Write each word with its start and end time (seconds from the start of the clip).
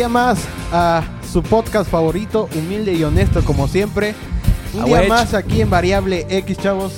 Día 0.00 0.08
más 0.08 0.38
a 0.72 1.02
su 1.30 1.42
podcast 1.42 1.90
favorito, 1.90 2.48
humilde 2.56 2.94
y 2.94 3.04
honesto 3.04 3.44
como 3.44 3.68
siempre. 3.68 4.14
Un 4.72 4.86
día 4.86 5.02
más 5.06 5.34
aquí 5.34 5.60
en 5.60 5.68
Variable 5.68 6.26
X, 6.30 6.56
chavos. 6.56 6.94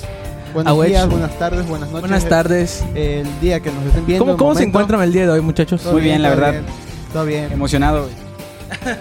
Buenos 0.55 0.71
Awech. 0.71 0.91
días, 0.91 1.11
buenas 1.11 1.37
tardes, 1.37 1.67
buenas 1.67 1.89
noches. 1.91 2.01
Buenas 2.03 2.29
tardes. 2.29 2.85
El 2.95 3.27
día 3.41 3.59
que 3.59 3.73
nos 3.73 3.85
estén 3.87 4.07
viendo. 4.07 4.37
¿Cómo, 4.37 4.55
se 4.55 4.63
encuentran 4.63 5.03
el 5.03 5.13
día 5.13 5.23
de 5.23 5.31
hoy, 5.33 5.41
muchachos? 5.41 5.85
Muy 5.87 6.01
bien, 6.01 6.23
la 6.23 6.29
todo 6.29 6.41
verdad. 6.41 6.53
bien, 6.53 6.65
Todo 7.13 7.25
bien. 7.25 7.53
Emocionado. 7.53 8.09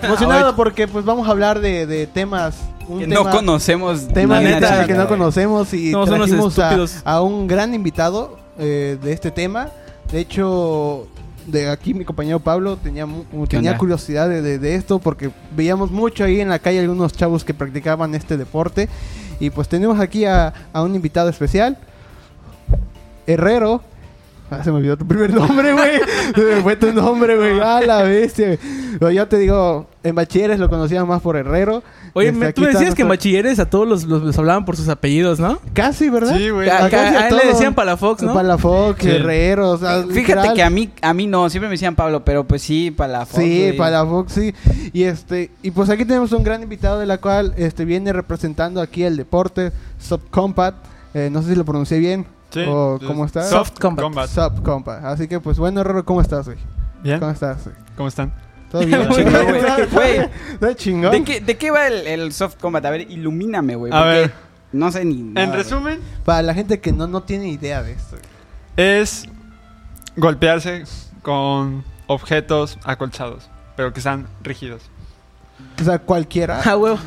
Emocionado 0.01 0.55
porque 0.55 0.87
pues 0.87 1.05
vamos 1.05 1.27
a 1.27 1.29
hablar 1.29 1.59
de, 1.59 1.85
de 1.85 2.07
temas. 2.07 2.55
Un 2.87 3.01
Que 3.01 3.07
tema, 3.07 3.23
no 3.23 3.29
conocemos. 3.29 4.07
tema 4.07 4.41
la 4.41 4.49
neta 4.49 4.87
que 4.87 4.95
no 4.95 5.07
conocemos 5.07 5.75
y 5.75 5.93
unos 5.93 6.09
trajimos 6.09 6.57
a 7.05 7.21
un 7.21 7.45
gran 7.45 7.75
invitado 7.75 8.39
eh, 8.57 8.97
de 8.99 9.13
este 9.13 9.29
tema. 9.29 9.69
De 10.11 10.19
hecho, 10.21 11.05
de 11.47 11.69
aquí 11.69 11.93
mi 11.93 12.05
compañero 12.05 12.39
Pablo 12.39 12.77
tenía, 12.77 13.05
tenía 13.49 13.77
curiosidad 13.77 14.29
de, 14.29 14.41
de- 14.41 14.59
de 14.59 14.75
esto 14.75 14.99
porque 14.99 15.31
veíamos 15.55 15.91
mucho 15.91 16.23
ahí 16.23 16.39
en 16.39 16.49
la 16.49 16.59
calle 16.59 16.79
algunos 16.79 17.13
chavos 17.13 17.43
que 17.43 17.53
practicaban 17.53 18.13
este 18.15 18.37
deporte. 18.37 18.89
Y 19.39 19.49
pues 19.49 19.67
tenemos 19.67 19.99
aquí 19.99 20.25
a, 20.25 20.53
a 20.71 20.81
un 20.83 20.93
invitado 20.95 21.29
especial, 21.29 21.77
Herrero. 23.27 23.81
Ah, 24.49 24.63
se 24.63 24.71
me 24.71 24.77
olvidó 24.77 24.97
tu 24.97 25.07
primer 25.07 25.33
nombre, 25.33 25.71
güey. 25.73 25.99
Se 26.35 26.41
me 26.41 26.61
fue 26.61 26.75
tu 26.75 26.91
nombre, 26.91 27.37
güey. 27.37 27.59
Ah, 27.61 27.79
la 27.85 28.03
bestia. 28.03 28.57
Pero 28.99 29.09
yo 29.11 29.27
te 29.27 29.37
digo, 29.37 29.87
en 30.03 30.15
bachilleres 30.15 30.59
lo 30.59 30.67
conocían 30.69 31.07
más 31.07 31.21
por 31.21 31.35
Herrero. 31.37 31.83
Oye, 32.13 32.29
Este, 32.29 32.39
me- 32.39 32.53
tú 32.53 32.61
me 32.61 32.67
está 32.67 32.79
decías 32.79 32.95
que 32.95 33.03
en 33.03 33.07
bachilleres 33.09 33.59
a 33.59 33.69
todos 33.69 33.87
los, 33.87 34.03
los, 34.05 34.23
los 34.23 34.37
hablaban 34.39 34.65
por 34.65 34.75
sus 34.75 34.89
apellidos, 34.89 35.39
¿no? 35.39 35.59
Casi, 35.73 36.09
¿verdad? 36.09 36.35
Sí, 36.37 36.49
güey. 36.49 36.69
A, 36.69 36.85
Acá 36.85 37.01
a- 37.01 37.07
a 37.07 37.21
a 37.23 37.27
él 37.29 37.37
le 37.37 37.47
decían 37.49 37.75
Palafox, 37.75 38.23
¿no? 38.23 38.33
Palafox, 38.33 39.03
Sí. 39.03 39.09
Herrero, 39.11 39.69
o 39.71 39.77
sea, 39.77 39.97
Fíjate 40.03 40.13
literal. 40.13 40.53
que 40.55 40.63
a 40.63 40.69
mí, 40.69 40.89
a 41.01 41.13
mí 41.13 41.27
no, 41.27 41.49
siempre 41.49 41.67
me 41.69 41.73
decían 41.73 41.95
Pablo, 41.95 42.25
pero 42.25 42.45
pues 42.45 42.61
sí, 42.63 42.89
para 42.91 43.11
la 43.13 43.25
foto. 43.25 43.41
Sí, 43.41 43.59
güey. 43.59 43.77
Palafox, 43.77 44.33
sí. 44.33 44.53
Y 44.91 45.03
este, 45.03 45.51
y 45.61 45.71
pues 45.71 45.89
aquí 45.89 46.03
tenemos 46.05 46.31
un 46.31 46.43
gran 46.43 46.63
invitado 46.63 46.99
de 46.99 47.05
la 47.05 47.19
cual 47.19 47.53
este 47.57 47.85
viene 47.85 48.11
representando 48.11 48.81
aquí 48.81 49.03
el 49.03 49.15
deporte 49.17 49.71
Subcompat. 49.99 50.75
Eh, 51.13 51.29
no 51.31 51.41
sé 51.41 51.49
si 51.49 51.55
lo 51.55 51.63
pronuncié 51.65 51.99
bien. 51.99 52.25
Sí. 52.49 52.61
O 52.67 52.99
cómo 53.05 53.23
estás. 53.25 53.49
Soft 53.49 53.79
Combat. 53.79 54.03
Combat. 54.03 54.29
Subcompat. 54.29 55.05
Así 55.05 55.27
que 55.27 55.39
pues 55.39 55.57
bueno, 55.57 55.81
Herrero, 55.81 56.03
¿cómo 56.03 56.21
estás, 56.21 56.45
güey? 56.47 56.57
Bien. 57.03 57.19
¿Cómo 57.19 57.31
estás? 57.31 57.63
güey? 57.63 57.75
¿Cómo 57.95 58.09
están? 58.09 58.33
¿Todo 58.71 58.85
bien? 58.85 59.07
Güey. 59.91 60.29
¿De 60.61 61.23
qué, 61.25 61.41
¿De 61.41 61.57
qué 61.57 61.71
va 61.71 61.87
el, 61.87 62.07
el 62.07 62.33
soft 62.33 62.55
combat? 62.59 62.85
A 62.85 62.89
ver, 62.89 63.01
ilumíname, 63.11 63.75
güey. 63.75 63.91
A 63.93 64.03
ver. 64.03 64.33
No 64.71 64.91
sé 64.91 65.03
ni. 65.03 65.15
nada, 65.21 65.45
En 65.45 65.53
resumen, 65.53 65.99
Para 66.23 66.41
la 66.41 66.53
gente 66.53 66.79
que 66.79 66.93
no, 66.93 67.07
no 67.07 67.23
tiene 67.23 67.49
idea 67.49 67.83
de 67.83 67.91
esto. 67.93 68.15
es 68.77 69.27
golpearse 70.15 70.83
con 71.21 71.83
objetos 72.07 72.77
acolchados, 72.83 73.49
pero 73.75 73.91
que 73.93 73.99
están 73.99 74.27
rígidos. 74.41 74.83
O 75.79 75.83
sea, 75.83 75.99
cualquiera. 75.99 76.61
Ah, 76.63 76.77
huevo. 76.77 76.97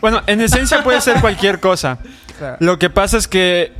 Bueno, 0.00 0.20
en 0.26 0.40
esencia 0.40 0.82
puede 0.82 1.00
ser 1.00 1.20
cualquier 1.20 1.60
cosa. 1.60 1.98
o 2.34 2.38
sea, 2.38 2.56
Lo 2.60 2.78
que 2.78 2.90
pasa 2.90 3.16
es 3.16 3.28
que 3.28 3.72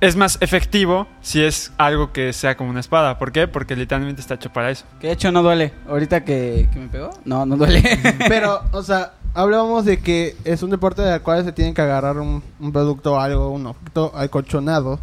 es 0.00 0.16
más 0.16 0.38
efectivo 0.40 1.06
si 1.20 1.42
es 1.42 1.72
algo 1.78 2.12
que 2.12 2.32
sea 2.32 2.56
como 2.56 2.70
una 2.70 2.80
espada. 2.80 3.18
¿Por 3.18 3.32
qué? 3.32 3.48
Porque 3.48 3.74
literalmente 3.76 4.20
está 4.20 4.34
hecho 4.34 4.52
para 4.52 4.70
eso. 4.70 4.84
Que 5.00 5.08
de 5.08 5.12
hecho 5.14 5.32
no 5.32 5.42
duele. 5.42 5.72
Ahorita 5.88 6.24
que, 6.24 6.68
que 6.72 6.78
me 6.78 6.88
pegó, 6.88 7.10
no, 7.24 7.44
no 7.46 7.56
duele. 7.56 7.82
Pero, 8.28 8.62
o 8.72 8.82
sea, 8.82 9.12
hablábamos 9.34 9.84
de 9.84 10.00
que 10.00 10.36
es 10.44 10.62
un 10.62 10.70
deporte 10.70 11.02
del 11.02 11.20
cual 11.22 11.44
se 11.44 11.52
tienen 11.52 11.74
que 11.74 11.82
agarrar 11.82 12.18
un, 12.18 12.42
un 12.60 12.72
producto 12.72 13.14
o 13.14 13.20
algo, 13.20 13.50
un 13.50 13.66
objeto 13.66 14.12
acolchonado. 14.14 15.00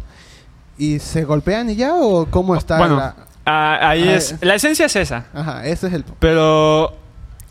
¿Y 0.78 0.98
se 0.98 1.24
golpean 1.24 1.70
y 1.70 1.76
ya? 1.76 1.94
¿O 1.94 2.26
cómo 2.26 2.54
está 2.56 2.78
Bueno, 2.78 2.96
la- 2.96 3.16
Ah, 3.46 3.78
ahí 3.90 4.08
Ah, 4.08 4.14
es. 4.16 4.34
La 4.40 4.56
esencia 4.56 4.86
es 4.86 4.96
esa. 4.96 5.26
Ajá, 5.32 5.64
ese 5.66 5.86
es 5.86 5.92
el... 5.92 6.04
Pero 6.18 6.92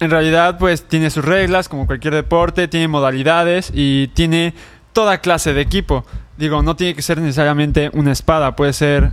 en 0.01 0.11
realidad 0.11 0.57
pues 0.59 0.83
tiene 0.83 1.09
sus 1.09 1.23
reglas 1.23 1.69
como 1.69 1.87
cualquier 1.87 2.13
deporte, 2.13 2.67
tiene 2.67 2.87
modalidades 2.89 3.71
y 3.73 4.09
tiene 4.09 4.53
toda 4.93 5.19
clase 5.19 5.53
de 5.53 5.61
equipo. 5.61 6.05
Digo, 6.37 6.61
no 6.63 6.75
tiene 6.75 6.95
que 6.95 7.01
ser 7.01 7.19
necesariamente 7.19 7.89
una 7.93 8.11
espada, 8.11 8.55
puede 8.55 8.73
ser 8.73 9.11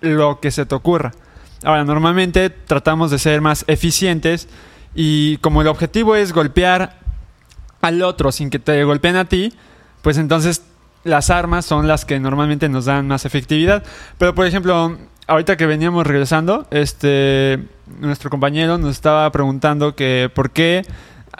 lo 0.00 0.40
que 0.40 0.50
se 0.50 0.64
te 0.66 0.74
ocurra. 0.74 1.12
Ahora, 1.64 1.84
normalmente 1.84 2.50
tratamos 2.50 3.10
de 3.10 3.18
ser 3.18 3.40
más 3.40 3.64
eficientes 3.66 4.48
y 4.94 5.36
como 5.38 5.62
el 5.62 5.68
objetivo 5.68 6.16
es 6.16 6.32
golpear 6.32 6.98
al 7.82 8.02
otro 8.02 8.32
sin 8.32 8.50
que 8.50 8.58
te 8.58 8.82
golpeen 8.84 9.16
a 9.16 9.26
ti, 9.26 9.52
pues 10.02 10.16
entonces 10.18 10.62
las 11.04 11.30
armas 11.30 11.64
son 11.66 11.86
las 11.86 12.04
que 12.04 12.18
normalmente 12.18 12.68
nos 12.68 12.86
dan 12.86 13.06
más 13.06 13.24
efectividad. 13.24 13.82
Pero 14.18 14.34
por 14.34 14.46
ejemplo, 14.46 14.96
ahorita 15.26 15.56
que 15.56 15.66
veníamos 15.66 16.06
regresando, 16.06 16.66
este 16.70 17.60
nuestro 18.00 18.30
compañero 18.30 18.78
nos 18.78 18.92
estaba 18.92 19.30
preguntando 19.30 19.94
que 19.94 20.30
por 20.34 20.50
qué 20.50 20.84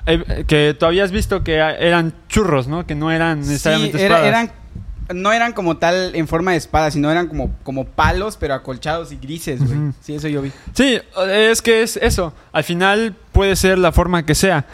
eh, 0.07 0.45
que 0.47 0.77
tú 0.79 0.87
habías 0.87 1.11
visto 1.11 1.43
que 1.43 1.55
eran 1.57 2.13
churros, 2.29 2.69
¿no? 2.69 2.87
Que 2.87 2.95
no 2.95 3.11
eran 3.11 3.43
Sí, 3.43 3.51
necesariamente 3.51 4.05
era- 4.05 4.17
espadas. 4.17 4.29
eran. 4.29 4.66
No 5.15 5.33
eran 5.33 5.53
como 5.53 5.77
tal 5.77 6.15
en 6.15 6.27
forma 6.27 6.51
de 6.53 6.57
espada, 6.57 6.91
sino 6.91 7.11
eran 7.11 7.29
como, 7.29 7.55
como 7.63 7.85
palos, 7.85 8.37
pero 8.37 8.55
acolchados 8.55 9.13
y 9.13 9.17
grises, 9.17 9.65
güey. 9.65 9.93
Sí, 10.01 10.15
eso 10.15 10.27
yo 10.29 10.43
vi. 10.43 10.51
Sí, 10.75 10.99
es 11.29 11.63
que 11.63 11.83
es 11.83 11.97
eso. 11.97 12.33
Al 12.53 12.65
final 12.65 13.15
puede 13.33 13.55
ser 13.57 13.79
la 13.79 13.93
forma 13.93 14.27
que 14.27 14.35
sea. 14.35 14.65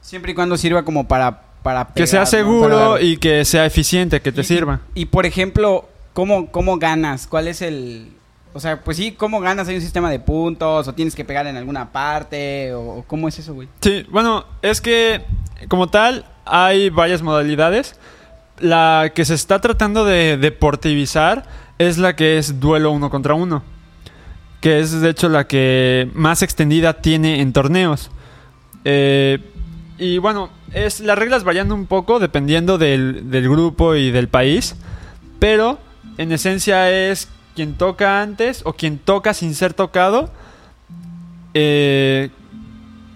Siempre 0.00 0.32
y 0.32 0.34
cuando 0.34 0.56
sirva 0.56 0.84
como 0.84 1.06
para. 1.08 1.42
para 1.62 1.86
Que 1.88 2.06
sea 2.06 2.24
pegar, 2.24 2.44
¿no? 2.44 2.48
seguro 2.48 3.00
y 3.00 3.16
que 3.18 3.44
sea 3.44 3.66
eficiente, 3.66 4.20
que 4.20 4.32
te 4.32 4.40
Y- 4.42 4.44
sirva. 4.44 4.80
Y, 4.94 5.06
por 5.06 5.26
ejemplo, 5.26 5.88
¿cómo, 6.12 6.50
¿cómo 6.50 6.78
ganas? 6.78 7.26
¿Cuál 7.26 7.48
es 7.48 7.60
el...? 7.62 8.12
O 8.54 8.60
sea, 8.60 8.80
pues 8.82 8.96
sí, 8.96 9.12
¿cómo 9.12 9.40
ganas? 9.40 9.68
¿Hay 9.68 9.74
un 9.74 9.82
sistema 9.82 10.10
de 10.10 10.18
puntos? 10.18 10.88
¿O 10.88 10.94
tienes 10.94 11.14
que 11.14 11.26
pegar 11.26 11.46
en 11.46 11.56
alguna 11.58 11.92
parte? 11.92 12.72
¿O, 12.72 12.80
o 13.00 13.02
cómo 13.06 13.28
es 13.28 13.38
eso, 13.38 13.52
güey? 13.52 13.68
Sí, 13.82 14.06
bueno, 14.10 14.46
es 14.62 14.80
que 14.80 15.22
como 15.68 15.88
tal 15.88 16.24
hay 16.46 16.88
varias 16.88 17.20
modalidades. 17.20 17.96
La 18.58 19.12
que 19.14 19.24
se 19.24 19.34
está 19.34 19.60
tratando 19.60 20.04
de 20.04 20.36
deportivizar 20.38 21.44
es 21.78 21.98
la 21.98 22.16
que 22.16 22.38
es 22.38 22.60
duelo 22.60 22.90
uno 22.90 23.10
contra 23.10 23.34
uno. 23.34 23.62
Que 24.60 24.80
es 24.80 25.00
de 25.00 25.10
hecho 25.10 25.28
la 25.28 25.46
que 25.46 26.10
más 26.14 26.42
extendida 26.42 26.94
tiene 26.94 27.40
en 27.40 27.52
torneos. 27.52 28.10
Eh, 28.84 29.38
y 29.98 30.18
bueno, 30.18 30.50
es, 30.72 31.00
las 31.00 31.18
reglas 31.18 31.44
varían 31.44 31.70
un 31.72 31.86
poco 31.86 32.18
dependiendo 32.18 32.78
del, 32.78 33.30
del 33.30 33.48
grupo 33.48 33.94
y 33.94 34.10
del 34.10 34.28
país. 34.28 34.76
Pero 35.38 35.78
en 36.18 36.32
esencia 36.32 36.90
es 36.90 37.28
quien 37.54 37.74
toca 37.74 38.22
antes 38.22 38.62
o 38.64 38.72
quien 38.72 38.98
toca 38.98 39.34
sin 39.34 39.54
ser 39.54 39.74
tocado. 39.74 40.30
eh, 41.58 42.28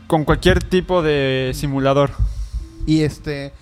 con 0.06 0.24
cualquier 0.24 0.62
tipo 0.62 1.02
de 1.02 1.52
simulador. 1.54 2.10
Y 2.86 3.02
este... 3.02 3.52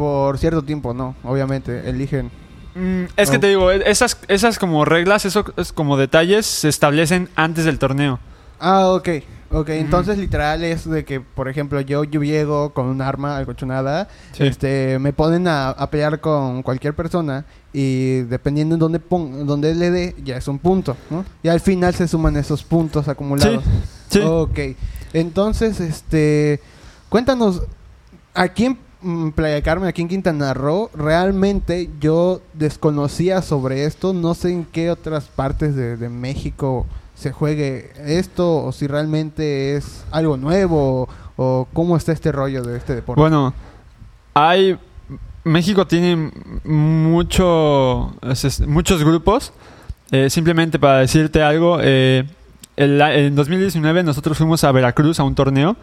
Por 0.00 0.38
cierto 0.38 0.62
tiempo, 0.62 0.94
no, 0.94 1.14
obviamente, 1.24 1.86
eligen... 1.90 2.30
Mm, 2.74 3.02
es 3.18 3.30
que 3.30 3.38
te 3.38 3.48
digo, 3.48 3.70
e- 3.70 3.82
esas, 3.90 4.16
esas 4.28 4.58
como 4.58 4.86
reglas, 4.86 5.26
esos 5.26 5.44
es 5.58 5.74
como 5.74 5.98
detalles 5.98 6.46
se 6.46 6.70
establecen 6.70 7.28
antes 7.36 7.66
del 7.66 7.78
torneo. 7.78 8.18
Ah, 8.58 8.86
ok. 8.88 9.08
Ok, 9.52 9.68
entonces 9.70 10.16
literal 10.16 10.64
es 10.64 10.88
de 10.88 11.04
que, 11.04 11.20
por 11.20 11.48
ejemplo, 11.50 11.82
yo, 11.82 12.04
yo 12.04 12.22
llego 12.22 12.72
con 12.72 12.86
un 12.86 13.02
arma 13.02 13.36
alcochonada, 13.36 14.08
Sí. 14.32 14.44
este, 14.46 14.98
me 15.00 15.12
ponen 15.12 15.46
a, 15.48 15.68
a 15.68 15.90
pelear 15.90 16.18
con 16.20 16.62
cualquier 16.62 16.94
persona 16.94 17.44
y 17.70 18.20
dependiendo 18.22 18.76
en 18.76 18.78
dónde, 18.78 19.00
pon, 19.00 19.46
dónde 19.46 19.74
le 19.74 19.90
dé, 19.90 20.16
ya 20.24 20.38
es 20.38 20.48
un 20.48 20.58
punto, 20.60 20.96
¿no? 21.10 21.26
Y 21.42 21.48
al 21.48 21.60
final 21.60 21.94
se 21.94 22.08
suman 22.08 22.38
esos 22.38 22.62
puntos 22.64 23.06
acumulados. 23.06 23.62
Sí. 24.08 24.20
Ok, 24.24 24.58
entonces, 25.12 25.78
este, 25.78 26.60
cuéntanos, 27.10 27.62
aquí 28.34 28.64
en 28.64 28.72
mm, 28.72 28.78
Playa 29.34 29.54
del 29.54 29.62
Carmen, 29.62 29.88
aquí 29.88 30.02
en 30.02 30.08
Quintana 30.08 30.52
Roo, 30.52 30.90
realmente 30.94 31.88
yo 32.00 32.40
desconocía 32.52 33.40
sobre 33.40 33.84
esto, 33.84 34.12
no 34.12 34.34
sé 34.34 34.50
en 34.50 34.64
qué 34.64 34.90
otras 34.90 35.24
partes 35.24 35.74
de, 35.74 36.08
México 36.08 36.86
se 37.14 37.32
juegue 37.32 37.92
esto, 38.04 38.62
o 38.64 38.72
si 38.72 38.86
realmente 38.86 39.76
es 39.76 40.04
algo 40.10 40.36
nuevo, 40.36 41.08
o 41.36 41.66
cómo 41.72 41.96
está 41.96 42.12
este 42.12 42.30
rollo 42.30 42.62
de 42.62 42.76
este 42.76 42.94
deporte. 42.94 43.20
Bueno, 43.20 43.54
hay. 44.34 44.78
México 45.42 45.86
tiene 45.86 46.30
mucho, 46.64 48.14
muchos 48.66 49.04
grupos. 49.04 49.52
Eh, 50.12 50.28
simplemente 50.28 50.78
para 50.78 50.98
decirte 50.98 51.42
algo, 51.42 51.78
eh, 51.80 52.26
en 52.76 53.34
2019 53.34 54.02
nosotros 54.02 54.36
fuimos 54.36 54.64
a 54.64 54.72
Veracruz 54.72 55.18
a 55.20 55.24
un 55.24 55.34
torneo. 55.34 55.76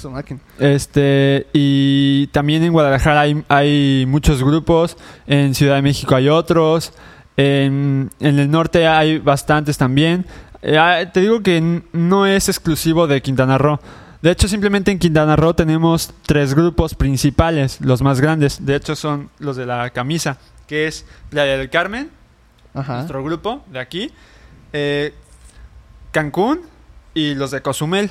Su 0.00 0.10
máquina. 0.10 0.40
Este, 0.58 1.46
y 1.52 2.26
también 2.28 2.62
en 2.62 2.72
Guadalajara 2.72 3.20
hay, 3.20 3.44
hay 3.48 4.04
muchos 4.06 4.42
grupos, 4.42 4.96
en 5.26 5.54
Ciudad 5.54 5.76
de 5.76 5.82
México 5.82 6.14
hay 6.14 6.28
otros, 6.28 6.92
en, 7.36 8.10
en 8.20 8.38
el 8.38 8.50
norte 8.50 8.86
hay 8.86 9.18
bastantes 9.18 9.76
también. 9.78 10.26
Eh, 10.62 10.76
ah, 10.78 11.10
te 11.12 11.20
digo 11.20 11.42
que 11.42 11.82
no 11.92 12.26
es 12.26 12.48
exclusivo 12.48 13.06
de 13.06 13.22
Quintana 13.22 13.58
Roo. 13.58 13.78
De 14.22 14.30
hecho, 14.30 14.48
simplemente 14.48 14.90
en 14.90 14.98
Quintana 14.98 15.34
Roo 15.36 15.54
tenemos 15.54 16.12
tres 16.26 16.52
grupos 16.54 16.94
principales, 16.94 17.80
los 17.80 18.02
más 18.02 18.20
grandes. 18.20 18.64
De 18.64 18.76
hecho, 18.76 18.94
son 18.94 19.30
los 19.38 19.56
de 19.56 19.64
la 19.64 19.88
camisa, 19.90 20.36
que 20.66 20.86
es 20.86 21.06
Playa 21.30 21.56
del 21.56 21.70
Carmen, 21.70 22.10
Ajá. 22.74 22.96
nuestro 22.96 23.24
grupo 23.24 23.64
de 23.72 23.78
aquí, 23.78 24.10
eh, 24.74 25.14
Cancún 26.10 26.60
y 27.14 27.34
los 27.34 27.50
de 27.50 27.62
Cozumel. 27.62 28.10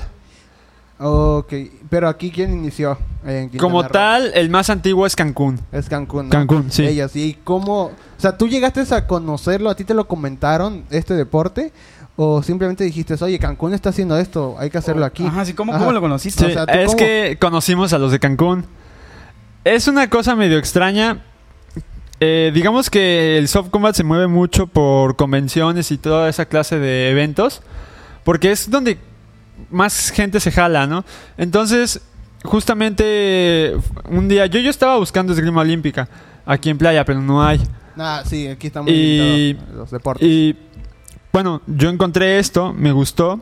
Ok, 1.02 1.54
pero 1.88 2.08
aquí 2.08 2.30
¿quién 2.30 2.52
inició? 2.52 2.98
en 3.24 3.48
Como 3.50 3.82
Roo? 3.82 3.90
tal, 3.90 4.32
el 4.34 4.50
más 4.50 4.68
antiguo 4.68 5.06
es 5.06 5.16
Cancún. 5.16 5.58
Es 5.72 5.88
Cancún. 5.88 6.26
¿no? 6.26 6.30
Cancún, 6.30 6.70
sí. 6.70 6.84
Ellos, 6.84 7.16
¿y 7.16 7.38
cómo? 7.42 7.84
O 7.84 7.92
sea, 8.18 8.36
¿tú 8.36 8.48
llegaste 8.48 8.82
a 8.94 9.06
conocerlo? 9.06 9.70
¿A 9.70 9.74
ti 9.74 9.84
te 9.84 9.94
lo 9.94 10.06
comentaron 10.06 10.84
este 10.90 11.14
deporte? 11.14 11.72
¿O 12.16 12.42
simplemente 12.42 12.84
dijiste, 12.84 13.14
oye, 13.24 13.38
Cancún 13.38 13.72
está 13.72 13.88
haciendo 13.88 14.18
esto, 14.18 14.56
hay 14.58 14.68
que 14.68 14.76
hacerlo 14.76 15.06
aquí? 15.06 15.24
Ajá, 15.24 15.46
sí, 15.46 15.54
¿cómo, 15.54 15.72
Ajá. 15.72 15.78
¿cómo 15.78 15.92
lo 15.92 16.02
conociste? 16.02 16.44
Sí. 16.44 16.50
O 16.50 16.52
sea, 16.52 16.66
¿tú 16.66 16.78
es 16.78 16.86
cómo? 16.88 16.98
que 16.98 17.38
conocimos 17.40 17.94
a 17.94 17.98
los 17.98 18.12
de 18.12 18.18
Cancún. 18.18 18.66
Es 19.64 19.88
una 19.88 20.10
cosa 20.10 20.36
medio 20.36 20.58
extraña. 20.58 21.24
Eh, 22.20 22.50
digamos 22.52 22.90
que 22.90 23.38
el 23.38 23.48
soft 23.48 23.70
combat 23.70 23.94
se 23.94 24.04
mueve 24.04 24.26
mucho 24.26 24.66
por 24.66 25.16
convenciones 25.16 25.90
y 25.92 25.96
toda 25.96 26.28
esa 26.28 26.44
clase 26.44 26.78
de 26.78 27.10
eventos. 27.10 27.62
Porque 28.22 28.52
es 28.52 28.70
donde 28.70 28.98
más 29.70 30.10
gente 30.10 30.40
se 30.40 30.50
jala, 30.52 30.86
¿no? 30.86 31.04
Entonces, 31.36 32.00
justamente 32.44 33.76
un 34.08 34.28
día 34.28 34.46
yo, 34.46 34.60
yo 34.60 34.70
estaba 34.70 34.96
buscando 34.96 35.32
esgrima 35.32 35.60
olímpica 35.60 36.08
aquí 36.46 36.70
en 36.70 36.78
playa, 36.78 37.04
pero 37.04 37.20
no 37.20 37.42
hay. 37.44 37.60
Ah, 37.96 38.22
sí, 38.24 38.46
aquí 38.46 38.70
Y- 38.86 39.52
limitado 39.54 39.76
los 39.78 39.90
deportes. 39.90 40.26
Y 40.26 40.56
bueno, 41.32 41.60
yo 41.66 41.88
encontré 41.90 42.38
esto, 42.38 42.72
me 42.72 42.92
gustó. 42.92 43.40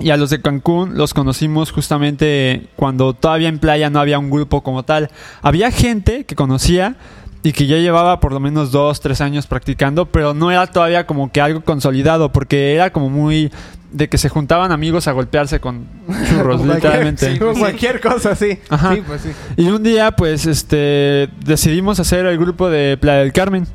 Y 0.00 0.10
a 0.10 0.16
los 0.16 0.30
de 0.30 0.40
Cancún 0.40 0.96
los 0.96 1.14
conocimos 1.14 1.70
justamente 1.72 2.68
cuando 2.76 3.14
todavía 3.14 3.48
en 3.48 3.58
playa 3.58 3.90
no 3.90 4.00
había 4.00 4.18
un 4.18 4.30
grupo 4.30 4.62
como 4.62 4.84
tal. 4.84 5.10
Había 5.42 5.70
gente 5.70 6.24
que 6.24 6.34
conocía 6.36 6.96
y 7.42 7.52
que 7.52 7.66
ya 7.66 7.76
llevaba 7.76 8.20
por 8.20 8.32
lo 8.32 8.40
menos 8.40 8.72
dos, 8.72 9.00
tres 9.00 9.20
años 9.20 9.46
practicando, 9.46 10.06
pero 10.06 10.34
no 10.34 10.50
era 10.50 10.66
todavía 10.66 11.06
como 11.06 11.30
que 11.30 11.40
algo 11.40 11.62
consolidado, 11.62 12.32
porque 12.32 12.74
era 12.74 12.92
como 12.92 13.08
muy 13.08 13.52
de 13.92 14.08
que 14.08 14.18
se 14.18 14.28
juntaban 14.28 14.70
amigos 14.72 15.08
a 15.08 15.12
golpearse 15.12 15.60
con 15.60 15.86
churros, 16.28 16.64
literalmente. 16.64 17.32
sí, 17.32 17.38
como 17.38 17.54
cualquier 17.54 18.00
cosa, 18.00 18.34
sí. 18.34 18.58
Ajá. 18.68 18.94
Sí, 18.94 19.02
pues 19.06 19.22
sí. 19.22 19.30
Y 19.56 19.68
un 19.68 19.82
día, 19.82 20.12
pues, 20.12 20.46
este, 20.46 21.28
decidimos 21.44 22.00
hacer 22.00 22.26
el 22.26 22.38
grupo 22.38 22.68
de 22.68 22.96
Playa 22.98 23.20
del 23.20 23.32
Carmen. 23.32 23.66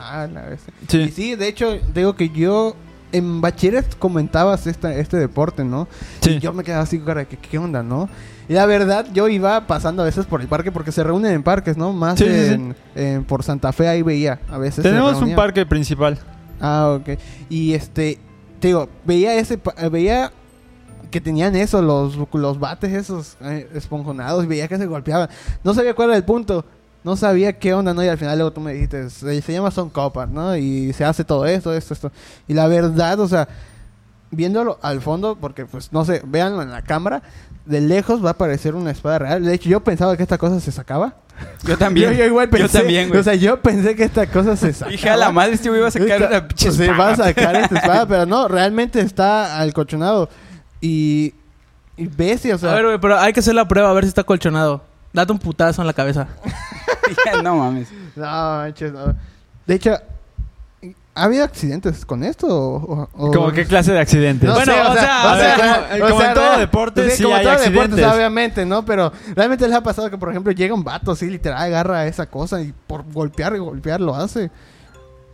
Ah, 0.00 0.26
la 0.32 0.42
vez. 0.42 0.60
Sí. 0.88 0.98
Y 0.98 1.08
sí, 1.10 1.34
de 1.36 1.48
hecho, 1.48 1.78
digo 1.94 2.14
que 2.14 2.28
yo 2.28 2.76
en 3.14 3.40
bachilleres 3.40 3.86
comentabas 3.98 4.66
esta, 4.66 4.94
este 4.94 5.16
deporte, 5.16 5.64
¿no? 5.64 5.88
Sí. 6.20 6.32
Y 6.32 6.38
yo 6.40 6.52
me 6.52 6.64
quedaba 6.64 6.82
así, 6.82 6.98
cara, 6.98 7.24
¿qué, 7.24 7.36
¿qué 7.36 7.58
onda, 7.58 7.82
no? 7.82 8.08
Y 8.48 8.54
la 8.54 8.66
verdad, 8.66 9.06
yo 9.12 9.28
iba 9.28 9.66
pasando 9.66 10.02
a 10.02 10.04
veces 10.04 10.26
por 10.26 10.40
el 10.40 10.48
parque 10.48 10.72
porque 10.72 10.92
se 10.92 11.02
reúnen 11.02 11.32
en 11.32 11.42
parques, 11.42 11.76
¿no? 11.76 11.92
Más 11.92 12.18
Sí, 12.18 12.26
sí, 12.26 12.48
sí. 12.48 12.72
en, 12.96 13.24
por 13.24 13.42
Santa 13.42 13.72
Fe 13.72 13.88
ahí 13.88 14.02
veía 14.02 14.40
a 14.50 14.58
veces. 14.58 14.82
Tenemos 14.82 15.22
un 15.22 15.34
parque 15.34 15.64
principal. 15.64 16.18
Ah, 16.60 16.98
ok. 16.98 17.18
Y 17.48 17.72
este, 17.72 18.18
te 18.60 18.68
digo, 18.68 18.88
veía 19.04 19.34
ese, 19.36 19.60
veía 19.90 20.32
que 21.10 21.20
tenían 21.20 21.54
eso, 21.54 21.80
los, 21.80 22.18
los 22.32 22.58
bates 22.58 22.92
esos 22.92 23.36
eh, 23.40 23.68
esponjonados, 23.74 24.42
y 24.44 24.48
veía 24.48 24.66
que 24.66 24.76
se 24.76 24.86
golpeaban. 24.86 25.28
No 25.62 25.72
sabía 25.72 25.94
cuál 25.94 26.08
era 26.08 26.16
el 26.16 26.24
punto, 26.24 26.64
no 27.04 27.16
sabía 27.16 27.58
qué 27.58 27.74
onda, 27.74 27.94
¿no? 27.94 28.02
Y 28.02 28.08
al 28.08 28.18
final 28.18 28.38
luego 28.38 28.52
tú 28.52 28.60
me 28.60 28.72
dijiste, 28.72 29.10
se, 29.10 29.40
se 29.42 29.52
llama 29.52 29.70
Son 29.70 29.90
Copas, 29.90 30.28
¿no? 30.30 30.56
Y 30.56 30.92
se 30.94 31.04
hace 31.04 31.22
todo 31.24 31.46
esto, 31.46 31.72
esto, 31.74 31.94
esto. 31.94 32.12
Y 32.48 32.54
la 32.54 32.66
verdad, 32.66 33.20
o 33.20 33.28
sea, 33.28 33.46
viéndolo 34.30 34.78
al 34.82 35.00
fondo, 35.00 35.36
porque 35.40 35.66
pues 35.66 35.92
no 35.92 36.04
sé, 36.04 36.22
véanlo 36.24 36.62
en 36.62 36.70
la 36.70 36.82
cámara, 36.82 37.22
de 37.66 37.80
lejos 37.80 38.24
va 38.24 38.30
a 38.30 38.34
parecer 38.38 38.74
una 38.74 38.90
espada 38.90 39.18
real. 39.20 39.44
De 39.44 39.54
hecho, 39.54 39.68
yo 39.68 39.84
pensaba 39.84 40.16
que 40.16 40.22
esta 40.22 40.38
cosa 40.38 40.60
se 40.60 40.72
sacaba. 40.72 41.14
Yo 41.64 41.76
también. 41.76 42.10
Yo, 42.12 42.16
yo 42.18 42.24
igual 42.26 42.48
pensé, 42.48 42.66
Yo 42.68 42.78
también, 42.80 43.08
güey. 43.08 43.20
O 43.20 43.24
sea, 43.24 43.34
yo 43.34 43.60
pensé 43.60 43.96
que 43.96 44.04
esta 44.04 44.26
cosa 44.26 44.56
se 44.56 44.72
sacaba. 44.72 44.90
Dije 44.92 45.08
a 45.10 45.16
la 45.16 45.32
madre, 45.32 45.54
este 45.54 45.68
güey 45.68 45.80
iba 45.80 45.88
a 45.88 45.90
sacar 45.90 46.08
Esta- 46.22 46.28
una 46.28 46.48
pinche 46.48 46.70
Se 46.72 46.84
espada. 46.84 46.98
va 47.04 47.10
a 47.12 47.16
sacar 47.16 47.56
esta 47.56 47.74
espada, 47.76 48.06
pero 48.08 48.26
no, 48.26 48.46
realmente 48.48 49.00
está 49.00 49.58
alcochonado. 49.58 50.28
Y, 50.80 51.34
y 51.96 52.06
bestia, 52.06 52.54
o 52.54 52.58
sea. 52.58 52.72
a 52.72 52.74
ver, 52.76 52.84
güey, 52.84 52.98
pero 53.00 53.18
hay 53.18 53.32
que 53.32 53.40
hacer 53.40 53.54
la 53.54 53.66
prueba 53.66 53.90
a 53.90 53.92
ver 53.94 54.04
si 54.04 54.08
está 54.08 54.22
colchonado. 54.24 54.82
Date 55.14 55.32
un 55.32 55.38
putazo 55.38 55.80
en 55.80 55.86
la 55.86 55.94
cabeza. 55.94 56.28
No 57.42 57.56
mames. 57.56 57.88
no, 58.16 58.24
manches, 58.24 58.90
no. 58.92 59.14
De 59.66 59.74
hecho, 59.74 59.92
¿ha 61.14 61.24
habido 61.24 61.44
accidentes 61.44 62.04
con 62.06 62.24
esto? 62.24 62.46
O, 62.48 63.08
o- 63.12 63.30
¿Como 63.30 63.52
qué 63.52 63.66
clase 63.66 63.92
de 63.92 63.98
accidentes? 64.00 64.48
No 64.48 64.54
Bueno, 64.54 64.72
sé, 64.72 64.80
o 64.80 64.94
sea, 64.94 65.86
como- 65.98 66.08
como 66.08 66.22
en 66.22 66.34
todo 66.34 66.58
deporte, 66.58 67.10
sí 67.10 67.22
como 67.22 67.36
hay 67.36 67.44
todo 67.44 67.52
accidentes. 67.54 68.06
obviamente, 68.06 68.64
¿no? 68.64 68.84
Pero 68.86 69.12
realmente 69.36 69.66
les 69.68 69.76
ha 69.76 69.82
pasado 69.82 70.08
que, 70.10 70.16
por 70.16 70.30
ejemplo, 70.30 70.50
llega 70.52 70.74
un 70.74 70.82
vato 70.82 71.12
así, 71.12 71.28
literal, 71.28 71.62
agarra 71.62 72.06
esa 72.06 72.26
cosa 72.26 72.60
y 72.62 72.72
por 72.86 73.04
golpear 73.12 73.54
y 73.54 73.58
golpear 73.58 74.00
lo 74.00 74.14
hace. 74.16 74.50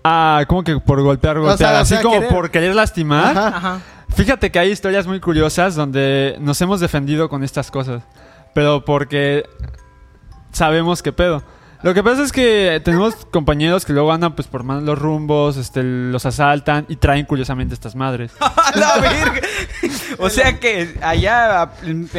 Ah, 0.03 0.45
como 0.49 0.65
que 0.65 0.79
por 0.81 1.01
golpear, 1.03 1.39
O 1.39 1.43
golpear. 1.43 1.77
Así 1.77 1.95
sea, 1.95 2.03
como 2.03 2.17
querer- 2.17 2.29
por 2.31 2.51
querer 2.51 2.75
lastimar. 2.75 3.37
Ajá. 3.39 3.49
Ajá. 3.57 3.81
Fíjate 4.15 4.51
que 4.51 4.59
hay 4.59 4.71
historias 4.71 5.07
muy 5.07 5.21
curiosas 5.21 5.77
donde 5.77 6.37
nos 6.41 6.61
hemos 6.61 6.81
defendido 6.81 7.29
con 7.29 7.45
estas 7.45 7.71
cosas. 7.71 8.03
Pero 8.55 8.85
porque 8.85 9.45
sabemos 10.53 11.03
qué 11.03 11.13
pedo. 11.13 11.43
Lo 11.83 11.95
que 11.95 12.03
pasa 12.03 12.23
es 12.23 12.31
que 12.31 12.81
tenemos 12.85 13.15
compañeros 13.31 13.87
que 13.87 13.95
luego 13.95 14.13
andan 14.13 14.35
pues 14.35 14.47
por 14.49 14.65
malos 14.65 14.99
rumbos, 14.99 15.57
este, 15.57 15.83
los 15.83 16.27
asaltan 16.27 16.85
y 16.91 16.97
traen 16.97 17.25
curiosamente 17.25 17.73
estas 17.73 17.95
madres. 17.97 18.33
¡A 18.41 18.73
la 18.79 18.97
verga! 19.01 19.41
O 20.19 20.29
sea 20.29 20.61
que 20.61 20.95
allá... 21.01 21.71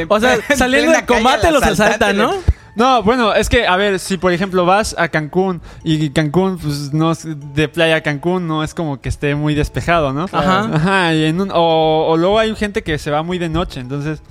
O 0.10 0.20
sea, 0.20 0.38
en 0.50 0.58
saliendo 0.58 0.92
del 0.94 1.06
combate 1.06 1.52
los 1.52 1.62
asaltan, 1.62 2.18
¿no? 2.18 2.34
No, 2.74 3.04
bueno, 3.04 3.34
es 3.34 3.50
que, 3.50 3.68
a 3.68 3.76
ver, 3.76 4.00
si 4.00 4.18
por 4.18 4.32
ejemplo 4.32 4.66
vas 4.66 4.96
a 4.98 5.10
Cancún 5.10 5.62
y 5.84 6.10
Cancún, 6.12 6.58
pues 6.58 6.94
no 6.94 7.12
es 7.12 7.28
de 7.54 7.68
playa 7.68 7.98
a 7.98 8.02
Cancún, 8.02 8.48
no 8.48 8.64
es 8.64 8.74
como 8.74 9.00
que 9.02 9.10
esté 9.10 9.36
muy 9.36 9.54
despejado, 9.54 10.14
¿no? 10.14 10.24
Ajá. 10.32 10.70
Ajá, 10.74 11.14
y 11.14 11.26
en 11.26 11.42
un- 11.42 11.52
o, 11.54 12.08
o 12.08 12.16
luego 12.18 12.40
hay 12.40 12.56
gente 12.56 12.82
que 12.82 12.98
se 12.98 13.12
va 13.12 13.24
muy 13.24 13.38
de 13.40 13.50
noche, 13.50 13.82
entonces 13.82 14.24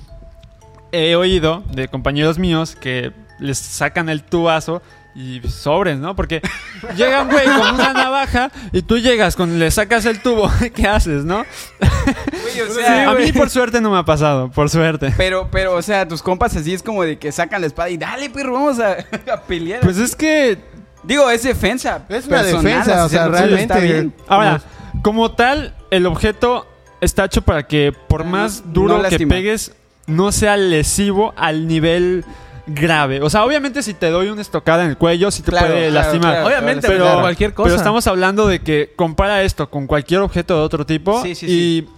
he 0.91 1.15
oído 1.15 1.63
de 1.71 1.87
compañeros 1.87 2.37
míos 2.39 2.75
que 2.79 3.11
les 3.39 3.57
sacan 3.57 4.09
el 4.09 4.23
tubazo 4.23 4.81
y 5.13 5.41
sobres, 5.47 5.97
¿no? 5.97 6.15
Porque 6.15 6.41
llega 6.95 7.21
un 7.23 7.29
güey 7.29 7.45
con 7.45 7.75
una 7.75 7.93
navaja 7.93 8.51
y 8.71 8.81
tú 8.81 8.97
llegas 8.97 9.35
con 9.35 9.59
le 9.59 9.69
sacas 9.71 10.05
el 10.05 10.21
tubo, 10.21 10.49
¿qué 10.75 10.87
haces, 10.87 11.25
no? 11.25 11.43
Güey, 11.79 12.61
o 12.61 12.73
sea, 12.73 13.09
a 13.09 13.15
mí 13.15 13.31
por 13.31 13.49
suerte 13.49 13.81
no 13.81 13.91
me 13.91 13.97
ha 13.97 14.05
pasado, 14.05 14.49
por 14.51 14.69
suerte. 14.69 15.13
Pero, 15.17 15.49
pero, 15.51 15.75
o 15.75 15.81
sea, 15.81 16.07
tus 16.07 16.21
compas 16.21 16.55
así 16.55 16.73
es 16.73 16.81
como 16.83 17.03
de 17.03 17.17
que 17.17 17.31
sacan 17.31 17.61
la 17.61 17.67
espada 17.67 17.89
y 17.89 17.97
dale, 17.97 18.29
perro, 18.29 18.53
vamos 18.53 18.79
a, 18.79 18.91
a 19.33 19.41
pelear. 19.41 19.81
Pues 19.81 19.97
es 19.97 20.15
que 20.15 20.57
Digo, 21.03 21.29
es 21.31 21.43
defensa. 21.43 22.05
Es 22.09 22.27
una 22.27 22.37
personal, 22.41 22.63
defensa, 22.63 23.05
o 23.05 23.09
sea, 23.09 23.23
se- 23.23 23.29
realmente. 23.29 23.61
Está 23.63 23.79
bien. 23.79 24.13
Ahora, 24.27 24.61
como 25.01 25.31
tal, 25.31 25.73
el 25.89 26.05
objeto 26.05 26.67
está 27.01 27.25
hecho 27.25 27.41
para 27.41 27.65
que 27.65 27.91
por 28.07 28.21
Ah, 28.21 28.25
más 28.25 28.71
duro 28.71 28.99
no 29.01 29.09
que 29.09 29.25
pegues, 29.25 29.73
no 30.07 30.31
sea 30.31 30.57
lesivo 30.57 31.33
al 31.37 31.67
nivel 31.67 32.25
grave. 32.67 33.21
O 33.21 33.29
sea, 33.29 33.43
obviamente 33.43 33.81
si 33.83 33.93
te 33.93 34.09
doy 34.09 34.27
una 34.29 34.41
estocada 34.41 34.83
en 34.83 34.91
el 34.91 34.97
cuello, 34.97 35.31
sí 35.31 35.41
te 35.41 35.51
Claro, 35.51 35.67
puede 35.67 35.89
claro, 35.89 35.93
lastimar. 36.05 36.31
claro. 36.33 36.47
Obviamente, 36.47 36.87
Pero- 36.87 37.05
pero 37.05 37.21
cualquier 37.21 37.53
cosa. 37.53 37.67
Pero 37.67 37.75
estamos 37.77 38.07
hablando 38.07 38.47
de 38.47 38.59
que 38.61 38.93
compara 38.95 39.41
esto 39.43 39.69
con 39.69 39.87
cualquier 39.87 40.21
objeto 40.21 40.55
de 40.55 40.61
otro 40.61 40.85
tipo 40.85 41.21
Sí, 41.23 41.35
sí, 41.35 41.45
y 41.49 41.89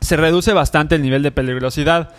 se 0.00 0.16
reduce 0.16 0.52
bastante 0.52 0.94
el 0.96 1.02
nivel 1.02 1.22
de 1.22 1.32
peligrosidad. 1.32 2.10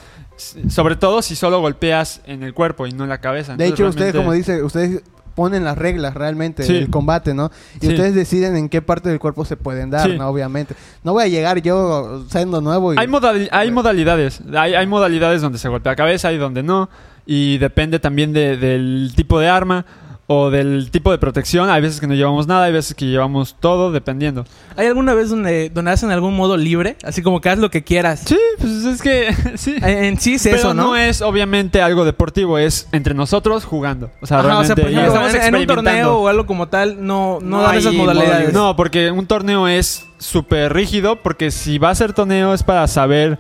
Sobre 0.70 0.98
todo 0.98 1.22
si 1.22 1.36
solo 1.36 1.62
golpeas 1.62 2.22
en 2.26 2.44
el 2.44 2.54
cuerpo 2.54 2.88
y 2.88 2.92
no 2.92 3.04
en 3.04 3.10
la 3.10 3.20
cabeza. 3.22 3.56
De 3.56 3.66
Entonces, 3.66 3.74
hecho, 3.86 3.90
ustedes, 3.90 4.16
como 4.16 4.34
dice, 4.34 4.62
ustedes 4.64 5.02
ponen 5.36 5.64
las 5.64 5.78
reglas 5.78 6.14
realmente 6.16 6.64
Sí. 6.64 6.74
del 6.74 6.90
combate, 6.90 7.34
¿no? 7.34 7.52
Y 7.82 7.86
Sí. 7.86 7.92
ustedes 7.94 8.16
deciden 8.16 8.56
en 8.56 8.70
qué 8.70 8.82
parte 8.82 9.10
del 9.10 9.20
cuerpo 9.20 9.46
se 9.46 9.58
pueden 9.58 9.90
dar, 9.90 10.10
Sí. 10.10 10.18
¿no? 10.18 10.28
Obviamente. 10.30 10.76
No 11.04 11.14
voy 11.14 11.24
a 11.24 11.28
llegar 11.28 11.62
yo 11.62 12.24
siendo 12.30 12.62
nuevo 12.62 12.94
y... 12.94 12.98
Hay, 12.98 13.08
modali- 13.08 13.50
hay 13.52 13.70
modalidades. 13.72 14.42
Hay, 14.58 14.74
hay 14.74 14.88
modalidades 14.88 15.42
donde 15.42 15.58
se 15.60 15.68
golpea 15.70 15.96
cabeza 15.96 16.32
y 16.34 16.38
donde 16.38 16.64
no. 16.64 16.90
Y 17.26 17.58
depende 17.58 18.00
también 18.00 18.34
de- 18.34 18.56
del 18.58 19.12
tipo 19.16 19.40
de 19.40 19.50
arma 19.50 19.86
o 20.28 20.50
del 20.50 20.90
tipo 20.92 21.12
de 21.12 21.18
protección. 21.18 21.70
Hay 21.70 21.82
veces 21.82 22.00
que 22.00 22.08
no 22.08 22.16
llevamos 22.16 22.48
nada, 22.48 22.66
hay 22.66 22.74
veces 22.74 22.96
que 22.96 23.06
llevamos 23.06 23.56
todo, 23.60 23.92
dependiendo. 23.92 24.46
¿Hay 24.76 24.88
alguna 24.88 25.14
vez 25.14 25.30
donde, 25.30 25.70
donde 25.70 25.92
hacen 25.92 26.12
algún 26.12 26.36
modo 26.36 26.58
libre? 26.58 26.98
Así 27.04 27.22
como 27.22 27.42
que 27.42 27.50
haz 27.50 27.60
lo 27.60 27.70
que 27.70 27.84
quieras. 27.84 28.24
Sí, 28.26 28.38
pues 28.58 28.86
es 28.86 29.02
que 29.02 29.36
sí. 29.56 29.76
En, 29.82 30.20
sí 30.20 30.36
es 30.36 30.44
Pero 30.44 30.58
eso, 30.58 30.74
¿no? 30.74 30.96
es 30.96 31.22
obviamente 31.22 31.82
algo 31.82 32.06
deportivo, 32.06 32.58
es 32.58 32.88
entre 32.92 33.14
nosotros 33.14 33.66
jugando. 33.66 34.10
O 34.22 34.26
sea, 34.26 34.40
Ajá, 34.40 34.46
o 34.46 34.50
realmente 34.50 34.76
sea, 34.76 34.84
por 34.84 34.92
y 34.92 34.96
ejemplo, 34.96 35.14
estamos 35.14 35.36
en, 35.36 35.56
en 35.56 35.62
un 35.62 35.68
torneo 35.68 36.18
o 36.18 36.28
algo 36.28 36.46
como 36.46 36.68
tal, 36.68 37.06
no, 37.06 37.40
no, 37.42 37.58
No 37.58 37.62
dan 37.62 37.72
hay 37.72 37.80
esas 37.80 37.94
modalidades. 37.94 38.54
No, 38.54 38.76
porque 38.76 39.12
un 39.12 39.28
torneo 39.28 39.68
es 39.68 40.06
súper 40.18 40.74
rígido, 40.74 41.22
porque 41.22 41.52
si 41.52 41.78
va 41.78 41.92
a 41.92 41.96
ser 41.96 42.14
torneo 42.14 42.54
es 42.54 42.64
para 42.64 42.88
saber, 42.88 43.38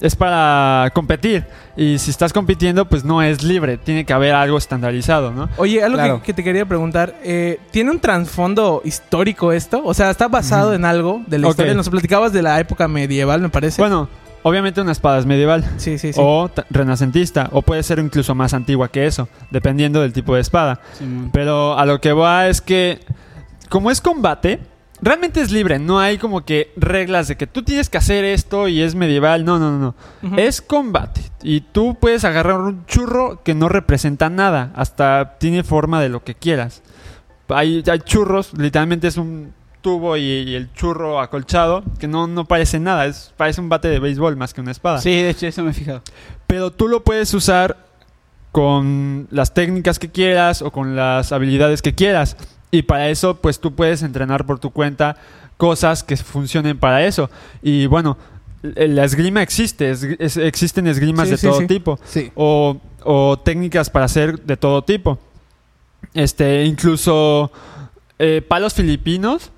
es 0.00 0.16
para 0.16 0.90
competir. 0.94 1.44
Y 1.76 1.98
si 1.98 2.10
estás 2.10 2.32
compitiendo, 2.32 2.84
pues 2.88 3.04
no 3.04 3.22
es 3.22 3.42
libre, 3.42 3.78
tiene 3.78 4.04
que 4.04 4.12
haber 4.12 4.34
algo 4.34 4.58
estandarizado, 4.58 5.32
¿no? 5.32 5.48
Oye, 5.56 5.82
algo 5.82 5.96
Claro. 5.96 6.16
que, 6.20 6.26
que 6.26 6.34
te 6.34 6.44
quería 6.44 6.66
preguntar, 6.66 7.14
eh, 7.24 7.58
¿tiene 7.70 7.90
un 7.90 8.00
trasfondo 8.00 8.80
histórico 8.84 9.52
esto? 9.52 9.82
O 9.84 9.94
sea, 9.94 10.10
¿está 10.10 10.28
basado 10.28 10.74
en 10.74 10.84
algo 10.84 11.22
de 11.26 11.38
la 11.38 11.48
historia? 11.48 11.74
Nos 11.74 11.88
platicabas 11.88 12.32
de 12.32 12.42
la 12.42 12.60
época 12.60 12.86
medieval, 12.88 13.40
me 13.40 13.48
parece. 13.48 13.80
Bueno, 13.82 14.08
obviamente 14.42 14.80
una 14.80 14.92
espada 14.92 15.18
es 15.18 15.26
medieval. 15.26 15.64
sí, 15.78 15.98
sí, 15.98 16.12
sí. 16.12 16.20
O 16.22 16.48
ta- 16.48 16.66
renacentista, 16.70 17.48
o 17.52 17.62
puede 17.62 17.82
ser 17.82 17.98
incluso 17.98 18.34
más 18.34 18.52
antigua 18.54 18.88
que 18.88 19.06
eso, 19.06 19.28
dependiendo 19.50 20.00
del 20.00 20.12
tipo 20.12 20.34
de 20.34 20.42
espada. 20.42 20.80
Pero 21.32 21.78
a 21.78 21.84
lo 21.86 22.00
que 22.00 22.12
va 22.12 22.46
es 22.48 22.60
que, 22.60 23.00
como 23.68 23.90
es 23.90 24.00
combate, 24.00 24.60
realmente 25.04 25.40
es 25.40 25.52
libre, 25.52 25.78
no 25.78 26.00
hay 26.00 26.18
como 26.18 26.44
que 26.44 26.72
reglas 26.76 27.28
de 27.28 27.36
que 27.36 27.46
tú 27.46 27.62
tienes 27.62 27.90
que 27.90 27.98
hacer 27.98 28.24
esto 28.24 28.68
y 28.68 28.80
es 28.80 28.94
medieval, 28.94 29.44
no, 29.44 29.58
no, 29.58 29.70
no, 29.70 29.94
no. 30.22 30.36
Es 30.36 30.62
combate 30.62 31.20
y 31.42 31.60
tú 31.60 31.96
puedes 32.00 32.24
agarrar 32.24 32.60
un 32.60 32.86
churro 32.86 33.42
que 33.42 33.54
no 33.54 33.68
representa 33.68 34.30
nada, 34.30 34.72
hasta 34.74 35.36
tiene 35.38 35.62
forma 35.62 36.00
de 36.00 36.08
lo 36.08 36.24
que 36.24 36.34
quieras. 36.34 36.82
Hay, 37.48 37.84
hay 37.86 38.00
churros, 38.00 38.52
literalmente 38.56 39.06
es 39.06 39.18
un 39.18 39.52
tubo 39.82 40.16
y, 40.16 40.22
y 40.22 40.54
el 40.54 40.72
churro 40.72 41.20
acolchado 41.20 41.84
que 41.98 42.08
no, 42.08 42.26
no 42.26 42.46
parece 42.46 42.80
nada, 42.80 43.04
es, 43.04 43.34
parece 43.36 43.60
un 43.60 43.68
bate 43.68 43.88
de 43.88 43.98
béisbol 43.98 44.36
más 44.36 44.54
que 44.54 44.62
una 44.62 44.70
espada. 44.70 44.98
Sí, 44.98 45.10
de 45.10 45.28
hecho, 45.28 45.46
eso 45.46 45.62
me 45.62 45.72
he 45.72 45.74
fijado. 45.74 46.02
Pero 46.46 46.70
tú 46.70 46.88
lo 46.88 47.04
puedes 47.04 47.34
usar 47.34 47.76
con 48.54 49.26
las 49.30 49.52
técnicas 49.52 49.98
que 49.98 50.10
quieras 50.10 50.62
o 50.62 50.70
con 50.70 50.94
las 50.94 51.32
habilidades 51.32 51.82
que 51.82 51.94
quieras. 51.94 52.36
Y 52.74 52.82
para 52.82 53.08
eso, 53.08 53.36
pues 53.36 53.60
tú 53.60 53.72
puedes 53.74 54.02
entrenar 54.02 54.44
por 54.46 54.58
tu 54.58 54.70
cuenta 54.70 55.16
cosas 55.56 56.02
que 56.02 56.16
funcionen 56.16 56.76
para 56.78 57.04
eso. 57.06 57.30
Y 57.62 57.86
bueno, 57.86 58.16
l- 58.62 58.88
la 58.88 59.04
esgrima 59.04 59.42
existe, 59.42 59.90
es- 59.90 60.02
es- 60.18 60.36
existen 60.36 60.86
esgrimas 60.88 61.26
Sí, 61.28 61.30
de 61.32 61.36
sí, 61.36 61.46
todo 61.46 61.60
sí. 61.60 61.66
tipo. 61.68 61.98
Sí. 62.04 62.32
O, 62.34 62.76
o 63.04 63.38
técnicas 63.38 63.90
para 63.90 64.06
hacer 64.06 64.40
de 64.40 64.56
todo 64.56 64.82
tipo. 64.82 65.18
Este, 66.14 66.64
incluso 66.64 67.52
eh, 68.18 68.42
palos 68.46 68.74
filipinos. 68.74 69.50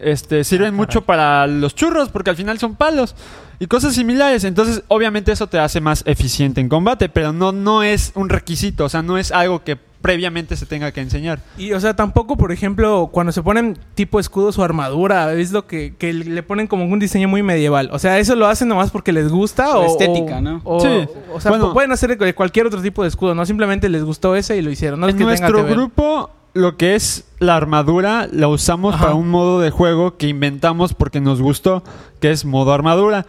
Este, 0.00 0.44
sirven 0.44 0.74
mucho 0.74 1.02
para 1.02 1.46
los 1.48 1.74
churros 1.74 2.08
porque 2.10 2.30
al 2.30 2.36
final 2.36 2.56
son 2.60 2.76
palos 2.76 3.16
y 3.58 3.66
cosas 3.66 3.94
similares. 3.94 4.44
Entonces, 4.44 4.82
obviamente 4.88 5.32
eso 5.32 5.46
te 5.48 5.58
hace 5.58 5.80
más 5.80 6.04
eficiente 6.06 6.60
en 6.60 6.68
combate, 6.68 7.08
pero 7.08 7.32
no, 7.32 7.50
no 7.50 7.82
es 7.82 8.12
un 8.14 8.28
requisito, 8.28 8.84
o 8.84 8.88
sea, 8.88 9.02
no 9.02 9.18
es 9.18 9.32
algo 9.32 9.64
que 9.64 9.76
previamente 10.00 10.56
se 10.56 10.64
tenga 10.66 10.92
que 10.92 11.00
enseñar. 11.00 11.40
Y, 11.56 11.72
o 11.72 11.80
sea, 11.80 11.96
tampoco, 11.96 12.36
por 12.36 12.52
ejemplo, 12.52 13.08
cuando 13.12 13.32
se 13.32 13.42
ponen 13.42 13.76
tipo 13.94 14.20
escudos 14.20 14.58
o 14.58 14.62
armadura, 14.64 15.32
es 15.34 15.50
lo 15.52 15.66
que, 15.66 15.94
que 15.98 16.12
le 16.12 16.42
ponen 16.42 16.66
como 16.68 16.84
un 16.84 16.98
diseño 16.98 17.26
muy 17.28 17.42
medieval. 17.42 17.90
O 17.92 17.98
sea, 17.98 18.18
¿eso 18.18 18.36
lo 18.36 18.46
hacen 18.46 18.68
nomás 18.68 18.90
porque 18.90 19.12
les 19.12 19.28
gusta 19.28 19.76
o...? 19.76 19.86
estética, 19.86 20.38
o- 20.38 20.40
¿no? 20.40 20.60
O, 20.64 20.80
Sí. 20.80 21.08
o 21.34 21.40
sea, 21.40 21.50
Bueno. 21.50 21.72
pueden 21.72 21.90
hacer 21.92 22.16
de 22.16 22.34
cualquier 22.34 22.66
otro 22.66 22.80
tipo 22.80 23.02
de 23.02 23.08
escudo, 23.08 23.34
¿no? 23.34 23.44
Simplemente 23.44 23.88
les 23.88 24.04
gustó 24.04 24.36
ese 24.36 24.56
y 24.56 24.62
lo 24.62 24.70
hicieron. 24.70 25.00
No 25.00 25.08
es 25.08 25.14
en 25.14 25.18
que 25.18 25.24
tenga 25.24 25.48
nuestro 25.50 25.64
grupo, 25.66 26.30
lo 26.54 26.76
que 26.76 26.94
es 26.94 27.24
la 27.40 27.56
armadura, 27.56 28.28
la 28.30 28.48
usamos 28.48 28.94
Ajá. 28.94 29.04
para 29.04 29.14
un 29.16 29.28
modo 29.28 29.60
de 29.60 29.70
juego 29.70 30.16
que 30.16 30.28
inventamos 30.28 30.94
porque 30.94 31.20
nos 31.20 31.42
gustó, 31.42 31.82
que 32.20 32.30
es 32.30 32.44
modo 32.44 32.72
armadura. 32.72 33.26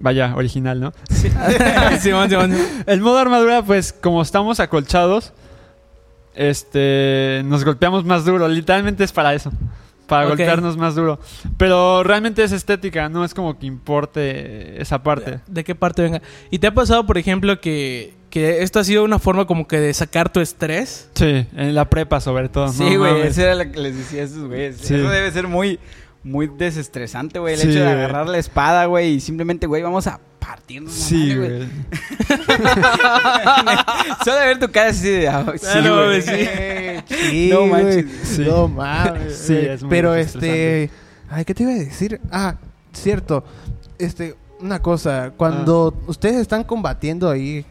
Vaya, 0.00 0.32
original, 0.36 0.78
¿no? 0.80 0.92
Simón, 2.00 2.30
Simón. 2.30 2.54
El 2.86 3.00
modo 3.00 3.18
armadura, 3.18 3.62
pues, 3.62 3.92
como 3.92 4.22
estamos 4.22 4.60
acolchados, 4.60 5.32
este, 6.38 7.42
nos 7.44 7.64
golpeamos 7.64 8.04
más 8.04 8.24
duro. 8.24 8.46
Literalmente 8.46 9.02
es 9.02 9.10
para 9.10 9.34
eso. 9.34 9.50
Para 10.06 10.28
golpearnos 10.28 10.76
más 10.76 10.94
duro. 10.94 11.18
Pero 11.56 12.04
realmente 12.04 12.44
es 12.44 12.52
estética, 12.52 13.08
no 13.08 13.24
es 13.24 13.34
como 13.34 13.58
que 13.58 13.66
importe 13.66 14.80
esa 14.80 15.02
parte. 15.02 15.40
¿De 15.48 15.64
qué 15.64 15.74
parte 15.74 16.00
venga? 16.00 16.22
¿Y 16.50 16.60
te 16.60 16.68
ha 16.68 16.72
pasado, 16.72 17.04
por 17.04 17.18
ejemplo, 17.18 17.60
que, 17.60 18.14
que 18.30 18.62
esto 18.62 18.78
ha 18.78 18.84
sido 18.84 19.04
una 19.04 19.18
forma 19.18 19.46
como 19.46 19.66
que 19.66 19.80
de 19.80 19.92
sacar 19.92 20.32
tu 20.32 20.40
estrés? 20.40 21.10
Sí, 21.14 21.44
en 21.56 21.74
la 21.74 21.90
prepa 21.90 22.20
sobre 22.20 22.48
todo. 22.48 22.68
Sí, 22.68 22.96
güey, 22.96 23.20
eso 23.22 23.42
era 23.42 23.56
lo 23.56 23.70
que 23.70 23.80
les 23.80 23.96
decía 23.96 24.22
a 24.22 24.24
esos 24.24 24.46
güeyes. 24.46 24.76
Sí. 24.76 24.94
Eso 24.94 25.10
debe 25.10 25.30
ser 25.32 25.48
muy, 25.48 25.80
muy 26.24 26.46
desestresante, 26.48 27.38
güey. 27.38 27.54
El 27.54 27.60
Sí, 27.60 27.68
hecho 27.68 27.78
de 27.80 27.84
güey. 27.84 27.96
agarrar 27.96 28.28
la 28.28 28.38
espada, 28.38 28.84
güey, 28.86 29.14
y 29.14 29.20
simplemente, 29.20 29.66
güey, 29.66 29.82
vamos 29.82 30.06
a 30.06 30.20
partirnos. 30.38 30.92
Sí, 30.92 31.34
madre, 31.34 31.38
güey. 31.48 31.68
Solo 34.24 34.36
de 34.38 34.46
ver 34.46 34.58
tu 34.58 34.70
cara 34.70 34.90
así 34.90 35.08
de... 35.08 35.28
ah, 35.28 35.52
sí, 35.56 35.66
Ah, 35.72 35.80
no, 35.80 36.04
güey. 36.06 36.22
sí. 36.22 36.30
Sí, 37.30 37.50
No 37.52 37.66
manches. 37.66 38.06
Sí. 38.24 38.42
No 38.46 38.68
mames. 38.68 39.36
Sí, 39.36 39.54
es 39.56 39.82
muy 39.82 39.90
Pero 39.90 40.14
este. 40.14 40.90
Ay, 41.30 41.44
¿qué 41.44 41.54
te 41.54 41.62
iba 41.62 41.72
a 41.72 41.76
decir? 41.76 42.20
Ah, 42.30 42.56
cierto. 42.92 43.44
Este, 43.98 44.34
una 44.60 44.80
cosa. 44.80 45.32
Cuando 45.36 45.94
Ah. 45.96 46.04
ustedes 46.08 46.36
están 46.36 46.64
combatiendo 46.64 47.30
ahí 47.30 47.64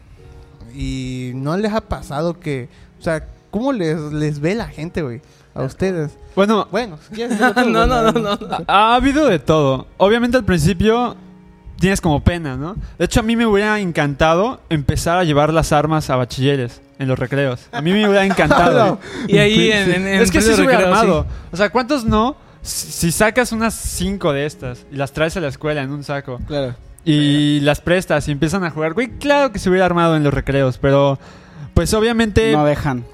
y 0.74 1.32
no 1.34 1.56
les 1.56 1.72
ha 1.72 1.80
pasado 1.82 2.38
que. 2.40 2.68
O 2.98 3.02
sea, 3.02 3.26
¿cómo 3.50 3.72
les, 3.72 3.98
les 4.12 4.40
ve 4.40 4.54
la 4.54 4.66
gente, 4.68 5.02
güey? 5.02 5.20
A 5.58 5.64
ustedes. 5.64 6.16
Bueno, 6.36 6.68
Bueno, 6.70 6.98
no, 7.66 7.86
no, 7.86 8.12
no, 8.12 8.12
no. 8.12 8.38
ha 8.66 8.94
habido 8.94 9.26
de 9.26 9.38
todo. 9.38 9.86
Obviamente 9.96 10.36
al 10.36 10.44
principio 10.44 11.16
tienes 11.80 12.00
como 12.00 12.22
pena, 12.22 12.56
¿no? 12.56 12.76
De 12.98 13.04
hecho, 13.04 13.20
a 13.20 13.22
mí 13.22 13.34
me 13.36 13.44
hubiera 13.46 13.78
encantado 13.80 14.60
empezar 14.70 15.18
a 15.18 15.24
llevar 15.24 15.52
las 15.52 15.72
armas 15.72 16.10
a 16.10 16.16
bachilleres 16.16 16.80
en 16.98 17.08
los 17.08 17.18
recreos. 17.18 17.66
A 17.72 17.80
mí 17.80 17.92
me 17.92 18.06
hubiera 18.08 18.24
encantado. 18.24 18.98
Y 19.28 19.38
ahí 19.38 19.70
en, 19.72 19.92
en, 19.92 20.06
en 20.08 20.20
es 20.22 20.30
que 20.30 20.40
sí 20.40 20.54
se 20.54 20.62
hubiera 20.62 20.84
armado. 20.88 21.26
O 21.52 21.56
sea, 21.56 21.70
¿cuántos 21.70 22.04
no? 22.04 22.36
Si 22.62 22.90
si 22.92 23.12
sacas 23.12 23.52
unas 23.52 23.74
cinco 23.74 24.32
de 24.32 24.44
estas 24.46 24.84
y 24.92 24.96
las 24.96 25.12
traes 25.12 25.36
a 25.36 25.40
la 25.40 25.48
escuela 25.48 25.80
en 25.82 25.90
un 25.90 26.02
saco 26.04 26.40
Claro. 26.46 26.74
y 27.04 27.60
las 27.60 27.80
prestas 27.80 28.26
y 28.28 28.32
empiezan 28.32 28.64
a 28.64 28.70
jugar, 28.70 28.94
güey, 28.94 29.08
claro 29.18 29.52
que 29.52 29.58
se 29.60 29.70
hubiera 29.70 29.86
armado 29.86 30.16
en 30.16 30.24
los 30.24 30.34
recreos, 30.34 30.76
pero 30.78 31.18
pues 31.74 31.94
obviamente 31.94 32.52
No 32.52 32.64
dejan. 32.64 33.04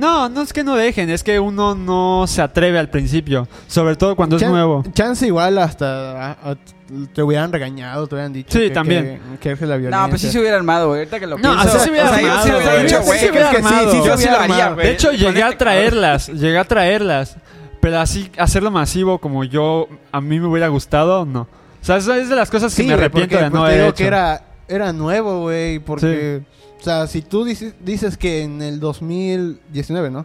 No, 0.00 0.28
no 0.28 0.42
es 0.42 0.52
que 0.52 0.64
no 0.64 0.74
dejen, 0.76 1.10
es 1.10 1.22
que 1.22 1.38
uno 1.38 1.74
no 1.74 2.24
se 2.26 2.42
atreve 2.42 2.78
al 2.78 2.88
principio, 2.90 3.46
sobre 3.68 3.94
todo 3.96 4.16
cuando 4.16 4.36
es 4.36 4.42
nuevo. 4.48 4.82
Chance 4.94 5.26
igual 5.26 5.58
hasta 5.58 6.30
ah, 6.32 6.36
ah, 6.42 6.54
te 7.14 7.22
hubieran 7.22 7.52
regañado, 7.52 8.06
te 8.08 8.14
hubieran 8.16 8.32
dicho 8.32 8.50
Sí, 8.58 8.64
que, 8.68 8.70
también. 8.70 9.20
que, 9.40 9.56
que 9.56 9.66
la 9.66 9.76
violencia. 9.76 10.02
No, 10.02 10.08
pues 10.08 10.20
sí 10.22 10.30
se 10.30 10.40
hubiera 10.40 10.56
armado, 10.56 10.88
güey. 10.88 11.00
Ahorita 11.00 11.20
que 11.20 11.26
lo 11.26 11.36
No, 11.38 11.50
pienso. 11.54 11.76
así 11.76 11.78
se 11.84 11.90
hubiera 11.90 12.10
o 12.10 12.14
sea, 12.14 12.20
yo 12.22 12.28
armado, 12.28 12.42
sí 12.44 12.50
lo 12.50 12.56
hubiera 12.58 12.72
güey. 12.74 12.82
dicho, 12.84 12.98
Sí 13.00 13.06
güey. 13.06 13.18
se 13.20 13.30
hubiera 13.30 13.50
es 13.50 13.56
que 13.56 13.62
sí, 13.62 13.68
armado. 13.68 13.90
sí, 13.92 13.98
yo 14.04 14.16
sí 14.16 14.24
lo 14.24 14.30
haría, 14.38 14.54
armado. 14.56 14.74
güey. 14.74 14.86
De 14.86 14.92
hecho, 14.94 15.12
llegué 15.12 15.42
a 15.42 15.58
traerlas, 15.58 16.28
llegué 16.28 16.58
a 16.58 16.64
traerlas, 16.64 17.36
pero 17.80 17.98
así 18.00 18.30
hacerlo 18.38 18.70
masivo 18.70 19.18
como 19.18 19.44
yo 19.44 19.88
a 20.12 20.20
mí 20.20 20.40
me 20.40 20.46
hubiera 20.46 20.68
gustado, 20.68 21.24
no. 21.26 21.42
O 21.42 21.84
sea, 21.84 21.96
eso 21.98 22.12
es 22.14 22.28
de 22.28 22.36
las 22.36 22.50
cosas 22.50 22.74
que 22.74 22.82
Sí, 22.82 22.88
me 22.88 22.94
arrepiento 22.94 23.36
porque, 23.36 23.44
de 23.44 23.50
pues, 23.50 23.52
no 23.60 23.66
te 23.66 23.72
haber 23.72 23.86
hecho. 23.86 23.94
que 23.96 24.06
era, 24.06 24.42
era 24.68 24.92
nuevo, 24.92 25.40
güey, 25.42 25.78
porque... 25.78 26.42
O 26.80 26.82
sea, 26.82 27.06
si 27.06 27.22
tú 27.22 27.44
dices, 27.44 27.74
dices 27.84 28.16
que 28.16 28.42
en 28.42 28.62
el 28.62 28.80
2019, 28.80 30.10
¿no? 30.10 30.24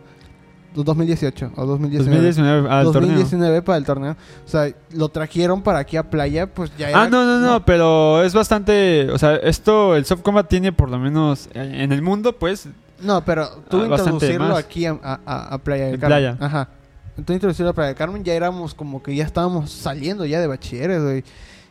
2018 0.73 1.51
o 1.55 1.65
2019. 1.65 2.15
2019 2.17 2.69
al 2.69 2.83
torneo. 2.85 3.01
2019 3.01 3.61
para 3.61 3.77
el 3.77 3.85
torneo. 3.85 4.11
O 4.45 4.49
sea, 4.49 4.73
lo 4.91 5.07
trajeron 5.09 5.61
para 5.61 5.79
aquí 5.79 5.95
a 5.95 6.03
playa, 6.09 6.47
pues 6.47 6.69
ya 6.77 6.89
era... 6.89 7.03
Ah, 7.03 7.09
no, 7.09 7.23
no, 7.25 7.39
no, 7.39 7.63
pero 7.65 8.21
es 8.23 8.33
bastante, 8.33 9.09
o 9.09 9.17
sea, 9.17 9.35
esto, 9.37 9.95
el 9.95 10.05
soft 10.05 10.21
combat 10.21 10.47
tiene 10.49 10.73
por 10.73 10.89
lo 10.89 10.99
menos 10.99 11.47
eh, 11.53 11.71
en 11.83 11.91
el 11.93 12.01
mundo, 12.01 12.33
pues, 12.37 12.67
No, 13.01 13.23
pero 13.23 13.49
tú 13.69 13.81
Ah, 13.83 13.85
introducirlo 13.87 14.49
más. 14.49 14.57
aquí 14.57 14.85
a, 14.85 14.97
a- 15.01 15.19
a- 15.25 15.53
a 15.53 15.57
Playa 15.59 15.85
del 15.85 15.95
En 15.95 15.99
Carmen. 16.01 16.19
playa. 16.35 16.37
Ajá. 16.45 16.69
Tú 17.25 17.31
introducirlo 17.31 17.69
a 17.69 17.73
Playa 17.73 17.87
del 17.89 17.95
Carmen, 17.97 18.23
ya 18.25 18.33
éramos 18.33 18.73
como 18.73 19.01
que 19.01 19.15
ya 19.15 19.23
estábamos 19.23 19.71
saliendo 19.71 20.25
ya 20.25 20.41
de 20.41 20.47
bachilleres, 20.47 21.01
güey. 21.01 21.23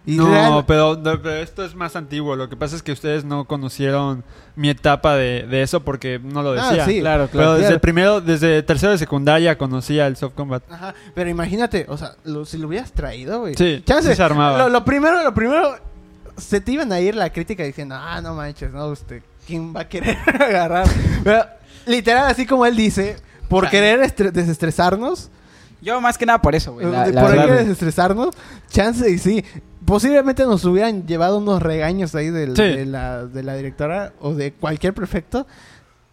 No, 0.07 0.65
pero, 0.67 0.97
no, 0.97 1.23
pero 1.23 1.37
esto 1.37 1.65
es 1.65 1.75
más 1.75 1.97
antiguo. 1.97 2.37
Lo 2.37 2.49
que 2.51 2.57
pasa 2.57 2.77
es 2.77 2.83
que 2.83 2.93
ustedes 2.93 3.25
no 3.25 3.47
conocieron 3.47 4.23
mi 4.55 4.69
etapa 4.69 5.15
de, 5.17 5.47
de 5.49 5.63
eso 5.63 5.81
porque 5.81 6.21
no 6.23 6.43
lo 6.43 6.51
Ah, 6.61 6.69
decía. 6.69 6.85
sí, 6.85 7.01
Claro, 7.01 7.29
Pero 7.33 7.33
claro. 7.33 7.53
desde 7.53 7.63
claro. 7.63 7.75
el 7.77 7.81
primero, 7.81 8.21
desde 8.21 8.63
tercero 8.63 8.93
de 8.93 8.99
secundaria 8.99 9.57
conocía 9.57 10.07
el 10.07 10.17
soft 10.17 10.35
combat. 10.35 10.63
Ajá, 10.71 10.95
pero 11.15 11.31
imagínate, 11.31 11.87
o 11.89 11.97
sea, 11.97 12.13
lo- 12.25 12.45
si 12.45 12.59
lo 12.59 12.69
hubieras 12.69 12.93
traído, 12.93 13.41
güey. 13.41 13.55
Sí, 13.55 13.83
Chance, 13.87 14.15
se 14.15 14.23
armaba. 14.23 14.59
Lo, 14.59 14.69
lo 14.69 14.85
primero, 14.85 15.23
lo 15.25 15.33
primero, 15.33 15.77
se 16.37 16.61
te 16.61 16.73
iban 16.73 16.93
a 16.93 17.01
ir 17.01 17.15
la 17.15 17.31
crítica 17.33 17.63
diciendo, 17.65 17.95
ah, 17.99 18.21
no 18.21 18.35
manches, 18.35 18.71
no, 18.73 18.89
usted, 18.89 19.23
¿quién 19.47 19.75
va 19.75 19.81
a 19.83 19.89
querer 19.89 20.19
agarrar? 20.41 20.87
Pero, 21.25 21.47
literal, 21.87 22.27
así 22.31 22.45
como 22.47 22.67
él 22.67 22.77
dice, 22.77 23.17
por 23.49 23.71
querer 23.71 24.01
estre- 24.01 24.33
desestresarnos, 24.33 25.31
Yo 25.85 26.01
más 26.01 26.17
que 26.19 26.27
nada 26.27 26.41
por 26.41 26.55
eso, 26.55 26.73
güey. 26.73 26.87
la- 26.91 27.07
la 27.09 27.21
por 27.21 27.33
querer 27.33 27.59
desestresarnos, 27.59 28.35
chance 28.69 29.09
y 29.11 29.19
sí. 29.19 29.45
Posiblemente 29.85 30.45
nos 30.45 30.65
hubieran 30.65 31.07
llevado 31.07 31.37
unos 31.39 31.63
regaños 31.63 32.15
ahí 32.15 32.31
del- 32.31 32.57
Sí. 32.57 32.63
de, 32.63 32.87
la, 32.87 33.27
de 33.27 33.43
la 33.43 33.55
directora 33.55 34.15
o 34.21 34.33
de 34.35 34.53
cualquier 34.53 34.95
prefecto. 34.95 35.47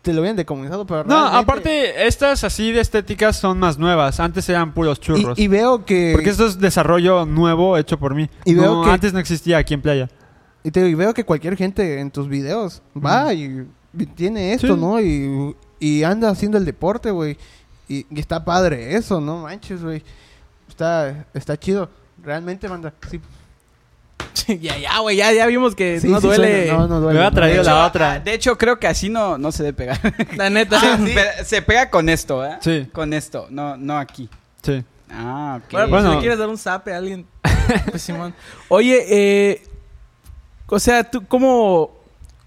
Te 0.01 0.13
lo 0.13 0.21
hubieran 0.21 0.35
decomisado, 0.35 0.85
pero 0.85 1.03
No, 1.03 1.09
realmente- 1.15 1.37
aparte, 1.37 2.07
estas 2.07 2.43
así 2.43 2.71
de 2.71 2.81
estéticas 2.81 3.37
son 3.37 3.59
más 3.59 3.77
nuevas. 3.77 4.19
Antes 4.19 4.49
eran 4.49 4.73
puros 4.73 4.99
churros. 4.99 5.37
Y, 5.37 5.43
y 5.43 5.47
veo 5.47 5.85
que... 5.85 6.11
Porque 6.13 6.31
esto 6.31 6.47
es 6.47 6.59
desarrollo 6.59 7.25
nuevo 7.25 7.77
hecho 7.77 7.97
por 7.99 8.15
mí. 8.15 8.27
Y 8.43 8.55
veo 8.55 8.77
No, 8.77 8.83
que- 8.83 8.89
Antes 8.89 9.13
no 9.13 9.19
existía 9.19 9.59
aquí 9.59 9.75
en 9.75 9.81
Playa. 9.83 10.09
Y 10.63 10.71
te 10.71 10.79
digo, 10.83 10.89
y 10.89 10.95
veo 10.95 11.13
que 11.13 11.23
cualquier 11.23 11.55
gente 11.55 11.99
en 11.99 12.09
tus 12.11 12.27
videos 12.27 12.81
va 12.97 13.31
y, 13.33 13.65
y 13.97 14.05
tiene 14.07 14.53
esto, 14.53 14.73
Sí. 14.75 14.81
¿no? 14.81 14.99
Y, 14.99 15.55
y 15.79 16.03
anda 16.03 16.29
haciendo 16.29 16.57
el 16.57 16.65
deporte, 16.65 17.11
güey. 17.11 17.37
Y, 17.91 18.05
y 18.09 18.19
está 18.19 18.43
padre 18.45 18.95
eso, 18.95 19.19
no 19.19 19.39
manches, 19.39 19.83
güey. 19.83 20.01
Está, 20.69 21.25
está 21.33 21.57
chido. 21.57 21.89
Realmente, 22.23 22.69
manda. 22.69 22.93
Sí, 24.33 24.57
ya, 24.61 24.77
ya, 24.77 24.99
güey, 24.99 25.17
ya, 25.17 25.31
ya 25.33 25.45
vimos 25.47 25.75
que 25.75 25.99
sí, 25.99 26.07
no 26.07 26.21
sí 26.21 26.27
duele. 26.27 26.67
suena. 26.67 26.79
No, 26.79 26.87
no 26.87 26.99
duele. 27.01 27.19
Me 27.19 27.25
no 27.25 27.31
traído 27.33 27.63
la 27.63 27.71
hecho, 27.71 27.83
otra. 27.85 28.11
ah, 28.13 28.19
De 28.19 28.33
hecho, 28.33 28.57
creo 28.57 28.79
que 28.79 28.87
así 28.87 29.09
no, 29.09 29.37
no 29.37 29.51
se 29.51 29.63
debe 29.63 29.73
pegar. 29.75 29.99
La 30.37 30.49
neta. 30.49 30.79
se, 30.79 30.97
pe- 31.13 31.43
se 31.45 31.61
pega 31.61 31.89
con 31.89 32.07
esto, 32.07 32.45
¿eh? 32.45 32.57
Sí. 32.61 32.87
Con 32.93 33.13
esto, 33.13 33.47
no, 33.49 33.75
no 33.75 33.97
aquí. 33.97 34.29
Sí. 34.63 34.83
Ah, 35.11 35.59
ok. 35.61 35.71
Bueno, 35.71 35.89
pues 35.89 35.89
Bueno. 35.89 36.09
si 36.11 36.15
le 36.15 36.21
quieres 36.21 36.39
dar 36.39 36.47
un 36.47 36.57
zape 36.57 36.93
a 36.93 36.97
alguien. 36.97 37.25
Pues 37.89 38.01
Simón. 38.01 38.33
Oye, 38.69 39.05
eh, 39.09 39.63
o 40.67 40.79
sea, 40.79 41.03
tú, 41.03 41.25
¿cómo, 41.27 41.91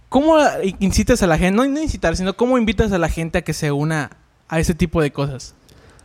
¿cómo 0.09 0.37
incitas 0.81 1.23
a 1.23 1.27
la 1.27 1.37
gente? 1.39 1.57
No, 1.57 1.67
no 1.67 1.83
incitar, 1.83 2.17
sino 2.17 2.35
cómo 2.35 2.57
invitas 2.59 2.93
a 2.93 2.99
la 2.99 3.09
gente 3.09 3.39
a 3.39 3.43
que 3.43 3.53
se 3.53 3.71
una 3.73 4.11
a 4.55 4.61
ese 4.61 4.75
tipo 4.75 5.01
de 5.03 5.11
cosas. 5.11 5.55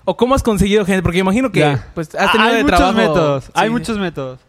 ¿O 0.05 0.17
cómo 0.17 0.33
has 0.35 0.41
conseguido 0.43 0.85
gente? 0.85 1.03
Porque 1.03 1.19
imagino 1.19 1.51
que 1.51 1.59
Ya. 1.59 1.87
pues, 1.93 2.13
has 2.15 2.31
tenido 2.31 2.49
hay 2.49 2.57
de 2.57 2.63
muchos 2.63 2.77
trabajo... 2.79 2.97
métodos. 2.97 3.51
Hay 3.53 3.69
muchos 3.69 3.97
métodos. 3.97 4.39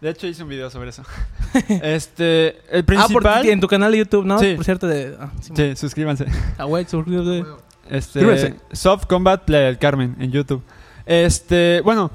De 0.00 0.10
hecho, 0.10 0.28
hice 0.28 0.44
un 0.44 0.48
video 0.48 0.70
sobre 0.70 0.90
eso. 0.90 1.02
este, 1.82 2.50
el 2.70 2.84
Ah, 2.96 3.08
por, 3.10 3.22
principal. 3.22 3.46
en 3.48 3.60
tu 3.60 3.66
canal 3.66 3.90
de 3.90 3.98
YouTube, 3.98 4.24
¿no? 4.24 4.38
Sí. 4.38 4.54
Por 4.54 4.64
cierto, 4.64 4.86
de... 4.86 5.16
Ah, 5.18 5.30
sí, 5.40 5.52
Sí, 5.56 5.76
suscríbanse. 5.76 6.26
Ah, 6.58 6.64
güey, 6.64 6.84
suscríbete. 6.84 7.44
Este, 7.90 8.20
Suscríbanse. 8.20 8.54
Soft 8.72 9.06
Combat 9.06 9.42
Play 9.44 9.64
del 9.64 9.78
Carmen 9.78 10.14
en 10.20 10.30
YouTube. 10.30 10.62
Este, 11.04 11.80
bueno, 11.80 12.10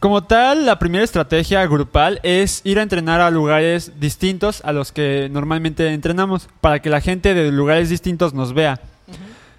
como 0.00 0.22
tal, 0.24 0.66
la 0.66 0.78
primera 0.78 1.02
estrategia 1.04 1.64
grupal 1.66 2.20
es 2.22 2.60
ir 2.64 2.78
a 2.78 2.82
entrenar 2.82 3.22
a 3.22 3.30
lugares 3.30 3.92
distintos 3.98 4.60
a 4.64 4.72
los 4.72 4.92
que 4.92 5.28
normalmente 5.32 5.88
entrenamos, 5.94 6.48
para 6.60 6.80
que 6.82 6.90
la 6.90 7.00
gente 7.00 7.32
de 7.32 7.50
lugares 7.52 7.88
distintos 7.88 8.34
nos 8.34 8.52
vea. 8.52 8.80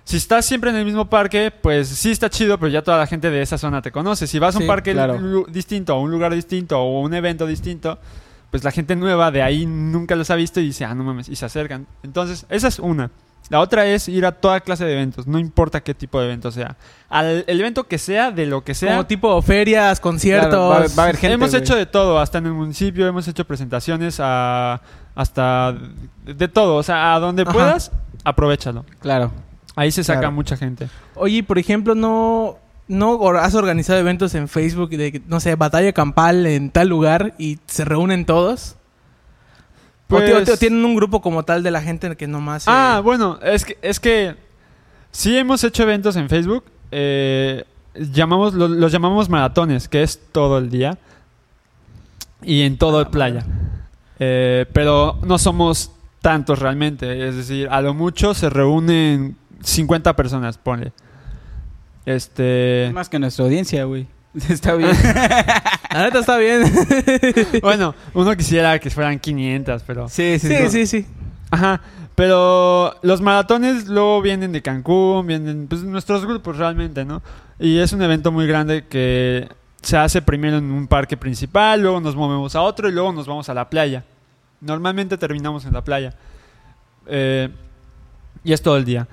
Si 0.07 0.15
estás 0.15 0.45
siempre 0.45 0.69
en 0.69 0.77
el 0.77 0.85
mismo 0.85 1.09
parque, 1.09 1.51
pues 1.51 1.89
sí 1.89 2.11
está 2.11 2.29
chido, 2.29 2.57
pero 2.57 2.69
ya 2.69 2.81
toda 2.81 2.97
la 2.97 3.07
gente 3.07 3.29
de 3.29 3.41
esa 3.41 3.57
zona 3.57 3.81
te 3.81 3.91
conoce. 3.91 4.25
Si 4.25 4.39
vas 4.39 4.55
a 4.55 4.59
un 4.59 4.63
Sí, 4.63 4.67
parque 4.67 4.93
claro. 4.93 5.43
distinto, 5.49 5.97
o 5.97 5.99
un 6.01 6.09
lugar 6.11 6.33
distinto, 6.33 6.79
o 6.79 7.01
un 7.01 7.13
evento 7.13 7.45
distinto, 7.45 7.99
pues 8.49 8.63
la 8.63 8.71
gente 8.71 8.95
nueva 8.95 9.31
de 9.31 9.41
ahí 9.41 9.65
nunca 9.65 10.15
los 10.15 10.29
ha 10.31 10.35
visto 10.35 10.61
y 10.61 10.67
dice, 10.67 10.85
ah, 10.85 10.95
no 10.95 11.03
mames, 11.03 11.27
y 11.27 11.35
se 11.35 11.43
acercan. 11.45 11.87
Entonces, 12.03 12.45
esa 12.47 12.69
es 12.69 12.79
una. 12.79 13.11
La 13.49 13.59
otra 13.59 13.85
es 13.85 14.07
ir 14.07 14.25
a 14.25 14.31
toda 14.31 14.61
clase 14.61 14.85
de 14.85 14.93
eventos, 14.93 15.27
no 15.27 15.39
importa 15.39 15.81
qué 15.81 15.93
tipo 15.93 16.19
de 16.21 16.27
evento 16.27 16.51
sea. 16.51 16.77
Al 17.09 17.43
el 17.45 17.59
evento 17.59 17.83
que 17.83 17.97
sea, 17.97 18.31
de 18.31 18.45
lo 18.45 18.63
que 18.63 18.75
sea. 18.75 18.91
Como 18.91 19.07
tipo 19.07 19.41
ferias, 19.41 19.99
conciertos. 19.99 20.49
Claro, 20.51 20.67
va 20.69 20.73
a 20.75 20.77
haber- 20.79 20.89
va 20.97 21.03
a 21.03 21.05
haber 21.07 21.17
gente, 21.17 21.33
hemos 21.33 21.53
hecho 21.53 21.75
de 21.75 21.85
todo, 21.85 22.17
hasta 22.19 22.37
en 22.37 22.45
el 22.45 22.53
municipio 22.53 23.05
hemos 23.07 23.27
hecho 23.27 23.43
presentaciones 23.45 24.19
a 24.21 24.81
hasta 25.15 25.73
de, 26.25 26.33
de 26.33 26.47
todo, 26.47 26.75
o 26.75 26.83
sea, 26.83 27.13
a 27.13 27.19
donde 27.19 27.41
Ajá. 27.43 27.51
puedas, 27.51 27.91
aprovechalo. 28.23 28.85
Claro. 29.01 29.31
Ahí 29.77 29.91
se 29.91 30.03
saca 30.03 30.19
Claro. 30.19 30.33
mucha 30.35 30.57
gente. 30.57 30.89
Oye, 31.15 31.41
por 31.43 31.57
ejemplo, 31.59 31.95
no, 31.95 32.57
no 32.89 33.29
has 33.37 33.55
organizado 33.55 33.99
eventos 33.99 34.35
en 34.35 34.47
Facebook 34.49 34.89
de, 34.89 35.21
no 35.27 35.39
sé, 35.39 35.55
batalla 35.55 35.93
campal 35.93 36.45
en 36.47 36.69
tal 36.71 36.89
lugar 36.89 37.33
y 37.37 37.59
se 37.67 37.85
reúnen 37.85 38.25
todos. 38.25 38.75
o, 40.09 40.15
Pues- 40.15 40.49
o 40.49 40.57
tienen 40.57 40.83
un 40.85 40.95
grupo 40.95 41.21
como 41.21 41.43
tal 41.43 41.63
de 41.63 41.69
la 41.71 41.81
gente 41.81 42.15
que 42.15 42.27
nomás... 42.27 42.65
eh, 42.65 42.71
Ah, 42.73 43.01
bueno, 43.03 43.39
es 43.43 43.65
que, 43.65 43.77
es 43.81 43.99
que 43.99 44.35
sí 45.11 45.37
hemos 45.37 45.63
hecho 45.63 45.83
eventos 45.83 46.15
en 46.15 46.27
Facebook. 46.29 46.63
eh, 46.91 47.65
llamamos, 47.93 48.53
lo- 48.53 48.67
los 48.69 48.91
llamamos 48.91 49.27
maratones, 49.29 49.87
que 49.89 50.01
es 50.03 50.19
todo 50.31 50.57
el 50.59 50.69
día. 50.69 50.97
Y 52.41 52.61
en 52.63 52.77
todo 52.77 52.97
Ah, 52.99 53.01
el 53.01 53.07
playa. 53.07 53.45
Eh, 54.19 54.65
pero 54.71 55.19
no 55.23 55.37
somos 55.37 55.91
tantos 56.21 56.59
realmente. 56.59 57.27
Es 57.27 57.35
decir, 57.35 57.67
a 57.69 57.81
lo 57.81 57.93
mucho 57.93 58.33
se 58.33 58.49
reúnen 58.49 59.35
50 59.61 60.15
personas, 60.15 60.57
ponle. 60.57 60.91
Este. 62.05 62.89
Más 62.93 63.09
que 63.09 63.19
nuestra 63.19 63.45
audiencia, 63.45 63.83
güey. 63.83 64.07
Está 64.49 64.75
bien. 64.75 64.91
La 65.91 66.03
neta 66.03 66.19
está 66.19 66.37
bien. 66.37 66.61
bueno, 67.61 67.95
uno 68.13 68.35
quisiera 68.35 68.77
que 68.77 68.89
fueran 68.89 69.19
500, 69.19 69.83
pero. 69.83 70.09
sí, 70.09 70.37
sí, 70.37 70.47
sí, 70.47 70.69
sí, 70.69 70.85
sí. 70.85 71.05
Ajá, 71.49 71.81
pero 72.13 72.95
los 73.01 73.21
maratones 73.21 73.87
luego 73.87 74.21
vienen 74.21 74.51
de 74.51 74.61
Cancún, 74.61 75.25
vienen 75.25 75.67
pues 75.67 75.83
nuestros 75.83 76.25
grupos 76.25 76.57
realmente, 76.57 77.05
¿no? 77.05 77.21
Y 77.57 77.77
es 77.77 77.93
un 77.93 78.01
evento 78.01 78.31
muy 78.31 78.45
grande 78.47 78.85
que 78.85 79.47
se 79.81 79.97
hace 79.97 80.21
primero 80.21 80.57
en 80.57 80.71
un 80.71 80.87
parque 80.87 81.15
principal, 81.15 81.81
luego 81.81 82.01
nos 82.01 82.15
movemos 82.15 82.55
a 82.55 82.61
otro 82.61 82.89
y 82.89 82.91
luego 82.91 83.13
nos 83.13 83.27
vamos 83.27 83.49
a 83.49 83.53
la 83.53 83.69
playa. 83.69 84.03
Normalmente 84.61 85.17
terminamos 85.17 85.65
en 85.65 85.73
la 85.73 85.83
playa. 85.83 86.13
Eh, 87.05 87.49
y 88.43 88.53
es 88.53 88.61
todo 88.61 88.77
el 88.77 88.85
día. 88.85 89.07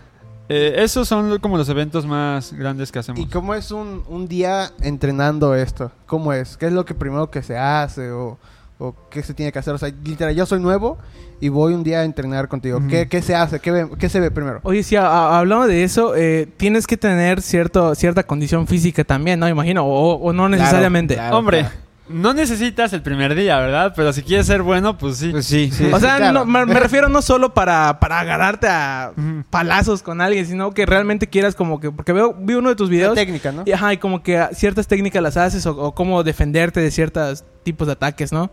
Eh, 0.48 0.74
esos 0.78 1.08
son 1.08 1.38
como 1.38 1.56
los 1.56 1.68
eventos 1.68 2.04
más 2.06 2.52
grandes 2.52 2.92
que 2.92 2.98
hacemos. 2.98 3.20
¿Y 3.20 3.26
cómo 3.26 3.54
es 3.54 3.70
un, 3.70 4.02
un 4.08 4.28
día 4.28 4.70
entrenando 4.82 5.54
esto? 5.54 5.90
¿Cómo 6.06 6.32
es? 6.32 6.56
¿Qué 6.56 6.66
es 6.66 6.72
lo 6.72 6.84
que 6.84 6.94
primero 6.94 7.30
que 7.30 7.42
se 7.42 7.56
hace 7.56 8.10
o, 8.10 8.38
o 8.78 8.94
qué 9.10 9.22
se 9.22 9.32
tiene 9.32 9.52
que 9.52 9.58
hacer? 9.58 9.72
O 9.74 9.78
sea, 9.78 9.88
literal, 10.04 10.34
yo 10.34 10.44
soy 10.44 10.60
nuevo 10.60 10.98
y 11.40 11.48
voy 11.48 11.72
un 11.72 11.82
día 11.82 12.00
a 12.00 12.04
entrenar 12.04 12.48
contigo. 12.48 12.78
¿Qué, 12.90 13.08
qué 13.08 13.22
se 13.22 13.34
hace? 13.34 13.58
¿Qué, 13.58 13.70
ve- 13.70 13.88
qué 13.98 14.08
se 14.10 14.20
ve 14.20 14.30
primero? 14.30 14.60
Oye, 14.64 14.84
a- 14.98 15.06
a- 15.06 15.38
hablando 15.38 15.66
de 15.66 15.82
eso, 15.82 16.14
eh, 16.14 16.46
tienes 16.58 16.86
que 16.86 16.96
tener 16.98 17.40
cierto, 17.40 17.94
cierta 17.94 18.22
condición 18.24 18.66
física 18.66 19.02
también, 19.02 19.40
¿no? 19.40 19.48
Imagino, 19.48 19.84
o, 19.86 20.14
o 20.16 20.32
no 20.34 20.48
necesariamente. 20.50 21.14
claro. 21.14 21.38
Hombre, 21.38 21.66
no 22.08 22.34
necesitas 22.34 22.92
el 22.92 23.00
primer 23.02 23.34
día, 23.34 23.58
¿verdad? 23.58 23.92
Pero 23.96 24.12
si 24.12 24.22
quieres 24.22 24.46
ser 24.46 24.62
bueno, 24.62 24.98
pues 24.98 25.16
sí. 25.16 25.30
Pues 25.30 25.46
sí, 25.46 25.70
sí. 25.72 25.90
O 25.92 25.98
sea, 25.98 26.16
claro. 26.18 26.32
no, 26.40 26.44
me, 26.44 26.66
me 26.66 26.74
refiero 26.80 27.08
no 27.08 27.22
solo 27.22 27.54
para, 27.54 27.98
para 28.00 28.20
agarrarte 28.20 28.66
a 28.68 29.12
palazos 29.50 30.02
con 30.02 30.20
alguien, 30.20 30.44
sino 30.46 30.72
que 30.72 30.84
realmente 30.86 31.26
quieras 31.28 31.54
como 31.54 31.80
que... 31.80 31.90
Porque 31.90 32.12
veo, 32.12 32.34
vi 32.38 32.54
uno 32.54 32.68
de 32.68 32.76
tus 32.76 32.88
La 32.88 32.92
videos 32.92 33.14
técnica, 33.14 33.52
¿no? 33.52 33.62
y, 33.64 33.72
ajá, 33.72 33.92
y 33.92 33.96
como 33.96 34.22
que 34.22 34.46
ciertas 34.52 34.86
técnicas 34.86 35.22
las 35.22 35.36
haces 35.36 35.64
o, 35.66 35.76
o 35.76 35.94
cómo 35.94 36.22
defenderte 36.22 36.80
de 36.80 36.90
ciertos 36.90 37.44
tipos 37.62 37.86
de 37.86 37.94
ataques, 37.94 38.32
¿no? 38.32 38.50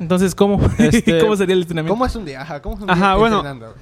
Entonces, 0.00 0.34
¿cómo? 0.34 0.60
Este- 0.78 1.18
¿Cómo 1.20 1.36
sería 1.36 1.54
el 1.54 1.62
entrenamiento? 1.62 1.94
¿Cómo 1.94 2.06
es 2.06 2.14
un 2.16 2.24
día? 2.24 2.42
Ajá, 2.42 2.60
¿cómo 2.60 2.76
es 2.76 2.82
un 2.82 2.90
Ajá, 2.90 3.06
día 3.08 3.14
bueno. 3.14 3.36
entrenando? 3.36 3.74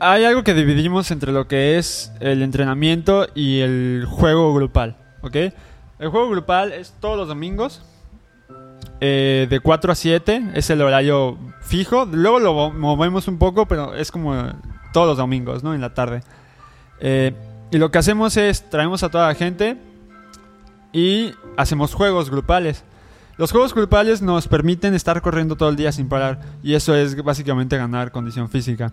Hay 0.00 0.24
algo 0.24 0.42
que 0.42 0.54
dividimos 0.54 1.10
entre 1.10 1.30
lo 1.30 1.46
que 1.46 1.76
es 1.78 2.10
el 2.20 2.42
entrenamiento 2.42 3.28
y 3.34 3.60
el 3.60 4.06
juego 4.08 4.54
grupal, 4.54 4.96
¿ok? 5.20 5.36
El 5.98 6.08
juego 6.08 6.30
grupal 6.30 6.72
es 6.72 6.94
todos 7.00 7.18
los 7.18 7.28
domingos, 7.28 7.82
eh, 9.00 9.46
de 9.48 9.60
4 9.60 9.92
a 9.92 9.94
7, 9.94 10.50
es 10.54 10.70
el 10.70 10.82
horario 10.82 11.38
fijo. 11.62 12.06
Luego 12.10 12.38
lo 12.40 12.52
mo- 12.54 12.70
movemos 12.72 13.28
un 13.28 13.38
poco, 13.38 13.66
pero 13.66 13.94
es 13.94 14.10
como 14.12 14.34
todos 14.92 15.06
los 15.06 15.16
domingos, 15.16 15.62
¿no? 15.64 15.74
En 15.74 15.80
la 15.80 15.94
tarde. 15.94 16.22
Eh, 17.00 17.32
y 17.70 17.78
lo 17.78 17.90
que 17.90 17.98
hacemos 17.98 18.36
es 18.36 18.68
traemos 18.68 19.02
a 19.02 19.08
toda 19.08 19.28
la 19.28 19.34
gente 19.34 19.76
y 20.92 21.32
hacemos 21.56 21.94
juegos 21.94 22.30
grupales. 22.30 22.84
Los 23.38 23.52
juegos 23.52 23.72
grupales 23.74 24.20
nos 24.20 24.48
permiten 24.48 24.92
estar 24.94 25.22
corriendo 25.22 25.56
todo 25.56 25.70
el 25.70 25.76
día 25.76 25.92
sin 25.92 26.08
parar 26.08 26.40
y 26.62 26.74
eso 26.74 26.94
es 26.94 27.22
básicamente 27.22 27.76
ganar 27.78 28.10
condición 28.12 28.50
física. 28.50 28.92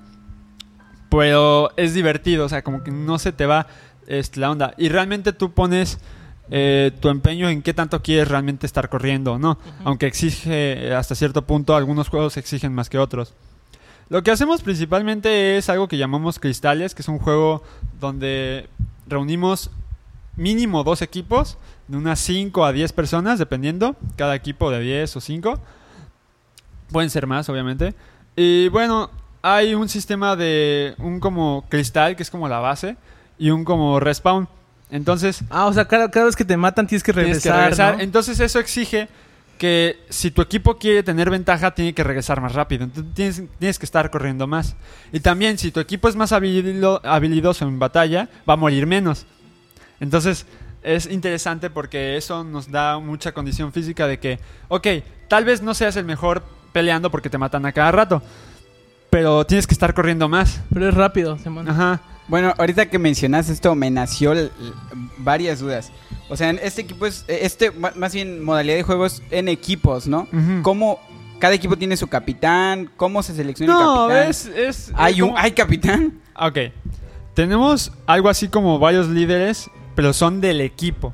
Pero 1.10 1.72
es 1.78 1.94
divertido, 1.94 2.46
o 2.46 2.50
sea, 2.50 2.64
como 2.64 2.84
que 2.84 2.92
no 2.92 3.18
se 3.20 3.32
te 3.32 3.46
va 3.46 3.68
este, 4.08 4.40
la 4.40 4.52
onda. 4.52 4.74
Y 4.78 4.90
realmente 4.90 5.34
tú 5.34 5.52
pones 5.52 6.00
eh, 6.50 6.92
tu 7.00 7.10
empeño 7.10 7.50
en 7.50 7.62
qué 7.62 7.74
tanto 7.74 8.02
quieres 8.02 8.28
realmente 8.28 8.66
estar 8.66 8.90
corriendo 8.90 9.34
o 9.34 9.40
no. 9.40 9.58
Aunque 9.84 10.08
exige 10.08 10.94
hasta 10.94 11.16
cierto 11.16 11.44
punto, 11.44 11.76
algunos 11.76 12.10
juegos 12.10 12.38
exigen 12.38 12.74
más 12.74 12.90
que 12.90 12.98
otros. 12.98 13.34
Lo 14.10 14.24
que 14.24 14.32
hacemos 14.32 14.62
principalmente 14.62 15.58
es 15.58 15.70
algo 15.70 15.88
que 15.88 15.98
llamamos 15.98 16.40
cristales, 16.40 16.96
que 16.96 17.02
es 17.02 17.08
un 17.10 17.20
juego 17.20 17.62
donde 18.00 18.70
reunimos 19.06 19.70
mínimo 20.38 20.84
dos 20.84 21.02
equipos, 21.02 21.58
de 21.88 21.98
unas 21.98 22.20
5 22.20 22.66
a 22.66 22.72
10 22.72 22.94
personas, 22.94 23.40
dependiendo, 23.40 23.96
cada 24.16 24.36
equipo 24.36 24.72
de 24.72 24.80
10 24.82 25.18
o 25.18 25.22
5. 25.22 25.60
Pueden 26.92 27.10
ser 27.10 27.28
más, 27.28 27.50
obviamente. 27.50 27.96
Y 28.36 28.70
bueno, 28.70 29.10
hay 29.42 29.76
un 29.76 29.90
sistema 29.90 30.36
de 30.36 30.96
un 31.00 31.20
como 31.20 31.66
cristal, 31.70 32.16
que 32.16 32.24
es 32.24 32.32
como 32.32 32.48
la 32.48 32.60
base, 32.60 32.98
y 33.38 33.50
un 33.50 33.64
como 33.64 34.00
respawn. 34.00 34.48
Entonces, 34.90 35.42
Ah, 35.50 35.66
o 35.66 35.74
sea, 35.74 35.86
cada, 35.86 36.10
cada 36.10 36.28
vez 36.28 36.36
que 36.36 36.46
te 36.46 36.56
matan 36.58 36.88
tienes 36.88 37.04
que 37.04 37.14
tienes 37.14 37.44
que 37.44 37.50
regresar, 37.50 37.62
regresar. 37.64 37.98
¿no? 37.98 38.04
Entonces 38.04 38.40
eso 38.40 38.60
exige 38.60 39.10
que 39.58 39.98
si 40.10 40.30
tu 40.32 40.42
equipo 40.42 40.78
quiere 40.78 41.02
tener 41.04 41.30
ventaja, 41.30 41.72
tiene 41.74 41.94
que 41.94 42.04
regresar 42.04 42.40
más 42.42 42.54
rápido. 42.54 42.84
Entonces 42.86 43.14
tienes, 43.14 43.44
tienes 43.60 43.80
que 43.80 43.86
estar 43.86 44.10
corriendo 44.12 44.46
más. 44.48 44.76
Y 45.12 45.20
también 45.20 45.58
si 45.58 45.72
tu 45.72 45.80
equipo 45.80 46.08
es 46.08 46.16
más 46.16 46.32
habilido- 46.32 47.02
habilidoso 47.04 47.66
en 47.66 47.80
batalla, 47.80 48.30
va 48.48 48.54
a 48.54 48.58
morir 48.58 48.86
menos. 48.86 49.26
Entonces 50.00 50.46
es 50.84 51.08
interesante 51.08 51.70
porque 51.70 52.16
eso 52.18 52.44
nos 52.44 52.72
da 52.72 53.00
mucha 53.00 53.32
condición 53.34 53.74
física 53.74 54.08
de 54.08 54.20
que, 54.20 54.40
ok, 54.70 54.88
tal 55.28 55.44
vez 55.44 55.62
no 55.62 55.74
seas 55.74 55.96
el 55.98 56.06
mejor 56.06 56.44
peleando 56.72 57.10
porque 57.12 57.30
te 57.30 57.38
matan 57.38 57.66
a 57.66 57.72
cada 57.74 57.92
rato. 57.92 58.22
Pero 59.10 59.46
tienes 59.46 59.66
que 59.68 59.74
estar 59.74 59.94
corriendo 59.94 60.30
más. 60.30 60.62
Pero 60.74 60.88
es 60.88 60.94
rápido, 60.94 61.38
Simón. 61.40 61.68
Ajá. 61.68 62.00
Bueno, 62.28 62.54
ahorita 62.58 62.90
que 62.90 63.00
mencionas 63.00 63.50
esto, 63.50 63.74
me 63.76 63.90
nació 63.90 64.34
varias 65.20 65.60
dudas. 65.60 65.92
O 66.30 66.36
sea, 66.36 66.50
este 66.52 66.82
equipo 66.82 67.06
es. 67.06 67.24
Este, 67.28 67.72
más 67.72 68.14
bien, 68.14 68.44
modalidad 68.44 68.76
de 68.76 68.84
juegos 68.84 69.22
en 69.32 69.48
equipos, 69.48 70.08
¿no? 70.08 70.28
¿Cómo 70.62 71.00
cada 71.40 71.54
equipo 71.54 71.78
tiene 71.78 71.96
su 71.96 72.08
capitán? 72.08 72.90
¿Cómo 72.98 73.24
se 73.24 73.34
selecciona 73.36 73.74
No, 73.74 74.10
el 74.10 74.14
capitán? 74.14 74.30
es... 74.30 74.46
es 74.48 74.92
¿Hay, 74.96 75.22
un, 75.22 75.30
como- 75.30 75.40
¿Hay 75.42 75.52
capitán? 75.52 76.20
Ok. 76.36 76.58
Tenemos 77.34 77.92
algo 78.08 78.30
así 78.30 78.48
como 78.48 78.80
varios 78.80 79.08
líderes, 79.08 79.70
pero 79.96 80.12
son 80.12 80.42
del 80.42 80.60
equipo. 80.62 81.14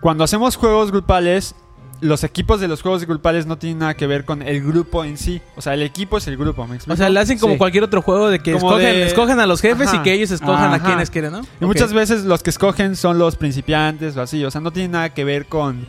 Cuando 0.00 0.22
hacemos 0.22 0.54
juegos 0.56 0.92
grupales, 0.92 1.54
los 2.00 2.22
equipos 2.24 2.60
de 2.60 2.68
los 2.68 2.82
juegos 2.82 3.04
grupales 3.06 3.46
no 3.46 3.58
tienen 3.58 3.78
nada 3.80 3.94
que 3.94 4.06
ver 4.06 4.24
con 4.24 4.42
el 4.42 4.62
grupo 4.62 5.04
en 5.04 5.16
sí. 5.16 5.40
O 5.56 5.62
sea, 5.62 5.74
el 5.74 5.82
equipo 5.82 6.18
es 6.18 6.26
el 6.28 6.36
grupo, 6.36 6.66
¿me 6.66 6.76
explico? 6.76 6.94
O 6.94 6.96
sea, 6.96 7.08
le 7.08 7.18
hacen 7.20 7.38
como 7.38 7.54
Sí. 7.54 7.58
cualquier 7.58 7.84
otro 7.84 8.02
juego 8.02 8.28
de 8.28 8.38
que 8.38 8.52
escogen, 8.54 8.78
de- 8.78 9.06
escogen 9.06 9.40
a 9.40 9.46
los 9.46 9.60
jefes 9.60 9.92
y 9.92 9.98
que 10.00 10.12
ellos 10.12 10.30
escojan 10.30 10.70
a 10.72 10.76
Ajá. 10.76 10.86
quienes 10.86 11.10
quieren, 11.10 11.32
¿no? 11.32 11.40
y 11.60 11.64
muchas 11.64 11.92
veces 11.92 12.24
los 12.24 12.42
que 12.42 12.50
escogen 12.50 12.94
son 12.96 13.18
los 13.18 13.36
principiantes 13.36 14.16
o 14.16 14.22
así. 14.22 14.44
O 14.44 14.50
sea, 14.50 14.60
no 14.60 14.70
tiene 14.70 14.90
nada 14.90 15.12
que 15.14 15.24
ver 15.24 15.46
con, 15.46 15.86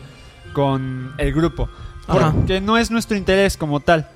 con 0.54 1.14
el 1.18 1.34
grupo. 1.34 1.70
Ajá. 2.08 2.32
Porque 2.34 2.60
no 2.62 2.78
es 2.78 2.90
nuestro 2.92 3.16
interés 3.16 3.56
como 3.58 3.80
tal. 3.80 4.08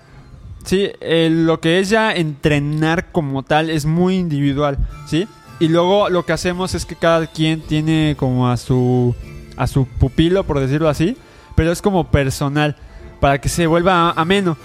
Sí, 0.65 0.89
eh, 1.01 1.29
lo 1.31 1.59
que 1.59 1.79
es 1.79 1.89
ya 1.89 2.13
entrenar 2.13 3.11
como 3.11 3.43
tal 3.43 3.69
es 3.69 3.85
muy 3.85 4.15
individual, 4.15 4.77
¿sí? 5.05 5.27
Y 5.59 5.67
luego 5.67 6.09
lo 6.09 6.25
que 6.25 6.33
hacemos 6.33 6.73
es 6.73 6.85
que 6.85 6.95
cada 6.95 7.27
quien 7.27 7.61
tiene 7.61 8.15
como 8.17 8.49
a 8.49 8.57
su 8.57 9.13
a 9.57 9.67
su 9.67 9.85
pupilo, 9.85 10.43
por 10.45 10.59
decirlo 10.59 10.89
así, 10.89 11.15
pero 11.55 11.71
es 11.71 11.81
como 11.81 12.05
personal 12.11 12.75
para 13.19 13.39
que 13.39 13.49
se 13.49 13.67
vuelva 13.67 14.09
a- 14.09 14.11
ameno, 14.21 14.57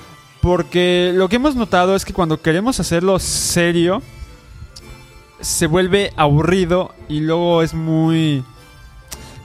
porque 0.43 1.13
lo 1.15 1.29
que 1.29 1.37
hemos 1.37 1.55
notado 1.57 1.95
es 1.97 2.05
que 2.05 2.13
cuando 2.13 2.41
queremos 2.41 2.79
hacerlo 2.81 3.19
serio 3.19 4.03
se 5.41 5.67
vuelve 5.67 6.13
aburrido 6.17 6.93
y 7.09 7.21
luego 7.21 7.63
es 7.63 7.73
muy 7.75 8.45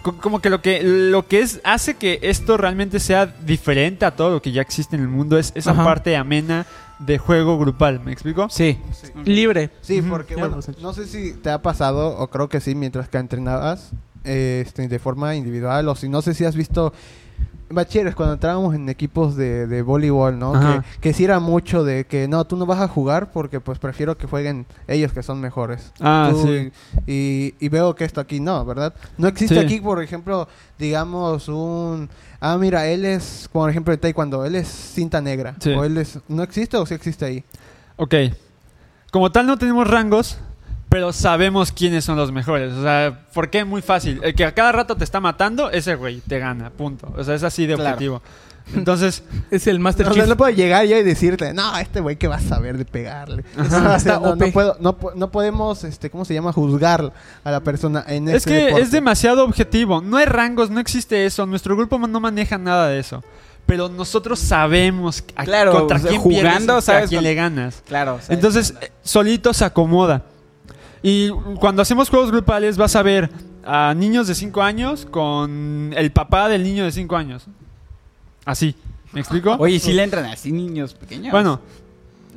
co- 0.01 0.17
como 0.17 0.39
que 0.39 0.49
lo 0.49 0.61
que 0.61 0.81
lo 0.83 1.27
que 1.27 1.41
es 1.41 1.61
hace 1.63 1.95
que 1.95 2.19
esto 2.23 2.57
realmente 2.57 2.99
sea 2.99 3.25
diferente 3.27 4.05
a 4.05 4.11
todo 4.15 4.31
lo 4.31 4.41
que 4.41 4.51
ya 4.51 4.61
existe 4.61 4.95
en 4.95 5.03
el 5.03 5.07
mundo 5.07 5.37
es 5.37 5.51
esa 5.55 5.71
Ajá. 5.71 5.83
parte 5.83 6.17
amena 6.17 6.65
de 6.99 7.17
juego 7.17 7.59
grupal, 7.59 7.99
¿me 7.99 8.11
explico? 8.13 8.47
Sí. 8.49 8.77
Libre. 9.25 9.71
Sí, 9.81 10.01
porque 10.01 10.35
bueno, 10.35 10.59
no 10.81 10.93
sé 10.93 11.05
si 11.05 11.33
te 11.33 11.49
ha 11.49 11.61
pasado, 11.61 12.17
o 12.17 12.27
creo 12.29 12.47
que 12.49 12.61
sí, 12.61 12.75
mientras 12.75 13.09
que 13.09 13.17
entrenabas 13.17 13.91
eh, 14.23 14.63
este, 14.65 14.87
de 14.87 14.99
forma 14.99 15.35
individual, 15.35 15.89
o 15.89 15.95
si 15.95 16.07
no 16.07 16.21
sé 16.21 16.33
si 16.33 16.45
has 16.45 16.55
visto 16.55 16.93
bachilleres 17.69 18.15
cuando 18.15 18.33
entrábamos 18.33 18.75
en 18.75 18.87
equipos 18.89 19.35
de, 19.35 19.67
de 19.67 19.81
voleibol, 19.81 20.37
¿no? 20.37 20.55
Ajá. 20.55 20.83
Que, 20.95 20.99
que 21.09 21.13
sí 21.13 21.23
era 21.23 21.39
mucho 21.39 21.83
de 21.83 22.05
que 22.05 22.27
no, 22.27 22.45
tú 22.45 22.55
no 22.55 22.65
vas 22.65 22.79
a 22.81 22.87
jugar 22.87 23.31
porque 23.31 23.59
pues 23.59 23.79
prefiero 23.79 24.17
que 24.17 24.27
jueguen 24.27 24.65
ellos 24.87 25.11
que 25.13 25.23
son 25.23 25.39
mejores. 25.41 25.91
Ah, 25.99 26.29
Tú, 26.31 26.43
sí. 26.47 26.71
Y, 27.07 27.55
y 27.59 27.69
veo 27.69 27.95
que 27.95 28.05
esto 28.05 28.21
aquí 28.21 28.39
no, 28.39 28.63
¿verdad? 28.65 28.93
No 29.17 29.27
existe 29.27 29.55
Sí. 29.55 29.61
aquí, 29.61 29.79
por 29.81 30.01
ejemplo, 30.03 30.47
digamos 30.77 31.47
un... 31.47 32.09
Ah, 32.39 32.57
mira, 32.57 32.87
él 32.87 33.05
es, 33.05 33.49
por 33.51 33.69
ejemplo, 33.69 33.93
en 33.93 33.99
taekwondo, 33.99 34.45
él 34.45 34.55
es 34.55 34.67
cinta 34.67 35.21
negra. 35.21 35.55
Sí. 35.59 35.71
O 35.71 35.83
él 35.83 35.97
es... 35.97 36.19
¿No 36.27 36.43
existe 36.43 36.77
o 36.77 36.85
sí 36.85 36.93
existe 36.93 37.25
ahí? 37.25 37.43
Ok. 37.95 38.15
Como 39.11 39.31
tal 39.31 39.45
no 39.47 39.57
tenemos 39.57 39.87
rangos, 39.87 40.37
pero 40.93 41.11
sabemos 41.11 41.71
quiénes 41.71 42.05
son 42.05 42.17
los 42.17 42.31
mejores. 42.31 42.71
O 42.73 42.83
sea, 42.83 43.19
¿por 43.33 43.49
qué? 43.49 43.65
Muy 43.65 43.81
fácil. 43.81 44.19
El 44.23 44.35
que 44.35 44.45
a 44.45 44.53
cada 44.53 44.71
rato 44.71 44.95
te 44.95 45.03
está 45.03 45.19
matando, 45.19 45.71
ese 45.71 45.95
güey 45.95 46.21
te 46.21 46.37
gana, 46.37 46.69
punto. 46.69 47.11
O 47.17 47.23
sea, 47.23 47.33
es 47.33 47.41
así 47.43 47.65
de 47.65 47.73
Claro. 47.73 47.89
objetivo. 47.89 48.21
Entonces, 48.75 49.23
Es 49.51 49.65
el 49.67 49.79
Master 49.79 50.05
O 50.07 50.13
sea, 50.13 50.23
Chief. 50.23 50.29
no 50.29 50.37
puedo 50.37 50.51
llegar 50.55 50.85
yo 50.85 50.95
y 50.95 51.03
decirte, 51.03 51.51
no, 51.51 51.75
este 51.79 51.99
güey 51.99 52.15
que 52.17 52.27
va 52.27 52.35
a 52.35 52.39
saber 52.41 52.77
de 52.77 52.85
pegarle. 52.85 53.43
Ajá. 53.57 53.95
O 53.95 53.99
sea, 53.99 54.19
no, 54.19 54.35
no 54.35 54.47
puedo, 54.51 54.77
no, 54.79 54.95
po- 54.97 55.13
no 55.15 55.31
podemos, 55.31 55.83
este, 55.83 56.09
¿cómo 56.11 56.25
se 56.25 56.33
llama? 56.35 56.53
Juzgar 56.53 57.11
a 57.43 57.51
la 57.51 57.59
persona 57.61 58.05
en 58.07 58.29
es 58.29 58.35
este 58.35 58.49
que 58.51 58.55
deporte. 58.65 58.81
es 58.83 58.91
demasiado 58.91 59.43
objetivo. 59.45 59.99
No 59.99 60.17
hay 60.17 60.25
rangos, 60.27 60.69
no 60.69 60.79
existe 60.79 61.25
eso. 61.25 61.45
Nuestro 61.47 61.75
grupo 61.75 61.97
no 61.97 62.19
maneja 62.19 62.57
nada 62.59 62.87
de 62.87 62.99
eso. 62.99 63.23
Pero 63.65 63.89
nosotros 63.89 64.37
sabemos 64.39 65.23
a- 65.35 65.43
Claro, 65.43 65.71
contra 65.71 65.97
o 65.97 65.99
sea, 66.01 66.09
quién 66.09 66.21
jugando, 66.21 66.43
pierdes 66.49 66.69
a 66.69 66.81
sabes 66.81 67.09
quién 67.09 67.17
con- 67.19 67.23
le 67.23 67.33
ganas. 67.35 67.81
Claro. 67.87 68.13
¿sabes? 68.21 68.29
Entonces, 68.29 68.73
eh, 68.79 68.91
solito 69.01 69.53
se 69.53 69.65
acomoda. 69.65 70.21
Y 71.03 71.29
cuando 71.59 71.81
hacemos 71.81 72.09
juegos 72.09 72.31
grupales, 72.31 72.77
vas 72.77 72.95
a 72.95 73.03
ver 73.03 73.29
a 73.65 73.93
niños 73.95 74.25
de 74.27 74.35
5 74.35 74.61
años 74.63 75.05
con 75.05 75.93
el 75.95 76.11
papá 76.11 76.47
del 76.49 76.63
niño 76.63 76.85
de 76.85 76.91
5 76.91 77.15
años. 77.15 77.45
Así. 78.45 78.75
¿Me 79.11 79.19
explico? 79.19 79.55
Oye, 79.59 79.79
si 79.79 79.93
le 79.93 80.03
entran 80.03 80.25
así 80.25 80.51
niños 80.51 80.93
pequeños. 80.95 81.31
Bueno. 81.31 81.59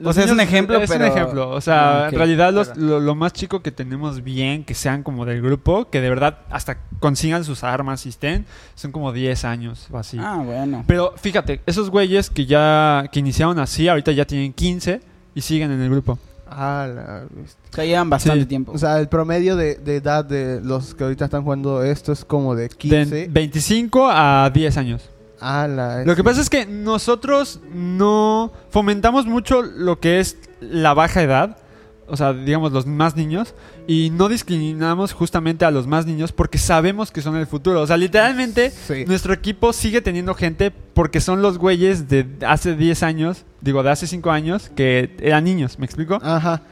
O 0.04 0.12
sea, 0.12 0.24
es 0.26 0.30
un 0.30 0.40
ejemplo, 0.40 0.78
Es 0.78 0.90
pero- 0.90 1.06
un 1.06 1.10
ejemplo. 1.10 1.48
O 1.50 1.60
sea, 1.62 2.04
Ah, 2.04 2.08
en 2.10 2.16
realidad 2.16 2.52
los- 2.52 2.68
Pero- 2.68 2.80
lo, 2.82 3.00
lo 3.00 3.14
más 3.14 3.32
chico 3.32 3.62
que 3.62 3.72
tenemos 3.72 4.22
bien, 4.22 4.62
que 4.62 4.74
sean 4.74 5.02
como 5.02 5.24
del 5.24 5.40
grupo, 5.40 5.88
que 5.88 6.02
de 6.02 6.10
verdad 6.10 6.40
hasta 6.50 6.76
consigan 7.00 7.44
sus 7.44 7.64
armas 7.64 8.04
y 8.04 8.10
estén, 8.10 8.44
son 8.74 8.92
como 8.92 9.10
10 9.12 9.46
años 9.46 9.86
o 9.90 9.96
así. 9.96 10.18
Ah, 10.20 10.42
bueno. 10.44 10.84
Pero 10.86 11.14
fíjate, 11.16 11.62
esos 11.64 11.88
güeyes 11.88 12.28
que 12.28 12.44
ya 12.44 13.08
que 13.10 13.20
iniciaron 13.20 13.58
así, 13.58 13.88
ahorita 13.88 14.12
ya 14.12 14.26
tienen 14.26 14.52
15 14.52 15.00
y 15.34 15.40
siguen 15.40 15.70
en 15.72 15.80
el 15.80 15.88
grupo. 15.88 16.18
Ah, 16.48 16.86
la 16.92 17.24
bestia. 17.30 17.60
O 17.72 17.74
sea, 17.74 17.84
llevan 17.84 18.08
bastante 18.10 18.40
Sí. 18.40 18.46
tiempo. 18.46 18.72
O 18.72 18.78
sea, 18.78 18.98
el 19.00 19.08
promedio 19.08 19.56
de, 19.56 19.74
de 19.76 19.96
edad 19.96 20.24
de 20.24 20.60
los 20.62 20.94
que 20.94 21.04
ahorita 21.04 21.24
están 21.26 21.42
jugando 21.42 21.82
esto 21.82 22.12
es 22.12 22.24
como 22.24 22.54
de 22.54 22.68
15. 22.68 23.14
De 23.14 23.28
25 23.28 24.08
a 24.10 24.50
10 24.52 24.76
años. 24.76 25.10
Ah, 25.40 25.66
la 25.68 26.04
Lo 26.04 26.16
que 26.16 26.24
pasa 26.24 26.40
es 26.40 26.48
que 26.48 26.64
nosotros 26.64 27.60
no 27.74 28.52
fomentamos 28.70 29.26
mucho 29.26 29.60
lo 29.62 30.00
que 30.00 30.20
es 30.20 30.36
la 30.60 30.94
baja 30.94 31.22
edad, 31.22 31.58
o 32.08 32.16
sea, 32.16 32.32
digamos 32.32 32.72
los 32.72 32.86
más 32.86 33.16
niños, 33.16 33.54
y 33.86 34.10
no 34.10 34.28
discriminamos 34.28 35.12
justamente 35.12 35.64
a 35.64 35.70
los 35.70 35.86
más 35.86 36.06
niños 36.06 36.32
porque 36.32 36.58
sabemos 36.58 37.10
que 37.10 37.20
son 37.22 37.36
el 37.36 37.46
futuro. 37.46 37.80
O 37.82 37.86
sea, 37.86 37.96
literalmente 37.96 38.70
Sí. 38.70 39.04
nuestro 39.06 39.32
equipo 39.32 39.72
sigue 39.72 40.00
teniendo 40.00 40.34
gente 40.34 40.70
porque 40.70 41.20
son 41.20 41.42
los 41.42 41.58
güeyes 41.58 42.08
de 42.08 42.26
hace 42.46 42.76
10 42.76 43.02
años, 43.02 43.44
digo, 43.60 43.82
de 43.82 43.90
hace 43.90 44.06
5 44.06 44.30
años, 44.30 44.70
que 44.76 45.16
eran 45.20 45.44
niños, 45.44 45.78
¿me 45.78 45.86
explico? 45.86 46.18
Ajá. 46.22 46.62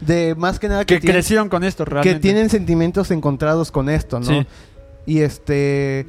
De 0.00 0.34
más 0.36 0.58
que 0.58 0.68
nada 0.68 0.84
que, 0.84 0.94
que 0.94 1.00
tienen, 1.00 1.14
crecieron 1.16 1.48
con 1.48 1.62
esto 1.64 1.84
que 1.84 1.90
realmente. 1.90 2.20
tienen 2.20 2.50
sentimientos 2.50 3.10
encontrados 3.12 3.70
con 3.70 3.88
esto, 3.88 4.18
¿no? 4.20 4.26
Sí. 4.26 4.46
Y 5.06 5.20
este. 5.20 6.06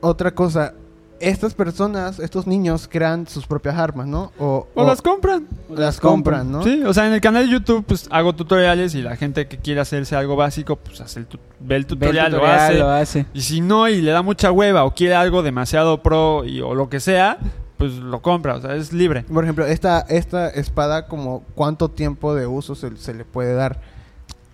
Otra 0.00 0.32
cosa. 0.32 0.74
Estas 1.20 1.54
personas, 1.54 2.18
estos 2.18 2.46
niños, 2.46 2.88
crean 2.90 3.26
sus 3.26 3.46
propias 3.46 3.76
armas, 3.76 4.06
¿no? 4.06 4.32
O, 4.38 4.66
O 4.74 4.84
las 4.86 5.00
compran. 5.00 5.46
las 5.70 6.00
compran, 6.00 6.50
¿no? 6.50 6.62
Sí, 6.64 6.82
o 6.84 6.92
sea, 6.92 7.06
en 7.06 7.12
el 7.14 7.20
canal 7.20 7.46
de 7.46 7.52
YouTube 7.52 7.84
pues 7.86 8.06
hago 8.10 8.34
tutoriales 8.34 8.94
y 8.94 9.00
la 9.02 9.16
gente 9.16 9.46
que 9.46 9.56
quiere 9.58 9.80
hacerse 9.80 10.16
algo 10.16 10.36
básico 10.36 10.76
pues 10.76 11.00
hace 11.00 11.20
el 11.20 11.26
tu- 11.26 11.38
ve 11.38 11.42
el 11.60 11.68
Ve 11.68 11.76
el 11.76 11.86
tutorial, 11.86 12.32
lo 12.32 12.38
tutorial, 12.38 12.60
hace. 12.60 12.78
lo 12.78 12.88
hace. 12.90 13.26
Y 13.32 13.40
si 13.42 13.60
no 13.60 13.88
y 13.88 14.02
le 14.02 14.10
da 14.10 14.22
mucha 14.22 14.50
hueva 14.50 14.84
o 14.84 14.94
quiere 14.94 15.14
algo 15.14 15.42
demasiado 15.42 16.02
pro 16.02 16.44
y, 16.44 16.60
o 16.60 16.74
lo 16.74 16.88
que 16.88 17.00
sea, 17.00 17.38
pues 17.78 17.92
lo 17.92 18.20
compra, 18.20 18.56
o 18.56 18.60
sea, 18.60 18.74
es 18.74 18.92
libre. 18.92 19.22
Por 19.22 19.44
ejemplo, 19.44 19.64
esta, 19.66 20.00
esta 20.00 20.48
espada, 20.48 21.06
como 21.06 21.42
¿cuánto 21.54 21.88
tiempo 21.90 22.34
de 22.34 22.46
uso 22.46 22.74
se, 22.74 22.96
se 22.96 23.14
le 23.14 23.24
puede 23.24 23.54
dar? 23.54 23.80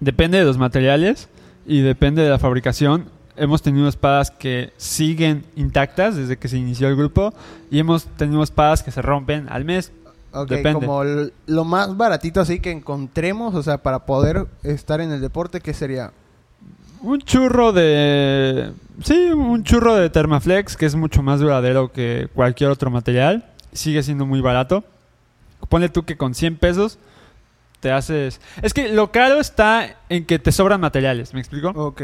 Depende 0.01 0.38
de 0.38 0.44
los 0.44 0.57
materiales 0.59 1.29
y 1.66 1.81
depende 1.81 2.23
de 2.23 2.31
la 2.31 2.38
fabricación. 2.38 3.07
Hemos 3.40 3.62
tenido 3.62 3.88
espadas 3.88 4.31
que 4.31 4.72
siguen 4.76 5.44
intactas 5.57 6.14
desde 6.14 6.37
que 6.37 6.46
se 6.46 6.59
inició 6.59 6.88
el 6.88 6.96
grupo 6.96 7.33
y 7.70 7.79
hemos 7.79 8.05
tenido 8.05 8.42
espadas 8.42 8.83
que 8.83 8.90
se 8.90 9.00
rompen 9.00 9.48
al 9.48 9.64
mes. 9.64 9.92
Ok, 10.33 10.50
Depende. 10.50 10.87
como 10.87 11.03
lo 11.46 11.64
más 11.64 11.96
baratito 11.96 12.40
así 12.40 12.61
que 12.61 12.70
encontremos, 12.70 13.55
o 13.55 13.62
sea, 13.62 13.79
para 13.79 14.00
poder 14.05 14.46
estar 14.62 15.00
en 15.00 15.11
el 15.11 15.20
deporte, 15.20 15.61
¿qué 15.61 15.72
sería? 15.72 16.12
Un 17.00 17.20
churro 17.22 17.72
de... 17.72 18.72
Sí, 19.03 19.31
un 19.33 19.64
churro 19.64 19.94
de 19.94 20.11
Thermaflex 20.11 20.76
que 20.76 20.85
es 20.85 20.94
mucho 20.94 21.22
más 21.22 21.40
duradero 21.40 21.90
que 21.90 22.29
cualquier 22.35 22.68
otro 22.70 22.90
material. 22.90 23.46
Sigue 23.72 24.03
siendo 24.03 24.26
muy 24.26 24.42
barato. 24.42 24.85
Ponle 25.70 25.88
tú 25.88 26.05
que 26.05 26.18
con 26.18 26.35
100 26.35 26.57
pesos 26.59 26.98
te 27.81 27.90
haces... 27.90 28.40
Es 28.61 28.74
que 28.74 28.90
lo 28.90 29.11
caro 29.11 29.40
está 29.40 29.96
en 30.11 30.26
que 30.26 30.38
te 30.38 30.53
sobran 30.53 30.81
materiales, 30.81 31.33
¿me 31.33 31.40
explico? 31.40 31.70
Ok. 31.70 32.03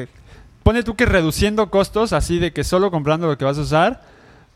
Ponle 0.66 0.82
tú 0.82 0.96
que 0.96 1.06
reduciendo 1.06 1.70
costos, 1.70 2.12
así 2.12 2.40
de 2.40 2.52
que 2.52 2.64
solo 2.64 2.90
comprando 2.90 3.28
lo 3.28 3.38
que 3.38 3.44
vas 3.44 3.56
a 3.56 3.60
usar, 3.60 4.02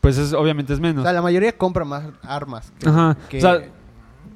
pues 0.01 0.17
es, 0.17 0.33
obviamente 0.33 0.73
es 0.73 0.79
O 0.79 0.81
menos. 0.81 1.03
sea, 1.03 1.13
la 1.13 1.21
mayoría 1.21 1.57
compra 1.57 1.85
más 1.85 2.03
armas. 2.21 2.69
que- 2.77 2.89
Ajá. 2.89 3.15
que- 3.29 3.37
O 3.37 3.39
sea, 3.39 3.61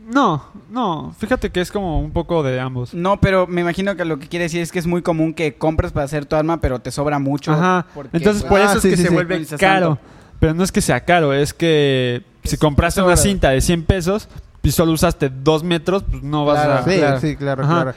no, 0.08 0.46
no. 0.70 1.14
Fíjate 1.20 1.50
que 1.52 1.60
es 1.60 1.72
como 1.74 2.00
un 2.00 2.12
poco 2.12 2.44
de 2.44 2.62
ambos. 2.62 2.94
No, 2.94 3.20
pero 3.20 3.46
me 3.46 3.60
imagino 3.60 3.94
que 3.98 4.06
lo 4.06 4.20
que 4.20 4.30
quiere 4.30 4.44
decir 4.44 4.62
es 4.62 4.72
que 4.72 4.80
es 4.80 4.88
muy 4.88 5.02
común 5.02 5.34
que 5.34 5.56
compres 5.58 5.92
para 5.92 6.06
hacer 6.06 6.26
tu 6.26 6.38
arma, 6.38 6.62
pero 6.62 6.80
te 6.80 6.92
sobra 6.92 7.20
mucho. 7.20 7.52
Ajá. 7.52 7.86
porque, 7.94 8.16
Entonces 8.16 8.44
pues, 8.44 8.50
por 8.52 8.62
Ah, 8.62 8.66
eso 8.72 8.78
es 8.78 8.82
que 8.84 8.96
sí, 8.96 9.04
se 9.04 9.10
sí. 9.10 9.14
vuelve 9.14 9.46
caro. 9.60 9.98
Pero 10.40 10.54
no 10.54 10.64
es 10.64 10.72
que 10.72 10.80
sea 10.80 11.02
caro, 11.04 11.34
es 11.34 11.54
que 11.54 12.24
si 12.46 12.56
compraste 12.56 13.02
una 13.02 13.18
cinta 13.18 13.50
de 13.50 13.60
100 13.60 13.84
pesos 13.84 14.30
y 14.64 14.72
solo 14.72 14.94
usaste 14.94 15.30
2 15.30 15.64
metros, 15.64 16.04
pues 16.10 16.24
no 16.24 16.46
vas 16.46 16.64
Claro, 16.64 16.74
a... 16.80 16.84
sí, 16.84 16.98
claro. 17.00 17.20
sí, 17.20 17.36
claro, 17.36 17.64
Ajá. 17.64 17.74
claro. 17.84 17.94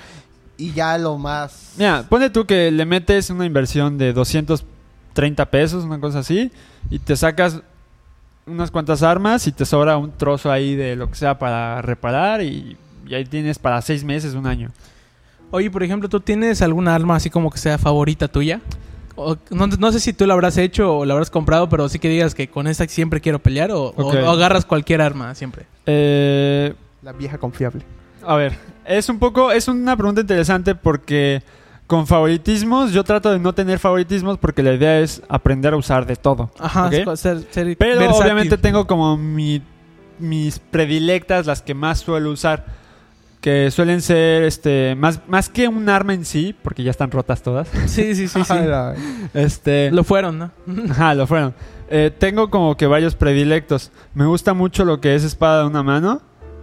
Y 0.58 0.72
ya 0.72 0.98
lo 0.98 1.16
más... 1.16 1.74
Mira, 1.78 2.04
pone 2.08 2.28
tú 2.30 2.44
que 2.44 2.70
le 2.70 2.84
metes 2.84 3.30
una 3.30 3.46
inversión 3.46 3.96
de 3.96 4.12
230 4.12 5.46
pesos, 5.46 5.84
una 5.84 6.00
cosa 6.00 6.18
así, 6.18 6.50
y 6.90 6.98
te 6.98 7.16
sacas 7.16 7.60
unas 8.46 8.70
cuantas 8.70 9.02
armas 9.02 9.46
y 9.46 9.52
te 9.52 9.64
sobra 9.64 9.96
un 9.96 10.10
trozo 10.10 10.50
ahí 10.50 10.74
de 10.74 10.96
lo 10.96 11.08
que 11.08 11.14
sea 11.16 11.38
para 11.38 11.80
reparar 11.82 12.42
y, 12.42 12.76
y 13.06 13.14
ahí 13.14 13.24
tienes 13.24 13.58
para 13.58 13.80
6 13.80 14.02
meses, 14.04 14.34
un 14.34 14.46
año. 14.46 14.70
Oye, 15.50 15.70
por 15.70 15.82
ejemplo, 15.82 16.08
¿tú 16.08 16.18
tienes 16.20 16.60
alguna 16.60 16.94
arma 16.94 17.16
así 17.16 17.30
como 17.30 17.50
que 17.50 17.58
sea 17.58 17.78
favorita 17.78 18.26
tuya? 18.28 18.60
O- 19.16 19.36
no, 19.50 19.66
no 19.66 19.92
sé 19.92 20.00
si 20.00 20.12
tú 20.12 20.26
la 20.26 20.34
habrás 20.34 20.56
hecho 20.58 20.98
o 20.98 21.04
la 21.04 21.14
habrás 21.14 21.30
comprado, 21.30 21.68
pero 21.68 21.88
sí 21.88 21.98
que 21.98 22.08
digas 22.08 22.34
que 22.34 22.48
con 22.48 22.66
esta 22.66 22.86
siempre 22.88 23.20
quiero 23.20 23.38
pelear 23.38 23.70
o, 23.70 23.88
o 23.96 24.12
agarras 24.30 24.64
cualquier 24.64 25.00
arma 25.02 25.34
siempre. 25.34 25.66
Eh, 25.86 26.74
La 27.02 27.12
vieja 27.12 27.38
confiable. 27.38 27.82
A 28.26 28.36
ver, 28.36 28.56
es 28.84 29.08
un 29.08 29.18
poco, 29.18 29.52
es 29.52 29.68
una 29.68 29.96
pregunta 29.96 30.20
interesante 30.20 30.74
porque 30.74 31.42
con 31.86 32.06
favoritismos 32.06 32.92
yo 32.92 33.02
trato 33.04 33.30
de 33.30 33.38
no 33.38 33.54
tener 33.54 33.78
favoritismos 33.78 34.36
porque 34.38 34.62
la 34.62 34.74
idea 34.74 35.00
es 35.00 35.22
aprender 35.28 35.72
a 35.72 35.76
usar 35.76 36.04
de 36.06 36.16
todo. 36.16 36.50
Ajá, 36.58 36.86
¿ok? 36.86 36.92
es- 36.92 37.20
ser, 37.20 37.38
ser 37.50 37.76
Pero 37.78 37.98
versátil. 38.00 38.22
obviamente 38.22 38.58
tengo 38.58 38.86
como 38.86 39.16
mi- 39.16 39.62
mis 40.18 40.58
predilectas, 40.58 41.46
las 41.46 41.62
que 41.62 41.74
más 41.74 42.00
suelo 42.00 42.30
usar, 42.30 42.66
que 43.40 43.70
suelen 43.70 44.02
ser 44.02 44.42
este 44.42 44.96
más, 44.96 45.20
más 45.28 45.48
que 45.48 45.68
un 45.68 45.88
arma 45.88 46.12
en 46.12 46.24
sí, 46.24 46.54
porque 46.62 46.82
ya 46.82 46.90
están 46.90 47.10
rotas 47.10 47.40
todas. 47.42 47.68
Sí, 47.86 48.14
sí, 48.14 48.26
sí, 48.28 48.40
sí. 48.44 48.54
Este, 49.32 49.90
Lo 49.92 50.04
fueron, 50.04 50.38
¿no? 50.38 50.50
Ajá, 50.90 51.14
lo 51.14 51.26
fueron. 51.26 51.54
Eh, 51.88 52.10
tengo 52.18 52.50
como 52.50 52.76
que 52.76 52.86
varios 52.86 53.14
predilectos. 53.14 53.92
Me 54.12 54.26
gusta 54.26 54.52
mucho 54.54 54.84
lo 54.84 55.00
que 55.00 55.14
es 55.14 55.24
espada 55.24 55.60
de 55.62 55.68
una 55.68 55.82
mano 55.82 56.20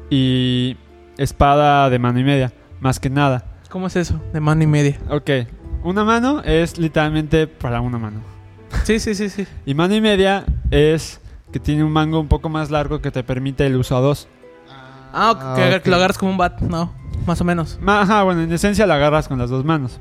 y 0.10 0.78
espada 1.18 1.90
de 1.90 2.00
mano 2.00 2.20
y 2.20 2.24
media, 2.24 2.54
más 2.80 3.00
que 3.00 3.10
nada. 3.10 3.46
¿Cómo 3.70 3.88
es 3.88 3.96
eso? 3.96 4.22
De 4.34 4.40
mano 4.40 4.64
y 4.64 4.68
media. 4.68 4.98
Ok. 5.10 5.30
Una 5.84 6.04
mano 6.04 6.42
es 6.44 6.78
literalmente 6.78 7.48
para 7.48 7.82
una 7.82 7.98
mano. 7.98 8.22
Sí, 8.84 9.00
sí, 9.00 9.16
sí, 9.16 9.30
sí. 9.30 9.48
Y 9.66 9.74
mano 9.74 9.96
y 9.96 10.02
media 10.02 10.46
es 10.72 11.20
que 11.52 11.60
tiene 11.60 11.84
un 11.84 11.92
mango 11.92 12.20
un 12.20 12.28
poco 12.28 12.50
más 12.50 12.72
largo 12.72 13.02
que 13.02 13.12
te 13.12 13.24
permite 13.24 13.66
el 13.66 13.76
uso 13.76 13.96
a 13.96 14.02
dos. 14.02 14.28
Ah, 15.14 15.32
ok, 15.32 15.56
que, 15.56 15.76
ok. 15.76 15.82
que 15.84 15.90
lo 15.90 15.96
agarras 15.96 16.18
como 16.18 16.32
un 16.32 16.38
bat. 16.38 16.60
No, 16.62 16.94
más 17.26 17.40
o 17.40 17.44
menos. 17.44 17.80
Ajá, 17.86 18.24
bueno, 18.24 18.42
en 18.42 18.52
esencia 18.52 18.86
la 18.86 18.96
agarras 18.96 19.28
con 19.28 19.38
las 19.38 19.50
dos 19.50 19.64
manos. 19.64 20.00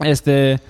Este. 0.00 0.60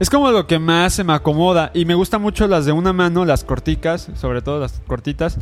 Es 0.00 0.10
como 0.10 0.32
lo 0.32 0.46
que 0.48 0.58
más 0.58 0.94
se 0.94 1.04
me 1.04 1.12
acomoda. 1.12 1.70
Y 1.72 1.84
me 1.84 1.94
gustan 1.94 2.20
mucho 2.20 2.48
las 2.48 2.66
de 2.66 2.72
una 2.72 2.92
mano, 2.92 3.24
las 3.24 3.44
corticas, 3.44 4.10
sobre 4.14 4.42
todo 4.42 4.58
las 4.58 4.80
cortitas. 4.86 5.38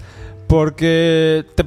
Porque 0.53 1.47
te, 1.55 1.65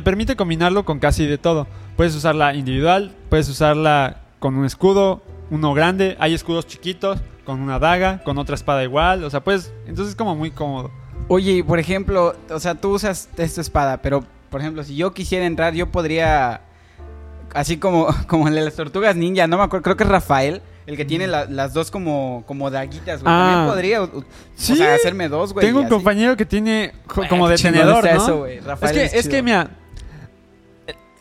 permite 0.00 0.36
combinarlo 0.36 0.86
con 0.86 1.00
casi 1.00 1.26
de 1.26 1.36
todo. 1.36 1.66
Puedes 1.98 2.14
usarla 2.14 2.54
individual, 2.54 3.14
puedes 3.28 3.46
usarla 3.50 4.22
con 4.38 4.54
un 4.54 4.64
escudo, 4.64 5.20
uno 5.50 5.74
grande. 5.74 6.16
Hay 6.18 6.32
escudos 6.32 6.66
chiquitos, 6.66 7.20
con 7.44 7.60
una 7.60 7.78
daga, 7.78 8.22
con 8.22 8.38
otra 8.38 8.54
espada 8.54 8.82
igual. 8.84 9.22
O 9.24 9.28
sea, 9.28 9.44
pues. 9.44 9.74
Entonces 9.86 10.12
es 10.12 10.16
como 10.16 10.34
muy 10.34 10.50
cómodo. 10.50 10.90
Oye, 11.28 11.62
por 11.62 11.78
ejemplo, 11.78 12.34
o 12.48 12.58
sea, 12.58 12.74
tú 12.74 12.94
usas 12.94 13.28
esta 13.36 13.60
espada, 13.60 14.00
pero 14.00 14.24
por 14.48 14.62
ejemplo, 14.62 14.82
si 14.82 14.96
yo 14.96 15.12
quisiera 15.12 15.44
entrar, 15.44 15.74
yo 15.74 15.92
podría. 15.92 16.62
Así 17.52 17.76
como, 17.76 18.06
como 18.28 18.50
de 18.50 18.62
las 18.62 18.76
tortugas 18.76 19.14
ninja, 19.14 19.46
no 19.46 19.58
me 19.58 19.64
acuerdo, 19.64 19.82
creo 19.82 19.96
que 19.98 20.04
es 20.04 20.08
Rafael, 20.08 20.62
el 20.86 20.96
que 20.96 21.04
tiene 21.04 21.26
la- 21.26 21.44
las 21.46 21.72
dos 21.74 21.90
como, 21.90 22.44
como 22.46 22.70
daguitas, 22.70 23.22
güey. 23.22 23.32
Ah. 23.34 23.66
También 23.68 23.68
podría, 23.68 24.24
Sí. 24.56 24.72
o 24.72 24.76
sea, 24.76 24.94
hacerme 24.94 25.28
dos, 25.28 25.52
güey. 25.52 25.64
Tengo 25.66 25.78
un 25.80 25.86
así. 25.86 25.94
compañero 25.94 26.36
que 26.36 26.44
tiene 26.46 26.92
Güey, 27.14 27.28
como 27.28 27.44
qué 27.46 27.52
de 27.52 27.58
chingón 27.58 27.74
tenedor, 27.74 28.04
está 28.06 28.16
¿no? 28.16 28.22
eso, 28.24 28.38
güey. 28.38 28.58
es 28.58 28.64
Rafael 28.64 28.92
que, 28.94 29.04
es 29.04 29.14
es 29.14 29.28
que 29.28 29.42
mira, 29.42 29.70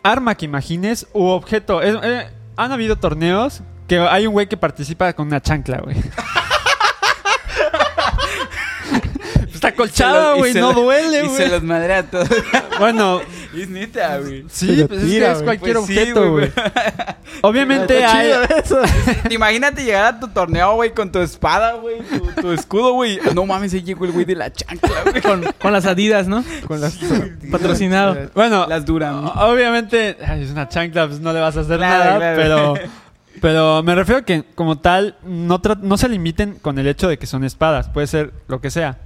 arma 0.04 0.36
que 0.36 0.46
imagines 0.46 1.06
u 1.14 1.26
objeto. 1.26 1.82
eh, 1.84 2.00
eh, 2.04 2.28
han 2.58 2.72
habido 2.72 2.96
torneos 2.98 3.62
que 3.88 4.00
hay 4.00 4.26
un 4.28 4.34
güey 4.34 4.48
que 4.48 4.58
participa 4.58 5.14
con 5.14 5.28
una 5.28 5.42
chancla, 5.42 5.80
güey. 5.80 5.96
Está 9.54 9.74
colchado, 9.76 10.38
güey, 10.38 10.54
no 10.56 10.74
duele, 10.74 11.20
Y 11.26 11.30
se 11.30 11.36
güey. 11.36 11.50
los 11.50 11.62
madrea 11.64 12.00
a 12.00 12.04
todos. 12.04 12.28
Bueno, 12.80 13.22
es 13.54 13.70
neta, 13.70 14.18
güey. 14.20 14.46
sí, 14.50 14.86
pues 14.88 15.04
es 15.04 15.10
que 15.10 15.32
es 15.32 15.44
cualquier 15.44 15.76
Pues 15.78 15.88
sí, 15.88 16.00
objeto, 16.00 16.32
güey, 16.32 16.50
güey. 16.50 16.66
Obviamente 17.42 18.04
hay... 18.06 18.32
Imagínate 19.30 19.84
llegar 19.84 20.06
a 20.06 20.20
tu 20.20 20.28
torneo, 20.30 20.76
güey, 20.76 20.94
con 20.94 21.12
tu 21.12 21.20
espada, 21.20 21.74
güey, 21.74 22.00
tu, 22.02 22.42
tu 22.42 22.52
escudo, 22.52 22.94
güey. 22.94 23.20
No 23.34 23.46
mames, 23.46 23.74
ahí 23.74 23.82
llegó 23.84 24.06
el 24.06 24.12
güey 24.12 24.26
de 24.26 24.36
la 24.36 24.52
chancla, 24.54 25.04
güey. 25.10 25.22
Con, 25.22 25.44
con 25.60 25.74
las 25.74 25.86
adidas, 25.86 26.28
¿no? 26.28 26.44
Con 26.68 26.80
las 26.80 26.98
Patrocinado. 27.52 28.30
Bueno, 28.34 28.68
Las 28.68 28.86
duran. 28.86 29.26
Obviamente, 29.36 30.18
ay, 30.26 30.44
es 30.44 30.52
una 30.52 30.70
chancla, 30.70 31.08
pues 31.08 31.20
no 31.20 31.34
le 31.34 31.40
vas 31.40 31.58
a 31.58 31.62
hacer 31.62 31.78
Claro, 31.78 32.20
nada, 32.20 32.36
claro. 32.36 32.74
pero 32.76 32.92
pero 33.42 33.84
me 33.84 33.96
refiero 33.96 34.20
a 34.20 34.24
que 34.24 34.44
como 34.56 34.80
tal 34.80 35.16
no 35.24 35.62
no 35.82 35.98
se 35.98 36.10
limiten 36.10 36.56
con 36.62 36.78
el 36.80 36.88
hecho 36.88 37.08
de 37.08 37.18
que 37.18 37.26
son 37.26 37.44
espadas, 37.44 37.90
puede 37.90 38.08
ser 38.08 38.32
lo 38.48 38.62
que 38.62 38.70
sea. 38.72 38.98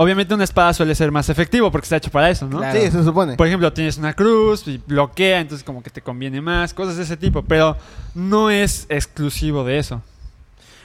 Obviamente 0.00 0.32
una 0.32 0.44
espada 0.44 0.72
suele 0.72 0.94
ser 0.94 1.10
más 1.10 1.28
efectivo 1.28 1.72
porque 1.72 1.86
está 1.86 1.96
hecho 1.96 2.12
para 2.12 2.30
eso, 2.30 2.46
¿no? 2.46 2.58
Claro. 2.58 2.80
Sí, 2.80 2.88
se 2.88 3.02
supone. 3.02 3.34
Por 3.34 3.48
ejemplo, 3.48 3.72
tienes 3.72 3.98
una 3.98 4.14
cruz 4.14 4.68
y 4.68 4.78
bloquea, 4.78 5.40
entonces 5.40 5.64
como 5.64 5.82
que 5.82 5.90
te 5.90 6.02
conviene 6.02 6.40
más, 6.40 6.72
cosas 6.72 6.98
de 6.98 7.02
ese 7.02 7.16
tipo, 7.16 7.42
pero 7.42 7.76
no 8.14 8.48
es 8.48 8.86
exclusivo 8.90 9.64
de 9.64 9.78
eso. 9.78 10.00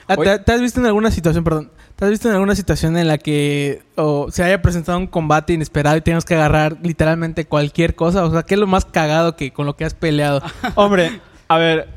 Ah. 0.08 0.16
¿Te, 0.16 0.40
te 0.40 0.52
has 0.52 0.60
visto 0.60 0.80
en 0.80 0.86
alguna 0.86 1.12
situación, 1.12 1.44
perdón, 1.44 1.70
te 1.94 2.04
has 2.04 2.10
visto 2.10 2.28
en 2.28 2.34
alguna 2.34 2.56
situación 2.56 2.96
en 2.96 3.06
la 3.06 3.18
que 3.18 3.82
se 4.32 4.42
haya 4.42 4.60
presentado 4.60 4.98
un 4.98 5.06
combate 5.06 5.52
inesperado 5.52 5.96
y 5.96 6.00
tengas 6.00 6.24
que 6.24 6.34
agarrar 6.34 6.78
literalmente 6.82 7.44
cualquier 7.44 7.94
cosa? 7.94 8.24
O 8.24 8.32
sea, 8.32 8.42
¿qué 8.42 8.54
es 8.54 8.60
lo 8.60 8.66
más 8.66 8.84
cagado 8.84 9.36
que 9.36 9.52
con 9.52 9.64
lo 9.64 9.76
que 9.76 9.84
has 9.84 9.94
peleado? 9.94 10.42
Hombre, 10.74 11.20
a 11.46 11.56
ver, 11.56 11.88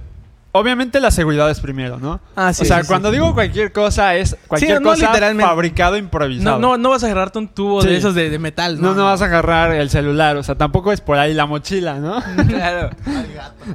obviamente 0.51 0.99
la 0.99 1.11
seguridad 1.11 1.49
es 1.49 1.59
primero, 1.59 1.99
¿no? 1.99 2.19
Ah, 2.35 2.53
sí. 2.53 2.63
o 2.63 2.65
sea, 2.65 2.77
sí, 2.77 2.83
sí. 2.83 2.87
cuando 2.87 3.11
digo 3.11 3.33
cualquier 3.33 3.71
cosa 3.71 4.15
es 4.15 4.35
cualquier 4.47 4.81
no 4.81 4.89
cosa 4.89 5.07
literalmente. 5.07 5.47
fabricado 5.47 5.97
improvisado. 5.97 6.59
No, 6.59 6.69
no, 6.69 6.77
no 6.77 6.89
vas 6.89 7.03
a 7.03 7.07
agarrarte 7.07 7.39
un 7.39 7.47
tubo 7.47 7.83
de 7.83 7.97
esos 7.97 8.15
de, 8.15 8.29
de 8.29 8.39
metal, 8.39 8.81
No, 8.81 8.93
no 8.93 9.05
vas 9.05 9.21
a 9.21 9.25
agarrar 9.25 9.71
el 9.73 9.89
celular, 9.89 10.37
o 10.37 10.43
sea, 10.43 10.55
tampoco 10.55 10.91
es 10.91 11.01
por 11.01 11.17
ahí 11.17 11.33
la 11.33 11.45
mochila, 11.45 11.99
¿no? 11.99 12.21
Claro. 12.47 12.89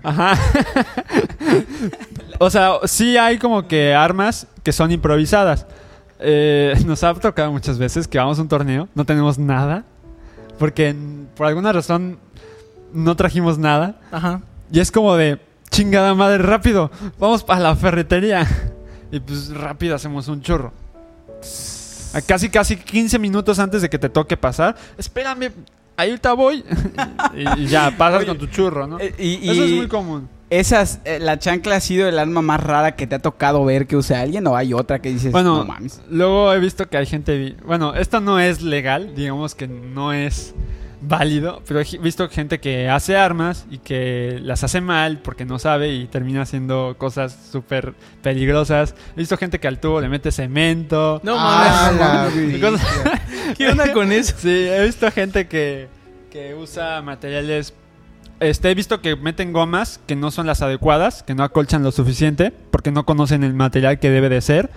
Ajá. 0.03 0.35
o 2.39 2.51
sea, 2.51 2.73
sí 2.85 3.17
hay 3.17 3.39
como 3.39 3.69
que 3.69 3.95
armas 3.95 4.47
que 4.63 4.73
son 4.73 4.91
improvisadas. 4.91 5.67
Eh, 6.19 6.75
nos 6.87 7.03
ha 7.03 7.15
tocado 7.15 7.51
muchas 7.53 7.79
veces 7.79 8.07
que 8.07 8.19
vamos 8.19 8.39
a 8.39 8.43
un 8.43 8.49
torneo, 8.49 8.89
no 8.95 9.05
tenemos 9.05 9.39
nada, 9.39 9.85
porque 10.59 10.95
por 11.37 11.47
alguna 11.47 11.73
razón 11.73 12.19
no 12.93 13.17
trajimos 13.17 13.59
nada. 13.59 13.97
Ajá. 14.11 14.41
Y 14.71 14.81
es 14.81 14.91
como 14.91 15.17
de, 15.17 15.39
chingada 15.73 16.15
madre, 16.15 16.39
rápido, 16.39 16.91
vamos 17.19 17.43
para 17.43 17.61
la 17.61 17.75
ferretería. 17.75 18.47
Y 19.11 19.19
pues 19.21 19.49
rápido 19.53 19.97
hacemos 19.97 20.29
un 20.29 20.41
churro. 20.41 20.73
A 22.15 22.21
casi, 22.21 22.49
casi 22.51 22.77
15 22.77 23.19
minutos 23.19 23.59
antes 23.59 23.83
de 23.83 23.91
que 23.91 23.99
te 23.99 24.09
toque 24.09 24.37
pasar. 24.37 24.77
Espérame, 24.97 25.51
ahí 25.97 26.11
ahorita 26.11 26.33
voy. 26.35 26.65
y, 27.35 27.63
y 27.63 27.67
ya, 27.67 27.91
pasas 27.97 28.21
Oye, 28.21 28.29
con 28.29 28.39
tu 28.39 28.47
churro, 28.47 28.87
¿no? 28.87 29.01
Eh, 29.01 29.15
y, 29.19 29.51
Eso 29.51 29.65
es 29.65 29.71
muy 29.73 29.89
común. 29.89 30.29
esas, 30.51 31.01
eh, 31.05 31.19
¿la 31.19 31.39
chancla 31.39 31.77
ha 31.77 31.81
sido 31.81 32.07
el 32.07 32.19
arma 32.19 32.43
más 32.43 32.63
rara 32.63 32.95
que 32.97 33.07
te 33.07 33.15
ha 33.15 33.19
tocado 33.19 33.65
ver 33.65 33.87
que 33.87 33.97
use 33.97 34.15
alguien 34.15 34.47
o 34.47 34.57
hay 34.57 34.75
otra 34.75 35.01
que 35.01 35.09
dices, 35.11 35.33
Bueno, 35.33 35.59
no 35.59 35.65
mames? 35.65 36.01
luego 36.11 36.53
he 36.53 36.61
visto 36.61 36.87
que 36.89 36.99
hay 36.99 37.07
gente... 37.07 37.57
Bueno, 37.65 37.95
esto 37.95 38.21
no 38.21 38.39
es 38.39 38.61
legal, 38.63 39.15
digamos 39.17 39.55
que 39.55 39.67
no 39.69 40.13
es 40.13 40.55
válido, 41.05 41.63
pero 41.67 41.81
he 41.81 41.99
visto 41.99 42.29
gente 42.29 42.61
que 42.61 42.89
hace 42.89 43.17
armas 43.17 43.67
y 43.71 43.79
que 43.79 44.39
las 44.43 44.63
hace 44.65 44.81
mal 44.81 45.19
porque 45.19 45.45
no 45.45 45.59
sabe 45.59 45.93
y 45.93 46.07
termina 46.07 46.43
haciendo 46.43 46.95
cosas 46.99 47.37
súper 47.51 47.95
peligrosas. 48.23 48.95
He 49.17 49.21
visto 49.21 49.37
gente 49.37 49.59
que 49.59 49.69
al 49.69 49.81
tubo 49.81 50.01
le 50.01 50.09
mete 50.09 50.31
cemento. 50.31 51.21
No 51.25 51.35
Ah, 51.39 51.93
mames. 51.99 52.61
bestia. 52.61 53.23
¿Qué 53.59 53.69
onda 53.69 53.93
con 53.93 54.13
eso? 54.13 54.35
Sí, 54.39 54.49
he 54.69 54.85
visto 54.85 55.11
gente 55.11 55.49
que, 55.49 55.89
que 56.31 56.55
usa 56.55 57.03
materiales... 57.03 57.75
Este, 58.41 58.71
he 58.71 58.75
visto 58.75 59.01
que 59.01 59.15
meten 59.15 59.53
gomas 59.53 60.01
que 60.07 60.17
no 60.17 60.31
son 60.33 60.47
las 60.49 60.63
adecuadas, 60.63 61.23
que 61.23 61.35
no 61.35 61.45
acolchan 61.45 61.85
lo 61.85 61.93
suficiente, 61.93 62.53
porque 62.73 62.91
no 62.91 63.07
conocen 63.07 63.45
el 63.45 63.55
material 63.55 64.01
que 64.01 64.11
debe 64.11 64.29
de 64.29 64.41
ser. 64.41 64.71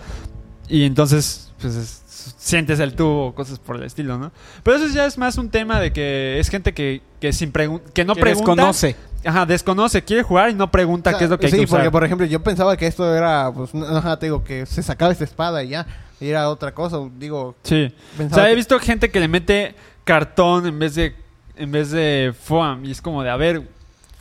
Y 0.67 0.83
entonces, 0.85 1.51
pues, 1.59 1.75
es- 1.75 2.03
sientes 2.37 2.79
el 2.79 2.93
tubo, 2.95 3.33
cosas 3.35 3.59
por 3.59 3.75
el 3.75 3.83
estilo, 3.83 4.17
¿no? 4.17 4.31
Pero 4.63 4.77
eso 4.77 4.87
ya 4.93 5.05
es 5.05 5.17
más 5.17 5.37
un 5.37 5.49
tema 5.49 5.79
de 5.79 5.91
que 5.93 6.39
es 6.39 6.49
gente 6.49 6.73
que, 6.73 7.01
que 7.19 7.33
sin 7.33 7.51
que 7.51 7.67
no 8.05 8.15
Que 8.15 8.21
pregunta. 8.21 8.25
desconoce. 8.25 8.95
Ajá, 9.23 9.45
desconoce, 9.45 10.03
quiere 10.03 10.21
jugar 10.23 10.49
y 10.51 10.53
no 10.53 10.69
pregunta 10.69 11.09
O 11.09 11.13
sea, 11.13 11.17
qué 11.19 11.23
es 11.25 11.29
lo 11.31 11.39
que 11.39 11.47
hay 11.47 11.51
sí, 11.51 11.57
que 11.57 11.63
usar. 11.65 11.79
porque 11.79 11.91
por 11.91 12.03
ejemplo 12.03 12.27
yo 12.27 12.43
pensaba 12.43 12.77
que 12.77 12.85
esto 12.87 13.15
era, 13.15 13.51
pues, 13.51 13.73
no, 13.73 13.85
ajá, 13.85 14.17
te 14.19 14.27
digo, 14.27 14.43
que 14.43 14.65
se 14.67 14.83
sacaba 14.83 15.11
esta 15.11 15.23
espada 15.23 15.63
y 15.63 15.69
ya, 15.69 15.87
y 16.19 16.27
era 16.29 16.49
otra 16.49 16.73
cosa, 16.73 16.97
digo, 17.17 17.55
Sí. 17.63 17.91
O 18.31 18.33
sea, 18.33 18.49
he 18.51 18.55
visto 18.55 18.79
gente 18.79 19.09
que 19.09 19.19
le 19.19 19.27
mete 19.27 19.73
cartón 20.03 20.67
en 20.67 20.77
vez 20.77 20.93
de 20.95 21.15
en 21.57 21.71
vez 21.71 21.89
de 21.89 22.33
foam 22.39 22.85
y 22.85 22.91
es 22.91 23.01
como 23.01 23.23
de, 23.23 23.29
a 23.29 23.37
ver, 23.37 23.63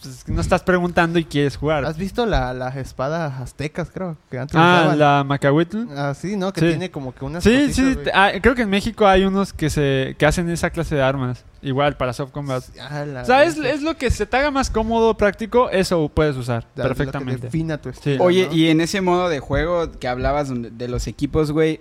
pues, 0.04 0.28
no 0.28 0.40
estás 0.40 0.62
preguntando 0.62 1.18
y 1.18 1.24
quieres 1.24 1.56
jugar. 1.56 1.84
¿Has 1.84 1.96
visto 1.98 2.26
la, 2.26 2.52
las 2.54 2.76
espadas 2.76 3.40
aztecas, 3.40 3.90
creo? 3.92 4.16
Que 4.30 4.38
antes 4.38 4.56
Ah, 4.56 4.78
usaban? 4.80 4.98
la 4.98 5.24
Macahuitl. 5.24 5.84
Ah, 5.96 6.14
sí, 6.14 6.36
¿no? 6.36 6.52
Que 6.52 6.60
Sí. 6.60 6.66
tiene 6.68 6.90
como 6.90 7.14
que 7.14 7.24
unas 7.24 7.42
Sí, 7.44 7.66
cositas, 7.68 8.04
sí, 8.04 8.10
ah, 8.14 8.30
creo 8.40 8.54
que 8.54 8.62
en 8.62 8.70
México 8.70 9.06
hay 9.06 9.24
unos 9.24 9.52
que 9.52 9.70
se 9.70 10.14
que 10.18 10.26
hacen 10.26 10.48
esa 10.50 10.70
clase 10.70 10.94
de 10.94 11.02
armas, 11.02 11.44
igual 11.64 11.96
para 11.96 12.12
soft 12.12 12.30
combat. 12.30 12.62
O 12.62 13.24
sea, 13.24 13.44
es, 13.44 13.56
es 13.58 13.82
lo 13.82 13.96
que 13.96 14.10
se 14.10 14.26
te 14.26 14.36
haga 14.36 14.50
más 14.50 14.70
cómodo, 14.70 15.16
práctico, 15.16 15.70
eso 15.70 16.08
puedes 16.08 16.36
usar 16.36 16.66
La- 16.76 16.84
lo 16.84 16.90
que 16.90 16.94
perfectamente. 16.96 17.42
defina 17.46 17.78
tu 17.80 17.88
estilo, 17.88 18.22
Oye, 18.22 18.46
¿no? 18.46 18.54
y 18.54 18.68
en 18.68 18.80
ese 18.80 19.00
modo 19.00 19.28
de 19.28 19.40
juego 19.40 19.90
que 19.98 20.06
hablabas 20.08 20.50
de 20.54 20.88
los 20.88 21.06
equipos, 21.06 21.50
güey, 21.52 21.80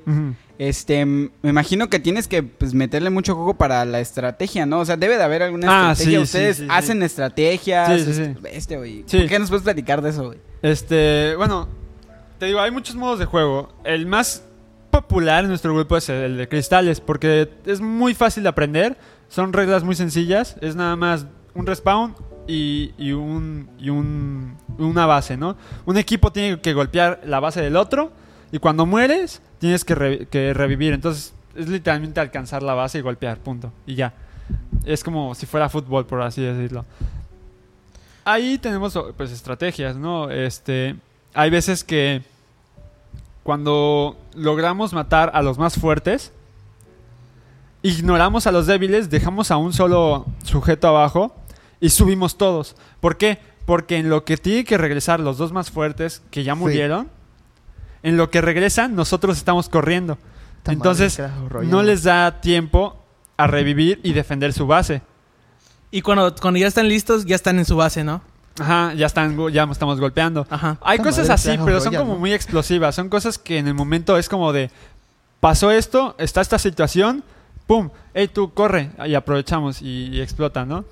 este, 0.60 1.06
me 1.06 1.30
imagino 1.44 1.90
que 1.90 2.00
tienes 2.00 2.28
que 2.28 2.44
pues, 2.44 2.74
meterle 2.74 3.10
mucho 3.10 3.36
juego 3.36 3.56
para 3.56 3.84
la 3.86 4.00
estrategia, 4.00 4.66
¿no? 4.66 4.80
O 4.80 4.86
sea, 4.86 4.98
debe 4.98 5.18
de 5.18 5.24
haber 5.24 5.44
alguna 5.44 5.68
Ah, 5.90 5.92
estrategia. 5.92 6.20
sí, 6.20 6.24
Ustedes 6.24 6.58
sí, 6.58 6.64
sí, 6.64 6.70
hacen 6.72 7.04
estrategias. 7.04 7.88
Sí, 7.90 8.06
sí, 8.06 8.12
este, 8.12 8.34
sí. 8.34 8.40
este, 8.52 8.78
güey. 8.78 9.04
Sí. 9.08 9.18
¿Por 9.20 9.28
qué 9.28 9.40
nos 9.40 9.50
puedes 9.50 9.64
platicar 9.64 10.02
de 10.02 10.10
eso, 10.12 10.26
güey? 10.28 10.40
Este, 10.62 11.34
bueno, 11.36 11.68
te 12.40 12.46
digo, 12.46 12.60
hay 12.60 12.72
muchos 12.72 12.96
modos 12.96 13.20
de 13.20 13.26
juego. 13.26 13.74
El 13.84 14.06
más 14.06 14.44
popular 14.92 15.44
en 15.44 15.50
nuestro 15.50 15.74
grupo 15.74 15.98
es 15.98 16.08
el 16.10 16.38
de 16.38 16.48
cristales, 16.48 17.02
porque 17.02 17.50
es 17.66 17.82
muy 17.82 18.14
fácil 18.14 18.44
de 18.44 18.50
aprender. 18.50 18.96
Son 19.34 19.52
reglas 19.52 19.84
muy 19.84 19.96
sencillas. 19.96 20.58
Es 20.62 20.76
nada 20.76 20.96
más 20.96 21.26
un 21.56 21.66
respawn 21.66 22.16
y, 22.48 22.92
y 23.00 23.14
un, 23.14 23.68
y 23.80 23.90
un, 23.90 24.56
una 24.78 25.08
base, 25.08 25.38
¿no? 25.38 25.58
Un 25.88 25.98
equipo 25.98 26.32
tiene 26.32 26.62
que 26.62 26.74
golpear 26.74 27.20
la 27.26 27.40
base 27.40 27.60
del 27.60 27.76
otro 27.76 28.12
y 28.52 28.60
cuando 28.60 28.86
mueres 28.86 29.42
tienes 29.58 29.84
que, 29.84 29.96
re- 29.96 30.28
que 30.28 30.54
revivir. 30.54 30.94
Entonces 30.94 31.34
es 31.56 31.68
literalmente 31.68 32.20
alcanzar 32.20 32.62
la 32.62 32.76
base 32.76 33.00
y 33.00 33.02
golpear, 33.02 33.40
punto. 33.40 33.74
Y 33.88 33.96
ya. 33.96 34.14
Es 34.86 35.04
como 35.04 35.34
si 35.34 35.48
fuera 35.48 35.68
fútbol, 35.68 36.06
por 36.06 36.22
así 36.22 36.44
decirlo. 36.44 36.86
Ahí 38.26 38.60
tenemos 38.60 38.96
pues 39.18 39.32
estrategias, 39.32 39.96
¿no? 39.96 40.30
Este, 40.30 40.96
hay 41.34 41.50
veces 41.50 41.84
que 41.84 42.22
cuando 43.42 44.16
logramos 44.36 44.94
matar 44.94 45.32
a 45.34 45.42
los 45.42 45.58
más 45.58 45.80
fuertes, 45.80 46.32
ignoramos 47.84 48.48
a 48.48 48.52
los 48.52 48.66
débiles, 48.66 49.10
dejamos 49.10 49.52
a 49.52 49.58
un 49.58 49.74
solo 49.74 50.26
sujeto 50.44 50.88
abajo 50.88 51.36
y 51.80 51.90
subimos 51.90 52.38
todos. 52.38 52.76
¿Por 53.00 53.18
qué? 53.18 53.40
Porque 53.66 53.98
en 53.98 54.10
lo 54.10 54.26
que 54.26 54.38
tiene 54.38 54.64
que 54.64 54.78
regresar 54.78 55.20
los 55.20 55.38
dos 55.38 55.52
más 55.52 55.70
fuertes 55.70 56.24
que 56.32 56.44
ya 56.44 56.56
murieron, 56.56 57.10
en 58.02 58.18
lo 58.18 58.30
que 58.30 58.42
regresan, 58.42 58.96
nosotros 58.96 59.38
estamos 59.38 59.70
corriendo. 59.70 60.18
Esta 60.58 60.72
Entonces, 60.72 61.20
madre, 61.20 61.68
no 61.68 61.84
les 61.84 62.04
da 62.04 62.42
tiempo 62.42 62.98
a 63.38 63.48
revivir 63.48 64.00
y 64.04 64.14
defender 64.14 64.54
su 64.54 64.66
base. 64.66 65.02
Y 65.92 66.02
cuando, 66.02 66.34
cuando 66.36 66.60
ya 66.60 66.68
están 66.68 66.88
listos, 66.88 67.26
ya 67.26 67.36
están 67.36 67.60
en 67.60 67.66
su 67.66 67.76
base, 67.76 68.04
¿no? 68.04 68.22
Ajá, 68.60 68.94
ya 68.94 69.08
están, 69.08 69.38
ya 69.52 69.64
estamos 69.64 70.00
golpeando. 70.00 70.48
Ajá. 70.50 70.78
Hay 70.82 70.98
Esta 70.98 71.10
cosas 71.10 71.30
madre 71.30 71.34
así, 71.34 71.62
pero 71.66 71.82
son 71.82 71.94
como 71.96 72.14
¿no? 72.14 72.20
muy 72.20 72.34
explosivas. 72.34 72.96
Son 72.96 73.10
cosas 73.10 73.38
que 73.38 73.58
en 73.58 73.68
el 73.68 73.74
momento 73.74 74.18
es 74.18 74.30
como 74.30 74.54
de 74.54 74.70
pasó 75.40 75.72
esto, 75.72 76.16
está 76.18 76.42
esta 76.42 76.60
situación, 76.60 77.24
pum, 77.68 77.90
hey 78.14 78.30
tú 78.32 78.54
corre 78.54 78.92
y 79.06 79.16
aprovechamos 79.16 79.82
y, 79.82 80.10
y 80.10 80.22
explota, 80.22 80.66
¿no? 80.66 80.86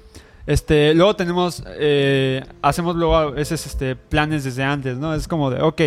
Este, 0.48 0.94
luego 0.94 1.16
tenemos, 1.16 1.64
eh, 1.68 2.44
hacemos 2.62 2.96
luego 2.96 3.16
a 3.16 3.30
veces 3.32 3.66
este 3.66 3.96
planes 3.96 4.44
desde 4.44 4.64
antes, 4.64 4.98
¿no? 4.98 5.14
Es 5.14 5.28
como 5.28 5.52
de, 5.52 5.62
ok, 5.62 5.82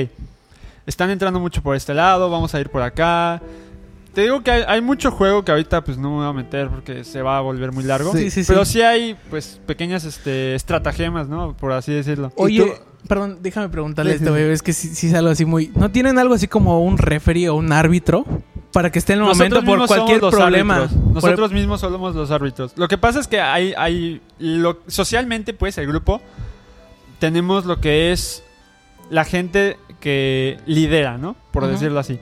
están 0.87 1.11
entrando 1.11 1.41
mucho 1.41 1.63
por 1.63 1.77
este 1.77 1.95
lado, 1.95 2.31
vamos 2.31 2.55
a 2.55 2.61
ir 2.61 2.71
por 2.71 2.83
acá. 2.83 3.43
Te 4.15 4.23
digo 4.23 4.43
que 4.43 4.53
hay, 4.53 4.63
hay 4.67 4.81
mucho 4.81 5.11
juego 5.11 5.45
que 5.45 5.51
ahorita 5.51 5.83
pues 5.83 5.99
no 5.99 6.11
me 6.11 6.17
voy 6.19 6.27
a 6.27 6.33
meter 6.33 6.69
porque 6.69 7.03
se 7.03 7.21
va 7.21 7.39
a 7.39 7.41
volver 7.41 7.73
muy 7.73 7.83
largo. 7.83 8.13
Sí. 8.13 8.31
Sí, 8.31 8.45
sí. 8.45 8.45
Pero 8.47 8.65
sí 8.65 8.81
hay 8.81 9.17
pues 9.29 9.61
pequeñas 9.67 10.05
este 10.05 10.55
estratagemas, 10.55 11.29
¿no? 11.29 11.57
Por 11.57 11.73
así 11.73 11.93
decirlo. 11.93 12.33
¿Y 12.39 12.43
Oye? 12.43 12.75
Perdón, 13.09 13.39
déjame 13.43 13.69
preguntarle 13.69 14.13
Sí, 14.13 14.19
esto, 14.19 14.31
güey. 14.31 14.45
sí. 14.47 14.51
Es 14.53 14.63
que 14.63 14.73
sí, 14.73 14.89
sí 14.95 15.07
es 15.09 15.15
algo 15.15 15.31
así 15.31 15.45
muy... 15.45 15.71
¿No 15.75 15.91
tienen 15.91 16.19
algo 16.19 16.35
así 16.35 16.49
como 16.49 16.83
un 16.83 16.99
referee 16.99 17.49
o 17.49 17.55
un 17.55 17.73
árbitro? 17.73 18.25
Para 18.73 18.91
que 18.91 18.99
esté 18.99 19.13
en 19.13 19.21
el 19.21 19.25
momento 19.27 19.63
por 19.65 19.87
cualquier 19.87 20.19
somos 20.19 20.33
los 20.35 20.35
problema. 20.35 20.77
árbitros. 20.77 21.01
Por- 21.03 21.15
Nosotros 21.15 21.53
mismos 21.53 21.81
somos 21.81 22.15
los 22.15 22.31
árbitros. 22.31 22.73
Lo 22.77 22.89
que 22.89 22.99
pasa 22.99 23.21
es 23.21 23.29
que 23.29 23.41
hay, 23.41 23.73
hay 23.77 24.21
lo- 24.39 24.79
socialmente, 24.89 25.55
pues, 25.55 25.79
el 25.79 25.87
grupo, 25.87 26.21
tenemos 27.19 27.65
lo 27.67 27.81
que 27.81 28.13
es 28.13 28.43
la 29.11 29.25
gente 29.25 29.77
que 30.01 30.59
lidera, 30.67 31.19
¿no? 31.19 31.37
Por 31.53 31.67
decirlo 31.67 32.01
así. 32.01 32.19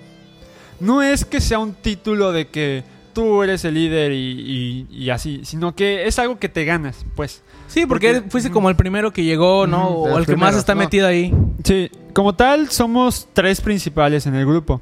No 0.81 1.01
es 1.03 1.25
que 1.25 1.41
sea 1.41 1.59
un 1.59 1.75
título 1.75 2.33
de 2.33 2.49
que 2.49 2.85
tú 3.13 3.43
eres 3.43 3.65
el 3.65 3.75
líder 3.75 4.13
y, 4.13 4.87
y- 4.91 5.05
y 5.05 5.11
así, 5.11 5.41
sino 5.45 5.75
que 5.75 6.07
es 6.07 6.19
algo 6.19 6.39
que 6.39 6.49
te 6.49 6.65
ganas, 6.65 7.05
pues. 7.15 7.43
Sí, 7.69 7.87
porque 7.87 8.15
porque- 8.15 8.31
fuiste 8.31 8.51
como 8.51 8.69
el 8.69 8.77
primero 8.77 9.13
que 9.13 9.25
llegó, 9.25 9.67
¿no? 9.67 9.89
O 9.89 10.19
el 10.19 10.27
que 10.27 10.37
más 10.37 10.55
está 10.57 10.75
¿no? 10.75 10.81
metido 10.81 11.07
ahí. 11.07 11.33
Sí, 11.65 11.91
como 12.13 12.35
tal, 12.35 12.69
somos 12.71 13.29
tres 13.33 13.61
principales 13.61 14.27
en 14.27 14.35
el 14.35 14.45
grupo. 14.47 14.81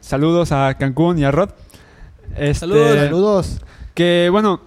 Saludos 0.00 0.52
a 0.52 0.74
Cancún 0.74 1.18
y 1.18 1.24
a 1.24 1.30
Rod. 1.30 1.50
Este, 2.36 2.54
Saludos. 2.54 2.96
Saludos. 2.98 3.60
Que 3.94 4.28
bueno, 4.30 4.60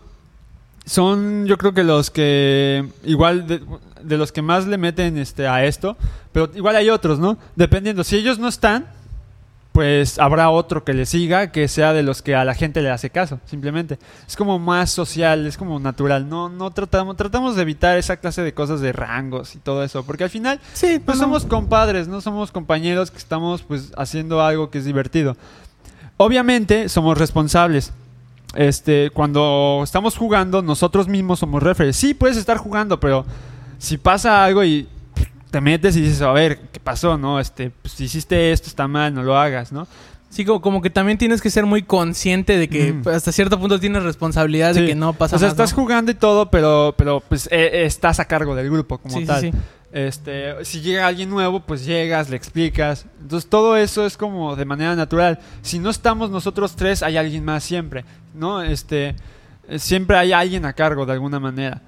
son 0.86 1.45
yo 1.45 1.58
creo 1.58 1.73
que 1.73 1.84
los 1.84 2.10
que 2.12 2.86
igual 3.04 3.45
de, 3.47 3.62
de 4.02 4.17
los 4.17 4.32
que 4.32 4.41
más 4.41 4.65
le 4.67 4.78
meten 4.78 5.17
este 5.17 5.47
a 5.47 5.65
esto, 5.65 5.97
pero 6.32 6.50
igual 6.56 6.76
hay 6.76 6.89
otros, 6.89 7.19
¿no? 7.19 7.38
Dependiendo, 7.56 8.04
si 8.04 8.15
ellos 8.15 8.39
no 8.39 8.47
están, 8.47 8.88
pues 9.77 10.17
habrá 10.17 10.49
otro 10.49 10.83
que 10.83 10.95
le 10.95 11.05
siga, 11.05 11.51
que 11.51 11.67
sea 11.67 11.93
de 11.93 12.01
los 12.01 12.23
que 12.23 12.33
a 12.33 12.43
la 12.43 12.55
gente 12.55 12.81
le 12.81 12.89
hace 12.89 13.11
caso, 13.11 13.39
simplemente. 13.45 13.99
Es 14.27 14.35
como 14.35 14.57
más 14.57 14.89
social, 14.89 15.45
es 15.45 15.55
como 15.55 15.79
natural. 15.79 16.27
No 16.27 16.49
no 16.49 16.71
tratamos 16.71 17.15
tratamos 17.15 17.55
de 17.55 17.61
evitar 17.61 17.95
esa 17.95 18.17
clase 18.17 18.41
de 18.41 18.55
cosas 18.55 18.81
de 18.81 18.91
rangos 18.91 19.53
y 19.53 19.59
todo 19.59 19.83
eso, 19.83 20.03
porque 20.03 20.23
al 20.23 20.31
final 20.31 20.59
Sí, 20.73 20.97
pues 20.97 21.19
somos 21.19 21.45
compadres, 21.45 22.07
no 22.07 22.21
somos 22.21 22.51
compañeros 22.51 23.11
que 23.11 23.19
estamos 23.19 23.61
pues 23.61 23.91
haciendo 23.95 24.41
algo 24.41 24.71
que 24.71 24.79
es 24.79 24.85
divertido. 24.85 25.37
Obviamente 26.17 26.89
somos 26.89 27.15
responsables. 27.15 27.93
Este, 28.55 29.11
cuando 29.11 29.81
estamos 29.83 30.17
jugando, 30.17 30.63
nosotros 30.63 31.07
mismos 31.07 31.37
somos 31.37 31.61
referees. 31.61 31.97
Sí, 31.97 32.15
puedes 32.15 32.37
estar 32.37 32.57
jugando, 32.57 32.99
pero 32.99 33.27
si 33.77 33.99
pasa 33.99 34.43
algo 34.43 34.63
y 34.63 34.87
te 35.51 35.62
metes 35.62 35.95
y 35.95 36.01
dices, 36.01 36.21
a 36.21 36.31
ver, 36.31 36.60
¿qué 36.71 36.79
pasó? 36.79 37.17
No, 37.17 37.39
este, 37.39 37.69
pues 37.81 37.99
hiciste 37.99 38.51
esto 38.51 38.67
está 38.67 38.88
mal, 38.88 39.13
no 39.13 39.23
lo 39.23 39.38
hagas, 39.38 39.71
¿no? 39.71 39.88
Sí, 40.29 40.43
como, 40.43 40.62
como 40.62 40.81
que 40.81 40.89
también 40.89 41.17
tienes 41.17 41.41
que 41.41 41.49
ser 41.49 41.65
muy 41.65 41.83
consciente 41.83 42.57
de 42.57 42.67
que 42.67 42.91
Ujú. 42.91 43.10
hasta 43.10 43.31
cierto 43.31 43.57
punto 43.60 43.79
tienes 43.79 44.03
responsabilidad 44.03 44.73
de 44.73 44.86
que 44.86 44.93
no 44.95 45.13
pasa 45.13 45.38
o 45.38 45.39
sea, 45.39 45.47
más, 45.47 45.53
estás 45.53 45.71
¿no? 45.71 45.77
jugando 45.81 46.12
y 46.12 46.15
todo, 46.15 46.51
pero, 46.51 46.93
pero 46.97 47.21
pues 47.21 47.47
eh, 47.47 47.69
eh, 47.73 47.86
estás 47.86 48.19
a 48.19 48.25
cargo 48.25 48.53
del 48.53 48.69
grupo 48.69 48.97
como 48.97 49.17
Sí, 49.17 49.25
tal. 49.25 49.41
sí. 49.41 49.51
Este, 49.93 50.65
si 50.65 50.81
llega 50.81 51.07
alguien 51.07 51.29
nuevo, 51.29 51.62
pues 51.62 51.86
llegas, 51.86 52.29
le 52.29 52.36
explicas. 52.36 53.05
Entonces 53.21 53.49
todo 53.49 53.77
eso 53.77 54.05
es 54.05 54.17
como 54.17 54.57
de 54.57 54.65
manera 54.65 54.95
natural. 54.97 55.39
Si 55.62 55.79
no 55.79 55.89
estamos 55.89 56.29
nosotros 56.29 56.75
tres, 56.75 57.03
hay 57.03 57.15
alguien 57.15 57.45
más 57.45 57.63
siempre, 57.63 58.03
¿no? 58.36 58.62
Este, 58.62 59.15
siempre 59.77 60.17
hay 60.17 60.33
alguien 60.33 60.65
a 60.65 60.73
cargo 60.73 61.05
de 61.05 61.13
alguna 61.13 61.39
manera. 61.39 61.81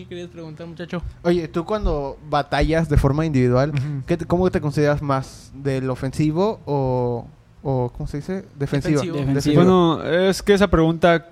¿Qué 0.00 0.06
querías 0.08 0.28
preguntar, 0.28 0.66
muchacho? 0.66 1.02
Oye, 1.22 1.48
tú 1.48 1.64
cuando 1.64 2.18
batallas 2.28 2.88
de 2.88 2.96
forma 2.96 3.24
individual, 3.26 3.72
¿qué 4.06 4.16
te- 4.16 4.24
¿cómo 4.26 4.50
te 4.50 4.60
consideras 4.60 5.02
más? 5.02 5.50
¿Del 5.54 5.88
ofensivo 5.90 6.60
o, 6.66 7.26
o 7.62 7.92
¿cómo 7.96 8.06
se 8.06 8.18
dice? 8.18 8.44
Defensivo. 8.58 9.00
Defensivo. 9.02 9.16
Defensivo. 9.26 9.54
Bueno, 9.56 10.04
es 10.04 10.42
que 10.42 10.54
esa 10.54 10.68
pregunta, 10.68 11.26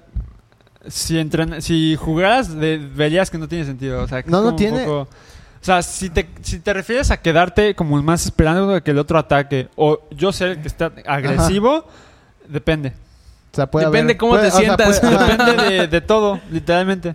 si 0.87 1.19
entren, 1.19 1.61
si 1.63 1.97
jugaras, 1.97 2.55
de- 2.55 2.79
verías 2.79 3.31
que 3.31 3.39
no 3.39 3.49
tiene 3.49 3.65
sentido. 3.65 4.03
O 4.03 4.09
sea, 4.09 4.23
que 4.23 4.31
No, 4.31 4.43
no 4.43 4.55
tiene. 4.57 4.85
poco- 4.85 5.01
o 5.03 5.65
sea, 5.65 5.83
si 5.83 6.09
te, 6.09 6.27
si 6.43 6.59
te 6.61 6.73
refieres 6.73 7.11
a 7.11 7.19
quedarte 7.21 7.75
como 7.75 8.01
más 8.03 8.25
esperando 8.25 8.83
que 8.83 8.91
el 8.93 8.99
otro 8.99 9.19
ataque, 9.19 9.69
o 9.77 10.01
yo 10.11 10.33
ser 10.33 10.49
el 10.53 10.61
que 10.63 10.69
está 10.69 10.91
agresivo, 11.07 11.85
depende. 12.49 12.95
O 13.53 13.57
sea, 13.57 13.71
puede 13.71 13.87
Depende 13.87 14.13
haber- 14.13 14.17
cómo 14.17 14.33
puede- 14.33 14.45
te 14.45 14.49
o 14.49 14.51
sea, 14.53 14.61
sientas. 14.77 15.01
puede-. 15.01 15.17
Depende 15.27 15.65
de, 15.77 15.87
de 15.89 16.01
todo, 16.01 16.41
literalmente. 16.51 17.15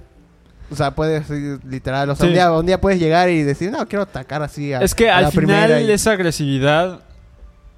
O 0.72 0.76
sea, 0.76 0.92
puedes 0.92 1.30
ir 1.30 1.60
literal. 1.66 2.10
O 2.10 2.16
sea, 2.16 2.24
Sí. 2.26 2.30
un, 2.30 2.34
día, 2.34 2.52
un 2.52 2.66
día 2.66 2.82
puedes 2.82 3.00
llegar 3.00 3.30
y 3.30 3.44
decir, 3.44 3.72
no, 3.72 3.88
quiero 3.88 4.04
atacar 4.04 4.42
así 4.42 4.74
a 4.74 4.82
Es 4.82 4.96
que 4.96 5.10
a 5.10 5.18
al 5.18 5.24
la 5.26 5.32
final 5.32 5.82
y- 5.84 5.92
esa 5.92 6.12
agresividad 6.12 7.02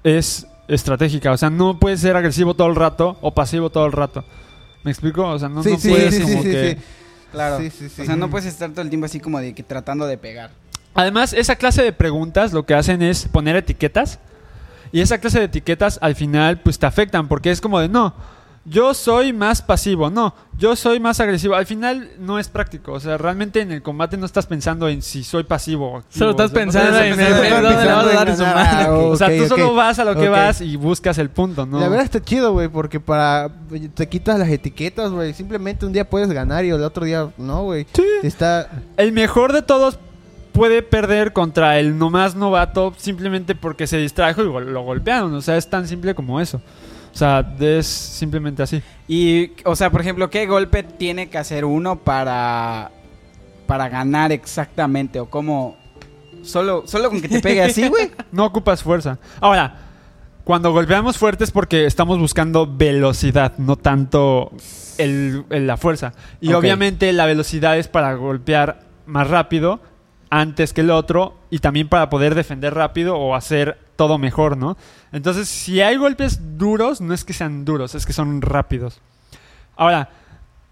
es 0.04 0.46
estratégica. 0.68 1.32
O 1.32 1.36
sea, 1.36 1.50
no 1.50 1.78
puedes 1.78 2.00
ser 2.00 2.16
agresivo 2.16 2.54
todo 2.54 2.68
el 2.68 2.76
rato 2.76 3.18
o 3.20 3.34
pasivo 3.34 3.70
todo 3.70 3.86
el 3.86 3.92
rato. 3.92 4.24
¿Me 4.84 4.90
explico? 4.90 5.26
O 5.26 5.38
sea, 5.38 5.48
no, 5.48 5.62
Sí, 5.62 5.72
no 5.72 5.78
sí, 5.78 5.88
puedes 5.90 6.14
sí, 6.14 6.22
sí, 6.24 6.30
como 6.30 6.42
sí, 6.42 6.50
que... 6.50 6.70
sí. 6.76 6.82
Claro. 7.32 7.58
Sí, 7.58 7.70
sí, 7.70 7.88
sí. 7.90 8.02
O 8.02 8.04
sea, 8.06 8.16
no 8.16 8.30
puedes 8.30 8.46
estar 8.46 8.70
todo 8.70 8.80
el 8.82 8.88
tiempo 8.88 9.04
así 9.06 9.20
como 9.20 9.38
de 9.38 9.54
que 9.54 9.62
tratando 9.62 10.06
de 10.06 10.16
pegar. 10.16 10.50
Además, 10.94 11.32
esa 11.34 11.56
clase 11.56 11.82
de 11.82 11.92
preguntas 11.92 12.52
lo 12.54 12.64
que 12.64 12.74
hacen 12.74 13.02
es 13.02 13.28
poner 13.28 13.54
etiquetas. 13.56 14.18
Y 14.92 15.02
esa 15.02 15.18
clase 15.18 15.38
de 15.40 15.44
etiquetas 15.44 15.98
al 16.00 16.14
final 16.14 16.60
pues 16.60 16.78
te 16.78 16.86
afectan 16.86 17.28
porque 17.28 17.50
es 17.50 17.60
como 17.60 17.78
de 17.80 17.90
no, 17.90 18.14
yo 18.68 18.92
soy 18.94 19.32
más 19.32 19.62
pasivo, 19.62 20.10
no, 20.10 20.34
yo 20.58 20.76
soy 20.76 21.00
más 21.00 21.20
agresivo. 21.20 21.54
Al 21.54 21.66
final 21.66 22.10
no 22.18 22.38
es 22.38 22.48
práctico, 22.48 22.92
o 22.92 23.00
sea, 23.00 23.16
realmente 23.16 23.60
en 23.60 23.72
el 23.72 23.82
combate 23.82 24.16
no 24.16 24.26
estás 24.26 24.46
pensando 24.46 24.88
en 24.88 25.00
si 25.02 25.24
soy 25.24 25.44
pasivo 25.44 25.92
o 25.92 25.96
activo. 25.98 26.18
Solo 26.18 26.30
estás 26.32 26.46
O 26.50 26.54
sea, 26.54 26.58
no 26.58 26.64
pensando 26.64 26.88
estás 26.98 27.06
en 27.06 27.20
el- 27.20 27.44
en 27.44 27.62
dónde 27.62 27.84
le 27.84 27.92
vas 27.92 28.04
a 28.04 28.12
dar 28.14 28.28
en 28.28 28.36
su 28.36 28.42
madre. 28.44 28.88
O 28.90 29.16
sea, 29.16 29.28
tú 29.36 29.46
solo 29.46 29.74
vas 29.74 29.98
a 29.98 30.04
lo 30.04 30.14
que 30.16 30.28
vas 30.28 30.60
y 30.60 30.76
buscas 30.76 31.18
el 31.18 31.30
punto, 31.30 31.66
¿no? 31.66 31.80
La 31.80 31.88
verdad 31.88 32.04
está 32.04 32.20
chido, 32.22 32.52
güey, 32.52 32.68
porque 32.68 33.00
para 33.00 33.48
te 33.94 34.08
quitas 34.08 34.38
las 34.38 34.48
etiquetas, 34.48 35.10
güey. 35.10 35.32
Simplemente 35.34 35.86
un 35.86 35.92
día 35.92 36.08
puedes 36.08 36.30
ganar 36.30 36.64
y 36.64 36.70
el 36.70 36.82
otro 36.82 37.04
día 37.04 37.28
no, 37.38 37.62
güey. 37.64 37.86
Sí. 37.92 38.04
Está 38.22 38.68
El 38.96 39.12
mejor 39.12 39.52
de 39.52 39.62
todos 39.62 39.98
puede 40.52 40.82
perder 40.82 41.32
contra 41.32 41.78
el 41.78 41.96
nomás 41.96 42.34
novato 42.34 42.92
simplemente 42.96 43.54
porque 43.54 43.86
se 43.86 43.96
distrajo 43.98 44.42
y 44.42 44.46
lo 44.64 44.82
golpearon. 44.82 45.32
O 45.34 45.40
sea, 45.40 45.56
es 45.56 45.70
tan 45.70 45.86
simple 45.86 46.14
como 46.16 46.40
eso. 46.40 46.60
O 47.18 47.20
sea, 47.20 47.44
es 47.58 47.84
simplemente 47.84 48.62
así. 48.62 48.80
Y, 49.08 49.50
o 49.64 49.74
sea, 49.74 49.90
por 49.90 50.00
ejemplo, 50.00 50.30
¿qué 50.30 50.46
golpe 50.46 50.84
tiene 50.84 51.28
que 51.28 51.36
hacer 51.36 51.64
uno 51.64 51.96
para, 51.98 52.92
para 53.66 53.88
ganar 53.88 54.30
exactamente? 54.30 55.18
O 55.18 55.26
cómo... 55.28 55.76
Solo, 56.44 56.84
solo 56.86 57.10
con 57.10 57.20
que 57.20 57.28
te 57.28 57.40
pegue 57.40 57.60
así, 57.62 57.88
güey. 57.88 58.12
No 58.30 58.44
ocupas 58.44 58.84
fuerza. 58.84 59.18
Ahora, 59.40 59.74
cuando 60.44 60.70
golpeamos 60.70 61.18
fuerte 61.18 61.42
es 61.42 61.50
porque 61.50 61.86
estamos 61.86 62.20
buscando 62.20 62.68
velocidad, 62.72 63.54
no 63.58 63.74
tanto 63.74 64.52
el- 64.96 65.44
el- 65.50 65.66
la 65.66 65.76
fuerza. 65.76 66.12
Y 66.40 66.52
obviamente 66.52 67.12
la 67.12 67.26
velocidad 67.26 67.76
es 67.78 67.88
para 67.88 68.14
golpear 68.14 68.82
más 69.06 69.28
rápido 69.28 69.80
antes 70.30 70.72
que 70.72 70.82
el 70.82 70.92
otro 70.92 71.34
y 71.50 71.58
también 71.58 71.88
para 71.88 72.10
poder 72.10 72.36
defender 72.36 72.74
rápido 72.74 73.16
o 73.16 73.34
hacer 73.34 73.87
todo 73.98 74.16
mejor, 74.16 74.56
¿no? 74.56 74.76
Entonces, 75.10 75.48
si 75.48 75.80
hay 75.80 75.96
golpes 75.96 76.56
duros, 76.56 77.00
no 77.00 77.12
es 77.12 77.24
que 77.24 77.32
sean 77.32 77.64
duros, 77.64 77.96
es 77.96 78.06
que 78.06 78.12
son 78.12 78.40
rápidos. 78.40 79.00
Ahora, 79.76 80.10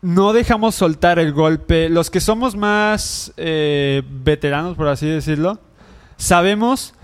no 0.01 0.33
dejamos 0.33 0.77
soltar 0.77 1.19
el 1.19 1.33
golpe. 1.33 1.89
Los 1.89 2.09
que 2.09 2.21
somos 2.21 2.55
más 2.55 3.33
eh, 3.37 4.05
veteranos, 4.09 4.77
por 4.77 4.87
así 4.87 5.09
decirlo, 5.09 5.59
sabemos 6.17 6.95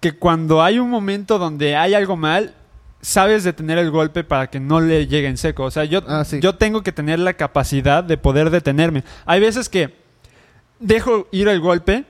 que 0.00 0.12
cuando 0.12 0.62
hay 0.62 0.78
un 0.78 0.88
momento 0.88 1.38
donde 1.38 1.76
hay 1.76 1.92
algo 1.92 2.16
mal, 2.16 2.54
sabes 3.02 3.44
detener 3.44 3.76
el 3.76 3.90
golpe 3.90 4.24
para 4.24 4.48
que 4.48 4.58
no 4.58 4.80
le 4.80 5.06
llegue 5.06 5.28
en 5.28 5.36
seco. 5.36 5.64
O 5.64 5.70
sea, 5.70 5.84
yo, 5.84 6.00
Ah, 6.08 6.24
sí. 6.24 6.40
yo 6.40 6.54
tengo 6.54 6.82
que 6.82 6.92
tener 6.92 7.18
la 7.18 7.34
capacidad 7.34 8.02
de 8.02 8.16
poder 8.16 8.48
detenerme. 8.48 9.04
Hay 9.26 9.38
veces 9.40 9.68
que 9.68 9.94
dejo 10.80 11.28
ir 11.30 11.48
el 11.48 11.60
golpe 11.60 12.06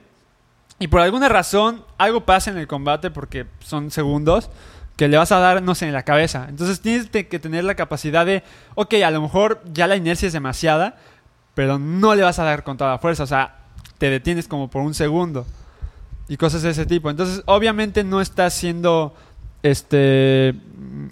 y 0.78 0.88
por 0.88 1.00
alguna 1.00 1.28
razón 1.28 1.84
algo 1.98 2.24
pasa 2.24 2.50
en 2.50 2.58
el 2.58 2.66
combate 2.66 3.10
porque 3.10 3.46
son 3.60 3.90
segundos 3.90 4.50
que 4.96 5.08
le 5.08 5.16
vas 5.16 5.32
a 5.32 5.38
dar, 5.38 5.62
no 5.62 5.74
sé, 5.74 5.86
en 5.86 5.92
la 5.92 6.02
cabeza. 6.02 6.46
Entonces 6.48 6.80
tienes 6.80 7.08
que 7.08 7.38
tener 7.38 7.64
la 7.64 7.74
capacidad 7.74 8.26
de, 8.26 8.42
ok, 8.74 8.94
a 9.04 9.10
lo 9.10 9.22
mejor 9.22 9.62
ya 9.72 9.86
la 9.86 9.96
inercia 9.96 10.26
es 10.26 10.32
demasiada, 10.32 10.96
pero 11.54 11.78
no 11.78 12.14
le 12.14 12.22
vas 12.22 12.38
a 12.38 12.44
dar 12.44 12.62
con 12.62 12.76
toda 12.76 12.92
la 12.92 12.98
fuerza. 12.98 13.22
O 13.22 13.26
sea, 13.26 13.56
te 13.98 14.10
detienes 14.10 14.48
como 14.48 14.68
por 14.68 14.82
un 14.82 14.94
segundo 14.94 15.46
y 16.28 16.36
cosas 16.36 16.62
de 16.62 16.70
ese 16.70 16.86
tipo. 16.86 17.10
Entonces, 17.10 17.42
obviamente 17.46 18.04
no 18.04 18.20
estás 18.20 18.54
siendo 18.54 19.14
este 19.62 20.54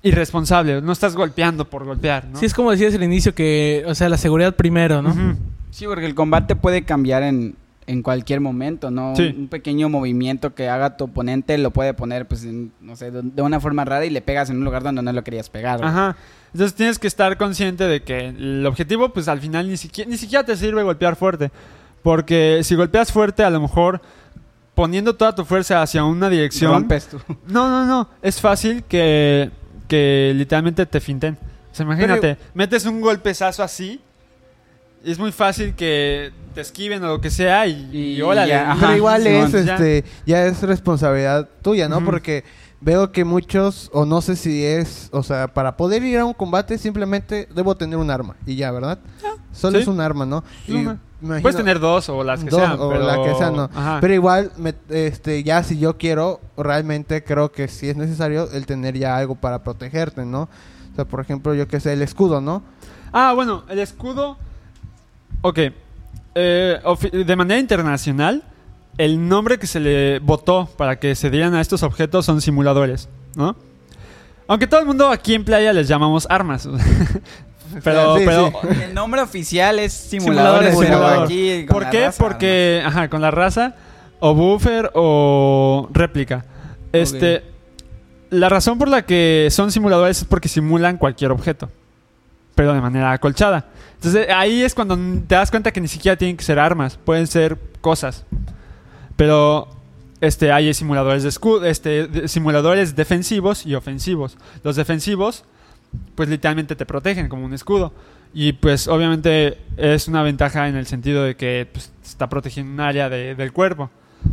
irresponsable, 0.03 0.83
no 0.83 0.93
estás 0.93 1.15
golpeando 1.15 1.69
por 1.69 1.85
golpear, 1.85 2.27
¿no? 2.27 2.39
Sí, 2.39 2.47
es 2.47 2.55
como 2.55 2.71
decías 2.71 2.95
al 2.95 3.03
inicio 3.03 3.35
que, 3.35 3.85
o 3.87 3.95
sea, 3.95 4.09
la 4.09 4.17
seguridad 4.17 4.57
primero, 4.57 5.03
¿no? 5.03 5.37
Sí, 5.71 5.87
porque 5.87 6.07
el 6.07 6.15
combate 6.15 6.57
puede 6.57 6.85
cambiar 6.85 7.23
en, 7.23 7.55
en 7.91 8.03
cualquier 8.03 8.41
momento, 8.41 8.93
¿no? 8.93 9.17
Sí. 9.17 9.35
Un 9.37 9.49
pequeño 9.49 9.89
movimiento 9.89 10.55
que 10.55 10.69
haga 10.69 10.97
tu 10.97 11.05
oponente 11.05 11.59
lo 11.59 11.73
puede 11.73 11.93
poner, 11.93 12.29
pues, 12.29 12.45
en, 12.45 12.73
no 12.81 12.95
sé, 12.95 13.11
de, 13.11 13.43
una 13.43 13.59
forma 13.59 13.85
rara 13.85 14.07
y 14.07 14.11
le 14.11 14.23
pegas 14.23 14.49
en 14.49 14.59
un 14.59 14.65
lugar 14.65 14.85
donde 14.85 15.03
no 15.03 15.13
lo 15.13 15.25
querías 15.25 15.51
pegar. 15.51 15.85
Ajá. 15.85 16.17
Entonces 16.53 16.77
tienes 16.77 17.01
que 17.01 17.09
estar 17.09 17.37
consciente 17.37 17.89
de 17.89 18.05
que 18.05 18.29
el 18.29 18.65
objetivo, 18.65 19.13
pues 19.13 19.27
al 19.27 19.41
final 19.41 19.69
ni 19.69 19.77
siquiera, 19.77 20.09
ni 20.09 20.17
siquiera 20.19 20.45
te 20.45 20.57
sirve 20.57 20.85
golpear 20.85 21.17
fuerte. 21.17 21.51
Porque 22.05 22.61
si 22.63 22.77
golpeas 22.77 23.11
fuerte, 23.11 23.43
a 23.43 23.51
lo 23.51 23.61
mejor 23.61 24.01
poniendo 24.77 25.17
toda 25.17 25.35
tu 25.35 25.45
fuerza 25.45 25.83
hacia 25.83 26.05
una 26.05 26.31
dirección. 26.31 26.73
Rompes 26.73 27.09
tú. 27.09 27.19
No, 27.49 27.69
no, 27.69 27.85
no. 27.87 28.09
Es 28.23 28.41
fácil 28.41 28.85
que, 28.85 29.51
que 29.89 30.33
literalmente 30.37 30.87
te 30.87 31.01
finten. 31.01 31.37
O 31.73 31.75
sea, 31.75 31.85
imagínate, 31.85 32.39
metes 32.55 32.87
un 32.87 33.01
golpezazo 33.01 33.65
así. 33.65 34.01
Es 35.05 35.19
muy 35.19 35.33
fácil 35.33 35.75
que 35.75 36.31
te 36.55 36.61
esquiven 36.61 37.03
o 37.05 37.09
lo 37.09 37.21
que 37.21 37.31
sea 37.31 37.67
y, 37.67 37.89
Y 37.93 38.17
y 38.17 38.23
órale. 38.23 38.51
ya, 38.51 38.77
Pero 38.79 38.97
igual 38.97 39.27
es, 39.27 39.53
ya. 39.53 39.75
este, 39.75 40.05
ya 40.27 40.45
es 40.47 40.63
responsabilidad 40.63 41.49
tuya, 41.63 41.89
¿no? 41.89 42.05
Porque 42.05 42.45
veo 42.83 43.11
que 43.13 43.25
muchos, 43.25 43.91
o 43.93 44.05
no 44.05 44.21
sé 44.21 44.37
si 44.37 44.65
es, 44.65 45.09
o 45.13 45.23
sea, 45.23 45.49
para 45.49 45.77
poder 45.77 46.03
ir 46.03 46.19
a 46.19 46.25
un 46.25 46.35
combate 46.35 46.77
simplemente 46.79 47.49
debo 47.55 47.75
tener 47.77 47.97
un 47.99 48.11
arma 48.11 48.37
y 48.47 48.57
ya, 48.57 48.71
¿verdad? 48.73 48.99
Solo 49.53 49.77
sí. 49.79 49.83
es 49.83 49.89
un 49.89 50.01
arma, 50.01 50.27
¿no? 50.27 50.45
Y 50.67 50.73
imagino- 50.73 50.99
Puedes 51.43 51.57
tener 51.57 51.79
dos 51.81 52.09
o 52.09 52.25
las 52.25 52.43
que 52.43 52.49
dos, 52.49 52.59
sean. 52.61 52.81
o 52.81 52.89
pero... 52.89 53.05
la 53.05 53.23
que 53.23 53.35
sea, 53.35 53.51
no. 53.51 53.65
Ajá. 53.75 53.99
Pero 54.01 54.15
igual, 54.15 54.53
me- 54.57 54.75
este, 54.89 55.43
ya 55.45 55.63
si 55.63 55.79
yo 55.79 55.99
quiero, 55.99 56.41
realmente 56.57 57.23
creo 57.23 57.53
que 57.53 57.69
sí 57.69 57.91
es 57.91 57.97
necesario 57.97 58.51
el 58.53 58.65
tener 58.65 58.97
ya 58.99 59.17
algo 59.19 59.35
para 59.35 59.63
protegerte, 59.63 60.25
¿no? 60.25 60.43
O 60.93 60.97
sea, 60.97 61.05
por 61.05 61.21
ejemplo, 61.21 61.55
yo 61.55 61.69
que 61.69 61.79
sé, 61.81 61.93
el 61.93 62.01
escudo, 62.03 62.41
¿no? 62.41 62.63
Ah, 63.13 63.33
bueno, 63.35 63.65
el 63.69 63.79
escudo. 63.81 64.39
Ok. 65.43 65.59
Eh, 66.35 66.81
de 67.13 67.37
manera 67.37 67.61
internacional, 67.61 68.43
el 68.99 69.29
nombre 69.29 69.59
que 69.59 69.67
se 69.67 69.81
le 69.81 70.19
votó 70.21 70.69
para 70.77 70.99
que 70.99 71.15
se 71.15 71.31
dieran 71.31 71.55
a 71.55 71.61
estos 71.61 71.83
objetos 71.83 72.27
son 72.27 72.41
simuladores, 72.41 73.09
¿no? 73.35 73.57
Aunque 74.47 74.67
todo 74.67 74.81
el 74.81 74.87
mundo 74.87 75.09
aquí 75.09 75.35
en 75.35 75.45
playa 75.45 75.73
les 75.73 75.89
llamamos 75.89 76.27
armas. 76.29 76.69
pero, 77.85 78.19
Sí, 78.19 78.23
pero, 78.25 78.53
sí. 78.63 78.69
El 78.83 78.95
nombre 78.95 79.21
oficial 79.23 79.79
es 79.79 79.93
simuladores, 79.93 80.71
Simuladores, 80.71 81.09
pero 81.09 81.25
aquí 81.25 81.67
con 81.67 81.75
¿Por 81.75 81.83
la 81.85 81.91
qué? 81.91 82.05
raza, 82.07 82.23
Porque, 82.23 82.83
ajá, 82.85 83.09
con 83.09 83.21
la 83.21 83.31
raza, 83.31 83.77
o 84.19 84.35
buffer 84.35 84.91
o 84.95 85.89
réplica. 85.93 86.45
Este, 86.93 87.45
la 88.31 88.49
razón 88.49 88.79
por 88.79 88.89
la 88.89 89.03
que 89.03 89.49
son 89.51 89.71
simuladores 89.71 90.19
es 90.19 90.25
porque 90.25 90.49
simulan 90.49 90.97
cualquier 90.99 91.31
objeto, 91.31 91.71
pero 92.55 92.73
de 92.75 92.81
manera 92.81 93.13
acolchada. 93.13 93.69
Entonces 93.95 94.29
ahí 94.31 94.63
es 94.63 94.75
cuando 94.75 94.97
te 95.27 95.35
das 95.35 95.51
cuenta 95.51 95.73
que 95.73 95.81
ni 95.81 95.89
siquiera 95.89 96.17
tienen 96.17 96.37
que 96.37 96.45
ser 96.45 96.59
armas, 96.59 96.99
pueden 97.05 97.27
ser 97.27 97.59
cosas. 97.81 98.25
Pero 99.17 99.69
este, 100.21 100.53
hay 100.53 100.73
simuladores 100.75 101.23
de 101.23 101.29
escudo, 101.29 101.65
este, 101.67 102.07
de- 102.07 102.29
simuladores 102.29 102.97
defensivos 102.97 103.67
y 103.67 103.75
ofensivos. 103.75 104.37
Los 104.65 104.77
defensivos, 104.77 105.45
pues 106.15 106.29
literalmente 106.29 106.77
te 106.77 106.87
protegen 106.87 107.29
como 107.29 107.45
un 107.45 107.53
escudo. 107.55 107.93
Y 108.33 108.53
pues 108.53 108.87
obviamente 108.89 109.59
es 109.77 110.09
una 110.09 110.23
ventaja 110.23 110.69
en 110.69 110.77
el 110.77 110.87
sentido 110.87 111.25
de 111.25 111.37
que 111.37 111.69
pues, 111.73 111.93
está 112.05 112.29
protegiendo 112.29 112.73
un 112.73 112.81
área 112.81 113.09
de- 113.09 113.35
del 113.35 113.53
cuerpo. 113.53 113.91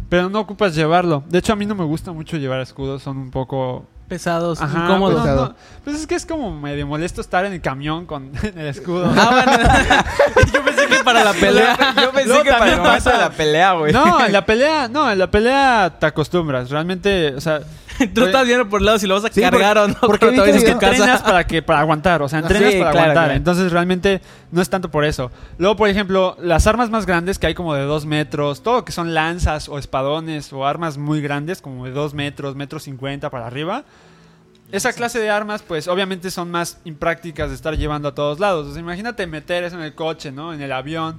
Pero 0.10 0.30
no 0.30 0.40
ocupas 0.40 0.76
llevarlo. 0.76 1.24
De 1.28 1.40
hecho, 1.40 1.54
a 1.54 1.56
mí 1.56 1.66
no 1.66 1.76
me 1.76 1.84
gusta 1.84 2.12
mucho 2.12 2.38
llevar 2.38 2.60
escudos. 2.62 3.04
Son 3.04 3.18
un 3.18 3.32
poco... 3.32 3.86
Pesados, 4.08 4.62
Ajá, 4.62 4.86
incómodos. 4.86 5.16
pues, 5.16 5.24
Pesado. 5.26 5.48
no, 5.50 5.56
pues 5.84 5.98
es 5.98 6.08
que 6.08 6.16
es 6.16 6.26
como 6.26 6.58
medio 6.58 6.88
molesto 6.88 7.20
estar 7.20 7.44
en 7.44 7.52
el 7.52 7.60
camión 7.60 8.06
con 8.06 8.32
el 8.56 8.68
escudo. 8.68 9.12
Ah, 9.14 9.44
bueno. 9.46 10.44
Yo 10.54 10.64
pensé 10.64 10.88
que 10.88 11.04
para 11.04 11.26
la 11.26 11.34
pelea. 11.34 11.78
Yo 12.02 12.12
pensé 12.14 12.30
Luego 12.30 12.44
que 12.44 12.52
para 12.52 12.72
el 12.72 12.80
momento 12.80 13.10
de 13.10 13.18
la 13.18 13.30
pelea, 13.32 13.74
güey. 13.74 13.92
No, 13.92 14.26
en 14.26 14.32
la 14.32 14.46
pelea, 14.46 14.88
no, 14.88 15.12
en 15.12 15.20
la 15.20 15.30
pelea 15.30 15.94
te 16.00 16.06
acostumbras. 16.06 16.70
Realmente, 16.70 17.36
o 17.36 17.42
sea, 17.42 17.60
Tú 18.14 18.24
estás 18.26 18.46
viendo 18.46 18.68
por 18.70 18.80
el 18.82 18.86
lado 18.86 19.00
si 19.00 19.08
lo 19.08 19.16
vas 19.16 19.26
a 19.26 19.34
Sí, 19.34 19.42
cargar 19.42 19.78
o 19.78 19.88
no. 19.88 19.96
porque 20.02 20.28
te 20.32 20.42
a 20.42 20.44
que 20.46 20.70
entrenas 20.72 21.22
para 21.22 21.46
que 21.48 21.62
para 21.62 21.80
aguantar, 21.80 22.22
o 22.22 22.30
sea, 22.30 22.40
entrenas 22.42 22.74
Sí, 22.74 22.80
para 22.80 22.92
claro, 22.92 23.00
aguantar. 23.12 23.24
claro. 23.26 23.38
Entonces 23.38 23.72
realmente 23.72 24.22
no 24.52 24.62
es 24.62 24.70
tanto 24.70 24.90
por 24.92 25.06
eso. 25.06 25.32
Luego, 25.58 25.76
por 25.76 25.90
ejemplo, 25.90 26.36
las 26.42 26.68
armas 26.68 26.90
más 26.90 27.06
grandes 27.06 27.40
que 27.40 27.48
hay 27.48 27.54
como 27.54 27.74
de 27.74 27.84
dos 27.84 28.06
metros, 28.06 28.62
todo 28.62 28.86
que 28.86 28.92
son 28.92 29.14
lanzas 29.14 29.70
o 29.70 29.78
espadones 29.80 30.52
o 30.54 30.66
armas 30.66 30.98
muy 30.98 31.22
grandes 31.22 31.62
como 31.62 31.86
de 31.86 31.92
dos 31.92 32.14
metros, 32.14 32.56
metro 32.56 32.80
cincuenta 32.80 33.30
para 33.30 33.48
arriba. 33.48 33.84
Esa 34.72 34.92
clase 34.92 35.20
de 35.20 35.30
armas, 35.30 35.62
pues 35.62 35.88
obviamente 35.88 36.30
son 36.30 36.52
más 36.52 36.80
imprácticas 36.84 37.50
de 37.50 37.56
estar 37.56 37.78
llevando 37.78 38.10
a 38.10 38.16
todos 38.16 38.40
lados. 38.40 38.68
O 38.68 38.72
sea, 38.74 38.82
imagínate 38.82 39.26
meter 39.26 39.64
eso 39.64 39.78
en 39.78 39.84
el 39.84 39.96
coche, 39.96 40.32
¿no? 40.32 40.54
En 40.54 40.62
el 40.62 40.74
avión. 40.74 41.18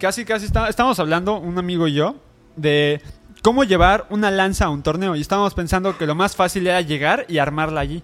Casi, 0.00 0.24
casi 0.24 0.46
está- 0.46 0.68
estamos 0.68 0.98
hablando, 0.98 1.36
un 1.38 1.58
amigo 1.58 1.86
y 1.86 1.92
yo, 1.92 2.16
de 2.56 3.00
cómo 3.42 3.64
llevar 3.64 4.06
una 4.10 4.30
lanza 4.30 4.66
a 4.66 4.70
un 4.70 4.82
torneo. 4.82 5.16
Y 5.16 5.20
estábamos 5.20 5.54
pensando 5.54 5.96
que 5.96 6.06
lo 6.06 6.14
más 6.14 6.36
fácil 6.36 6.66
era 6.66 6.80
llegar 6.80 7.24
y 7.28 7.38
armarla 7.38 7.80
allí. 7.80 8.02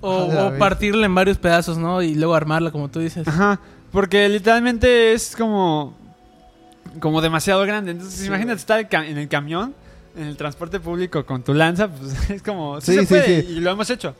O, 0.00 0.52
partirla 0.58 1.06
en 1.06 1.14
varios 1.14 1.38
pedazos, 1.38 1.78
¿no? 1.78 2.02
Y 2.02 2.14
luego 2.16 2.34
armarla, 2.34 2.72
como 2.72 2.88
tú 2.88 2.98
dices. 2.98 3.26
Ajá, 3.28 3.60
porque 3.92 4.28
literalmente 4.28 5.12
es 5.12 5.36
como 5.36 5.94
como 7.00 7.20
demasiado 7.20 7.62
grande. 7.62 7.92
Entonces, 7.92 8.20
Sí, 8.20 8.26
imagínate 8.26 8.58
estar 8.58 8.86
en 8.90 9.16
el 9.18 9.28
camión, 9.28 9.74
en 10.16 10.26
el 10.26 10.36
transporte 10.36 10.80
público 10.80 11.24
con 11.24 11.42
tu 11.42 11.54
lanza, 11.54 11.88
pues 11.88 12.30
es 12.30 12.42
como 12.42 12.80
sí, 12.80 12.92
Sí, 12.92 12.98
se 12.98 13.00
sí, 13.02 13.06
puede, 13.06 13.42
sí. 13.42 13.48
y 13.52 13.60
lo 13.60 13.70
hemos 13.70 13.88
hecho. 13.90 14.14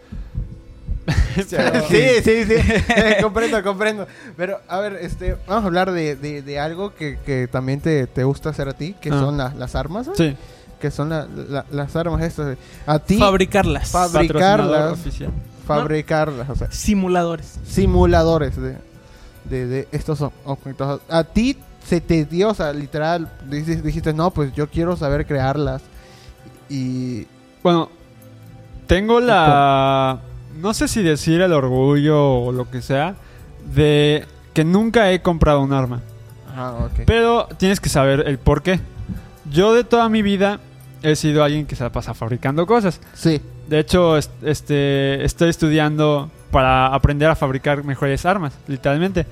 Pero- 1.50 1.82
sí, 1.88 2.02
sí, 2.22 2.44
sí. 2.44 2.54
Comprendo, 3.22 3.62
comprendo. 3.62 4.06
Pero, 4.36 4.60
a 4.68 4.78
ver, 4.80 4.98
este, 5.00 5.36
vamos 5.46 5.64
a 5.64 5.66
hablar 5.66 5.92
de, 5.92 6.16
de, 6.16 6.42
de 6.42 6.58
algo 6.60 6.94
que, 6.94 7.18
que 7.24 7.48
también 7.48 7.80
te, 7.80 8.06
te 8.06 8.24
gusta 8.24 8.50
hacer 8.50 8.68
a 8.68 8.72
ti, 8.74 8.94
que 9.00 9.10
Ah. 9.10 9.18
son 9.20 9.36
la- 9.36 9.52
las 9.54 9.74
armas. 9.74 10.08
Sí, 10.14 10.36
Que 10.80 10.90
son 10.90 11.10
la- 11.10 11.26
la- 11.48 11.64
las 11.70 11.94
armas 11.96 12.22
estas. 12.22 12.56
A 12.86 12.98
ti, 12.98 13.16
Fabricarlas. 13.18 13.90
Fabricarlas. 13.90 14.98
fabricarlas, 15.66 16.48
o 16.50 16.56
sea, 16.56 16.70
Simuladores. 16.72 17.54
simuladores 17.66 18.56
de, 18.60 18.76
de, 19.44 19.66
de 19.66 19.88
estos 19.92 20.20
objetos. 20.44 21.00
A 21.08 21.22
ti 21.24 21.56
se 21.86 22.00
te 22.00 22.24
dio, 22.24 22.50
o 22.50 22.54
sea, 22.54 22.72
literal, 22.72 23.30
dijiste, 23.48 23.82
dijiste, 23.82 24.12
no, 24.12 24.30
pues 24.32 24.52
yo 24.54 24.68
quiero 24.68 24.96
saber 24.96 25.24
crearlas. 25.26 25.82
Y... 26.68 27.26
Bueno, 27.62 27.88
tengo 28.88 29.20
la 29.20 30.18
no 30.60 30.74
sé 30.74 30.88
si 30.88 31.02
decir 31.02 31.40
el 31.40 31.52
orgullo 31.52 32.22
o 32.40 32.52
lo 32.52 32.70
que 32.70 32.82
sea 32.82 33.14
de 33.74 34.26
que 34.54 34.64
nunca 34.64 35.10
he 35.12 35.22
comprado 35.22 35.60
un 35.60 35.72
arma. 35.72 36.00
Ah, 36.54 36.74
ok. 36.86 37.04
Pero 37.06 37.48
tienes 37.58 37.80
que 37.80 37.88
saber 37.88 38.24
el 38.26 38.38
por 38.38 38.62
qué. 38.62 38.80
Yo 39.50 39.72
de 39.74 39.84
toda 39.84 40.08
mi 40.08 40.22
vida 40.22 40.60
he 41.02 41.16
sido 41.16 41.42
alguien 41.44 41.66
que 41.66 41.76
se 41.76 41.82
la 41.84 41.90
pasa 41.90 42.14
fabricando 42.14 42.66
cosas. 42.66 43.00
Sí. 43.14 43.40
De 43.68 43.78
hecho, 43.78 44.16
est- 44.16 44.30
este, 44.42 45.24
estoy 45.24 45.48
estudiando 45.48 46.30
para 46.50 46.86
aprender 46.88 47.28
a 47.30 47.34
fabricar 47.36 47.84
mejores 47.84 48.26
armas, 48.26 48.52
literalmente. 48.68 49.26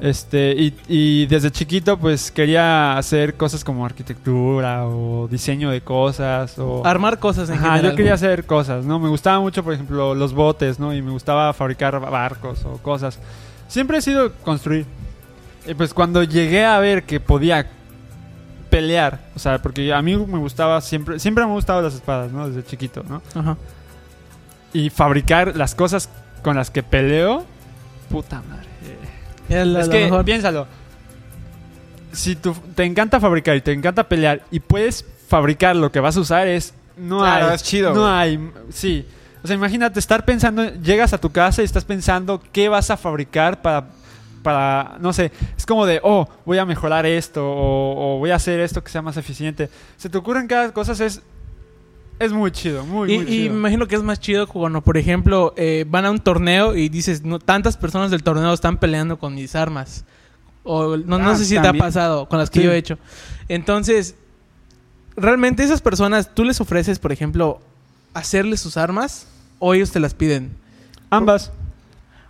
Este, 0.00 0.52
y, 0.52 0.74
y 0.86 1.26
desde 1.26 1.50
chiquito, 1.50 1.98
pues 1.98 2.30
quería 2.30 2.96
hacer 2.96 3.34
cosas 3.34 3.64
como 3.64 3.84
arquitectura 3.84 4.86
o 4.86 5.26
diseño 5.28 5.70
de 5.70 5.80
cosas. 5.80 6.58
O... 6.58 6.86
Armar 6.86 7.18
cosas 7.18 7.48
en 7.48 7.56
Ajá, 7.56 7.70
general. 7.72 7.90
yo 7.90 7.96
quería 7.96 8.14
hacer 8.14 8.44
cosas, 8.46 8.84
¿no? 8.84 9.00
Me 9.00 9.08
gustaba 9.08 9.40
mucho, 9.40 9.64
por 9.64 9.74
ejemplo, 9.74 10.14
los 10.14 10.32
botes, 10.32 10.78
¿no? 10.78 10.94
Y 10.94 11.02
me 11.02 11.10
gustaba 11.10 11.52
fabricar 11.52 11.98
barcos 12.00 12.64
o 12.64 12.78
cosas. 12.78 13.18
Siempre 13.66 13.98
he 13.98 14.02
sido 14.02 14.32
construir. 14.44 14.86
Y 15.66 15.74
pues 15.74 15.92
cuando 15.92 16.22
llegué 16.22 16.64
a 16.64 16.78
ver 16.78 17.02
que 17.02 17.18
podía 17.20 17.66
pelear, 18.70 19.20
o 19.34 19.38
sea, 19.38 19.60
porque 19.60 19.92
a 19.92 20.00
mí 20.00 20.16
me 20.16 20.38
gustaba 20.38 20.80
siempre, 20.80 21.18
siempre 21.18 21.44
me 21.44 21.50
han 21.50 21.54
gustado 21.56 21.82
las 21.82 21.94
espadas, 21.94 22.30
¿no? 22.30 22.48
Desde 22.48 22.64
chiquito, 22.68 23.02
¿no? 23.08 23.20
Ajá. 23.34 23.56
Y 24.72 24.90
fabricar 24.90 25.56
las 25.56 25.74
cosas 25.74 26.08
con 26.42 26.56
las 26.56 26.70
que 26.70 26.82
peleo, 26.82 27.44
puta 28.10 28.42
madre. 28.48 28.67
Es 29.48 29.88
que, 29.88 30.04
mejor. 30.04 30.24
piénsalo. 30.24 30.66
Si 32.12 32.36
tú, 32.36 32.54
te 32.74 32.84
encanta 32.84 33.20
fabricar 33.20 33.56
y 33.56 33.60
te 33.60 33.72
encanta 33.72 34.04
pelear 34.08 34.42
y 34.50 34.60
puedes 34.60 35.04
fabricar 35.28 35.76
lo 35.76 35.92
que 35.92 36.00
vas 36.00 36.16
a 36.16 36.20
usar, 36.20 36.46
es. 36.48 36.74
No 36.96 37.18
Claro, 37.20 37.48
hay. 37.48 37.54
es 37.54 37.62
chido, 37.62 37.94
No 37.94 38.08
hay. 38.08 38.50
Sí. 38.70 39.06
O 39.42 39.46
sea, 39.46 39.54
imagínate 39.54 40.00
estar 40.00 40.24
pensando. 40.24 40.64
Llegas 40.74 41.12
a 41.12 41.18
tu 41.18 41.30
casa 41.30 41.62
y 41.62 41.64
estás 41.64 41.84
pensando 41.84 42.42
qué 42.52 42.68
vas 42.68 42.90
a 42.90 42.96
fabricar 42.96 43.62
para. 43.62 43.86
Para. 44.42 44.96
No 45.00 45.12
sé. 45.12 45.30
Es 45.56 45.64
como 45.66 45.86
de. 45.86 46.00
Oh, 46.02 46.28
voy 46.44 46.58
a 46.58 46.64
mejorar 46.64 47.06
esto. 47.06 47.46
O, 47.46 48.16
o 48.16 48.18
voy 48.18 48.30
a 48.30 48.36
hacer 48.36 48.58
esto 48.60 48.82
que 48.82 48.90
sea 48.90 49.02
más 49.02 49.16
eficiente. 49.16 49.68
Se 49.96 50.08
te 50.08 50.18
ocurren 50.18 50.46
cada 50.48 50.72
cosa. 50.72 50.92
Es. 51.04 51.22
Es 52.18 52.32
muy 52.32 52.50
chido. 52.50 52.84
Muy, 52.84 53.12
Y, 53.12 53.16
muy 53.18 53.26
y 53.26 53.28
chido. 53.30 53.52
me 53.54 53.58
imagino 53.60 53.86
que 53.86 53.94
es 53.96 54.02
más 54.02 54.18
chido 54.20 54.46
cuando, 54.48 54.80
por 54.82 54.96
ejemplo, 54.96 55.54
eh, 55.56 55.84
van 55.88 56.04
a 56.04 56.10
un 56.10 56.18
torneo 56.18 56.74
y 56.76 56.88
dices, 56.88 57.22
no, 57.24 57.38
tantas 57.38 57.76
personas 57.76 58.10
del 58.10 58.22
torneo 58.22 58.52
están 58.52 58.76
peleando 58.78 59.18
con 59.18 59.34
mis 59.34 59.54
armas. 59.54 60.04
O 60.64 60.96
no, 60.96 61.18
no 61.18 61.30
Ah, 61.30 61.36
sé 61.36 61.44
si 61.44 61.54
te 61.58 61.66
ha 61.68 61.72
pasado 61.72 62.28
con 62.28 62.38
las 62.38 62.50
que 62.50 62.58
Sí. 62.60 62.64
yo 62.66 62.72
he 62.72 62.76
hecho. 62.76 62.98
Entonces, 63.48 64.16
realmente 65.16 65.62
esas 65.62 65.80
personas, 65.80 66.34
tú 66.34 66.44
les 66.44 66.60
ofreces, 66.60 66.98
por 66.98 67.12
ejemplo, 67.12 67.60
hacerles 68.14 68.60
sus 68.60 68.76
armas 68.76 69.28
o 69.58 69.74
ellos 69.74 69.90
te 69.90 70.00
las 70.00 70.14
piden. 70.14 70.50
Ambas. 71.10 71.52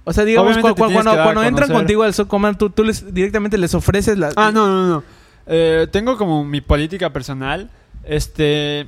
O 0.04 0.12
sea, 0.12 0.24
digamos, 0.24 0.56
cu- 0.58 0.68
cu- 0.74 0.90
cuando, 0.92 1.12
cuando 1.22 1.42
entran 1.42 1.70
contigo 1.70 2.02
al 2.02 2.14
Soft 2.14 2.28
Command, 2.28 2.56
tú, 2.56 2.70
tú 2.70 2.84
les 2.84 3.12
directamente 3.12 3.58
les 3.58 3.74
ofreces 3.74 4.16
las... 4.18 4.34
Ah, 4.36 4.50
no, 4.52 4.66
no, 4.66 4.86
no. 4.88 5.02
Eh, 5.46 5.86
tengo 5.90 6.16
como 6.16 6.44
mi 6.44 6.60
política 6.60 7.12
personal. 7.12 7.70
Este. 8.04 8.86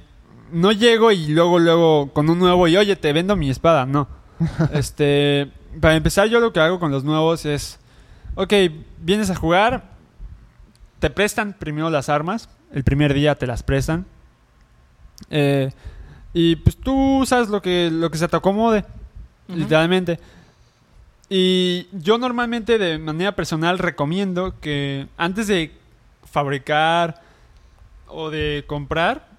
No 0.52 0.72
llego 0.72 1.12
y 1.12 1.28
luego, 1.28 1.58
luego 1.58 2.12
con 2.12 2.28
un 2.28 2.38
nuevo 2.38 2.66
y 2.68 2.76
oye, 2.76 2.96
te 2.96 3.12
vendo 3.12 3.36
mi 3.36 3.50
espada. 3.50 3.86
No. 3.86 4.08
este. 4.72 5.50
Para 5.80 5.94
empezar, 5.94 6.28
yo 6.28 6.40
lo 6.40 6.52
que 6.52 6.60
hago 6.60 6.80
con 6.80 6.90
los 6.90 7.04
nuevos 7.04 7.46
es. 7.46 7.78
Ok, 8.34 8.52
vienes 8.98 9.30
a 9.30 9.36
jugar. 9.36 9.90
Te 10.98 11.10
prestan 11.10 11.54
primero 11.58 11.90
las 11.90 12.08
armas. 12.08 12.48
El 12.72 12.84
primer 12.84 13.14
día 13.14 13.34
te 13.34 13.46
las 13.46 13.62
prestan. 13.62 14.06
Eh, 15.28 15.70
y 16.32 16.56
pues 16.56 16.76
tú 16.76 17.18
usas 17.18 17.48
lo 17.48 17.60
que, 17.60 17.90
lo 17.90 18.10
que 18.10 18.18
se 18.18 18.28
te 18.28 18.36
acomode. 18.36 18.84
Literalmente. 19.48 20.18
Y 21.28 21.86
yo 21.92 22.18
normalmente 22.18 22.76
de 22.76 22.98
manera 22.98 23.36
personal 23.36 23.78
recomiendo 23.78 24.58
que 24.60 25.06
antes 25.16 25.46
de 25.46 25.72
fabricar 26.24 27.22
o 28.08 28.30
de 28.30 28.64
comprar, 28.66 29.29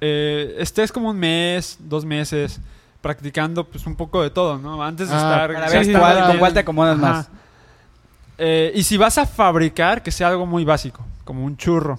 eh, 0.00 0.56
estés 0.58 0.90
como 0.92 1.10
un 1.10 1.18
mes, 1.18 1.76
dos 1.80 2.04
meses 2.04 2.60
practicando 3.00 3.64
pues 3.64 3.86
un 3.86 3.96
poco 3.96 4.22
de 4.22 4.30
todo, 4.30 4.58
¿no? 4.58 4.82
Antes 4.82 5.08
de 5.08 5.14
Ah, 5.14 5.18
estar... 5.18 5.52
Para 5.54 5.68
Sí, 5.68 5.76
ver 5.76 5.84
sí, 5.86 5.92
cuál- 5.92 6.26
con 6.26 6.38
cuál 6.38 6.52
te 6.52 6.58
acomodas 6.60 6.98
Ajá. 6.98 7.06
más. 7.12 7.28
Eh, 8.38 8.72
y 8.74 8.82
si 8.82 8.96
vas 8.96 9.18
a 9.18 9.26
fabricar, 9.26 10.02
que 10.02 10.10
sea 10.10 10.28
algo 10.28 10.46
muy 10.46 10.64
básico, 10.64 11.04
como 11.24 11.44
un 11.44 11.56
churro. 11.56 11.98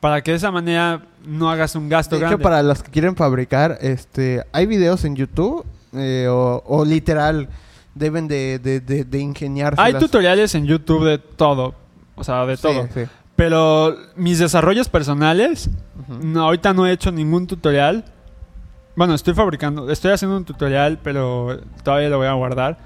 Para 0.00 0.22
que 0.22 0.30
de 0.30 0.36
esa 0.36 0.50
manera 0.50 1.02
no 1.26 1.50
hagas 1.50 1.74
un 1.74 1.88
gasto 1.88 2.14
De 2.16 2.20
hecho, 2.20 2.28
grande. 2.28 2.42
para 2.42 2.62
los 2.62 2.82
que 2.82 2.90
quieren 2.90 3.16
fabricar, 3.16 3.78
este, 3.80 4.44
hay 4.52 4.66
videos 4.66 5.04
en 5.04 5.16
YouTube 5.16 5.64
eh, 5.92 6.28
o, 6.30 6.62
o 6.66 6.84
literal 6.84 7.48
deben 7.94 8.28
de, 8.28 8.58
de, 8.60 8.80
de, 8.80 9.04
de 9.04 9.18
ingeniarse. 9.18 9.80
Hay 9.82 9.94
tutoriales 9.94 10.54
en 10.54 10.66
YouTube 10.66 11.04
de 11.04 11.18
todo. 11.18 11.74
O 12.14 12.22
sea, 12.22 12.46
de 12.46 12.56
todo. 12.56 12.86
Pero 13.38 13.96
mis 14.16 14.40
desarrollos 14.40 14.88
personales, 14.88 15.70
no, 16.08 16.42
ahorita 16.42 16.74
no 16.74 16.88
he 16.88 16.92
hecho 16.92 17.12
ningún 17.12 17.46
tutorial. 17.46 18.04
Bueno, 18.96 19.14
estoy 19.14 19.32
fabricando, 19.32 19.88
estoy 19.92 20.10
haciendo 20.10 20.36
un 20.36 20.44
tutorial, 20.44 20.98
pero 21.04 21.60
todavía 21.84 22.08
lo 22.08 22.18
voy 22.18 22.26
a 22.26 22.32
guardar. 22.32 22.78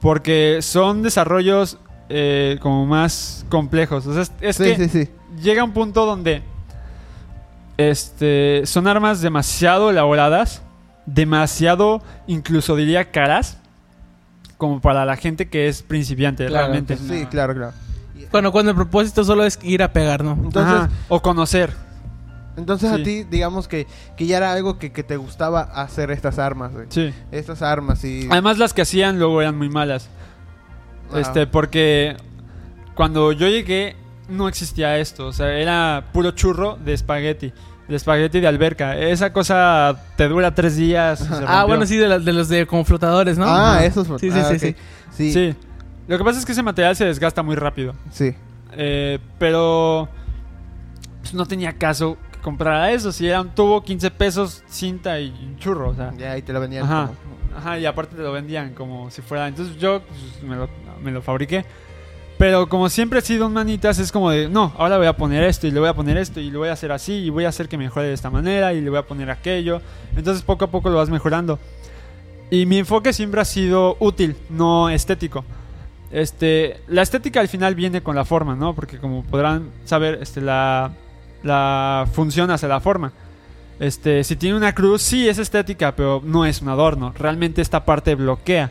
Porque 0.00 0.58
son 0.62 1.04
desarrollos 1.04 1.78
eh, 2.08 2.58
como 2.60 2.86
más 2.86 3.46
complejos. 3.48 4.04
O 4.08 4.14
sea, 4.14 4.22
es, 4.22 4.32
es 4.40 4.56
sí, 4.56 4.64
que 4.64 4.88
sí, 4.88 5.04
sí. 5.04 5.10
llega 5.40 5.62
un 5.62 5.72
punto 5.72 6.06
donde 6.06 6.42
este, 7.76 8.62
son 8.66 8.88
armas 8.88 9.20
demasiado 9.20 9.90
elaboradas, 9.90 10.62
demasiado, 11.06 12.02
incluso 12.26 12.74
diría 12.74 13.12
caras, 13.12 13.58
como 14.58 14.80
para 14.80 15.04
la 15.04 15.14
gente 15.14 15.48
que 15.48 15.68
es 15.68 15.84
principiante 15.84 16.46
Claro, 16.46 16.66
realmente. 16.66 16.96
Sí, 16.96 17.26
claro, 17.26 17.54
claro. 17.54 17.74
Bueno, 18.34 18.50
cuando 18.50 18.72
el 18.72 18.76
propósito 18.76 19.22
solo 19.22 19.44
es 19.44 19.60
ir 19.62 19.80
a 19.80 19.92
pegar, 19.92 20.24
¿no? 20.24 20.32
Entonces, 20.32 20.74
Ajá, 20.74 20.90
o 21.06 21.22
conocer. 21.22 21.72
entonces 22.56 22.90
a 22.90 22.96
ti, 22.96 23.22
digamos 23.22 23.68
que, 23.68 23.86
que 24.16 24.26
ya 24.26 24.38
era 24.38 24.52
algo 24.52 24.76
que, 24.76 24.90
que 24.90 25.04
te 25.04 25.16
gustaba 25.16 25.60
hacer 25.60 26.10
estas 26.10 26.40
armas, 26.40 26.72
güey. 26.72 26.86
Sí. 26.88 27.14
Estas 27.30 27.62
armas 27.62 28.02
y... 28.04 28.26
Además 28.28 28.58
las 28.58 28.74
que 28.74 28.82
hacían 28.82 29.20
luego 29.20 29.40
eran 29.40 29.56
muy 29.56 29.68
malas. 29.68 30.08
Ah. 31.12 31.20
Este, 31.20 31.46
porque 31.46 32.16
cuando 32.96 33.30
yo 33.30 33.46
llegué 33.46 33.94
no 34.28 34.48
existía 34.48 34.98
esto, 34.98 35.28
o 35.28 35.32
sea, 35.32 35.52
era 35.56 36.06
puro 36.12 36.32
churro 36.32 36.76
de 36.84 36.92
espagueti, 36.92 37.52
de 37.86 37.94
espagueti 37.94 38.40
de 38.40 38.48
alberca. 38.48 38.98
Esa 38.98 39.32
cosa 39.32 39.94
te 40.16 40.26
dura 40.26 40.52
tres 40.52 40.74
días. 40.76 41.24
Ah, 41.46 41.66
bueno, 41.68 41.86
sí, 41.86 41.96
de, 41.98 42.08
la- 42.08 42.18
de 42.18 42.32
los 42.32 42.48
de 42.48 42.66
como 42.66 42.84
flotadores, 42.84 43.38
¿no? 43.38 43.44
Ah, 43.46 43.74
Ajá. 43.76 43.84
esos... 43.84 44.08
Sí, 44.20 44.32
sí, 44.32 44.38
ah, 44.40 44.48
sí, 44.50 44.58
sí. 44.58 44.74
Sí, 45.16 45.32
sí. 45.32 45.56
Sí. 46.06 46.10
Lo 46.12 46.18
que 46.18 46.24
pasa 46.24 46.38
es 46.38 46.44
que 46.46 46.52
ese 46.52 46.62
material 46.62 46.94
se 46.96 47.04
desgasta 47.04 47.42
muy 47.42 47.56
rápido. 47.56 47.94
Eh, 48.72 49.18
pero 49.38 50.08
pues, 51.20 51.34
no 51.34 51.46
tenía 51.46 51.72
caso 51.72 52.16
que 52.32 52.38
comprara 52.40 52.90
eso. 52.92 53.12
Si 53.12 53.26
era 53.28 53.40
un 53.40 53.50
tubo, 53.54 53.82
15 53.82 54.10
pesos, 54.10 54.62
cinta 54.68 55.18
y 55.20 55.30
un 55.30 55.56
churro. 55.58 55.90
O 55.90 55.94
sea, 55.94 56.12
Ya 56.18 56.32
ahí 56.32 56.42
te 56.42 56.52
lo 56.52 56.60
vendían 56.60 56.84
Ajá. 56.84 57.06
como- 57.06 57.34
Ajá, 57.56 57.78
y 57.78 57.86
aparte 57.86 58.16
te 58.16 58.22
lo 58.22 58.32
vendían 58.32 58.74
como 58.74 59.10
si 59.10 59.22
fuera. 59.22 59.46
Entonces 59.46 59.76
yo 59.76 60.00
pues, 60.02 60.42
me, 60.42 60.56
lo, 60.56 60.68
me 61.02 61.10
lo 61.12 61.22
fabriqué. 61.22 61.64
Pero 62.36 62.68
como 62.68 62.88
siempre 62.88 63.20
he 63.20 63.22
sido 63.22 63.46
un 63.46 63.52
manitas, 63.52 64.00
es 64.00 64.10
como 64.10 64.28
de, 64.30 64.48
no, 64.48 64.72
ahora 64.76 64.98
voy 64.98 65.06
a 65.06 65.16
poner 65.16 65.44
esto 65.44 65.68
y 65.68 65.70
le 65.70 65.78
voy 65.78 65.88
a 65.88 65.94
poner 65.94 66.16
esto 66.16 66.40
y 66.40 66.50
lo 66.50 66.58
voy 66.58 66.68
a 66.68 66.72
hacer 66.72 66.90
así 66.90 67.12
y 67.12 67.30
voy 67.30 67.44
a 67.44 67.48
hacer 67.50 67.68
que 67.68 67.78
mejore 67.78 68.08
de 68.08 68.12
esta 68.12 68.28
manera 68.28 68.72
y 68.74 68.80
le 68.80 68.90
voy 68.90 68.98
a 68.98 69.06
poner 69.06 69.30
aquello. 69.30 69.80
Entonces 70.16 70.42
poco 70.42 70.64
a 70.64 70.68
poco 70.68 70.90
lo 70.90 70.96
vas 70.96 71.10
mejorando. 71.10 71.60
Y 72.50 72.66
mi 72.66 72.78
enfoque 72.78 73.12
siempre 73.12 73.40
ha 73.40 73.44
sido 73.44 73.96
útil, 74.00 74.36
no 74.50 74.90
estético. 74.90 75.44
Este, 76.10 76.80
la 76.88 77.02
estética 77.02 77.40
al 77.40 77.48
final 77.48 77.74
viene 77.74 78.02
con 78.02 78.14
la 78.14 78.24
forma, 78.24 78.54
¿no? 78.54 78.74
Porque 78.74 78.98
como 78.98 79.22
podrán 79.24 79.70
saber, 79.84 80.18
este, 80.22 80.40
la, 80.40 80.92
la 81.42 82.06
función 82.12 82.50
hace 82.50 82.68
la 82.68 82.80
forma. 82.80 83.12
Este, 83.80 84.22
si 84.22 84.36
tiene 84.36 84.56
una 84.56 84.74
cruz, 84.74 85.02
sí 85.02 85.28
es 85.28 85.38
estética, 85.38 85.96
pero 85.96 86.22
no 86.24 86.46
es 86.46 86.62
un 86.62 86.68
adorno. 86.68 87.12
Realmente 87.18 87.60
esta 87.60 87.84
parte 87.84 88.14
bloquea. 88.14 88.70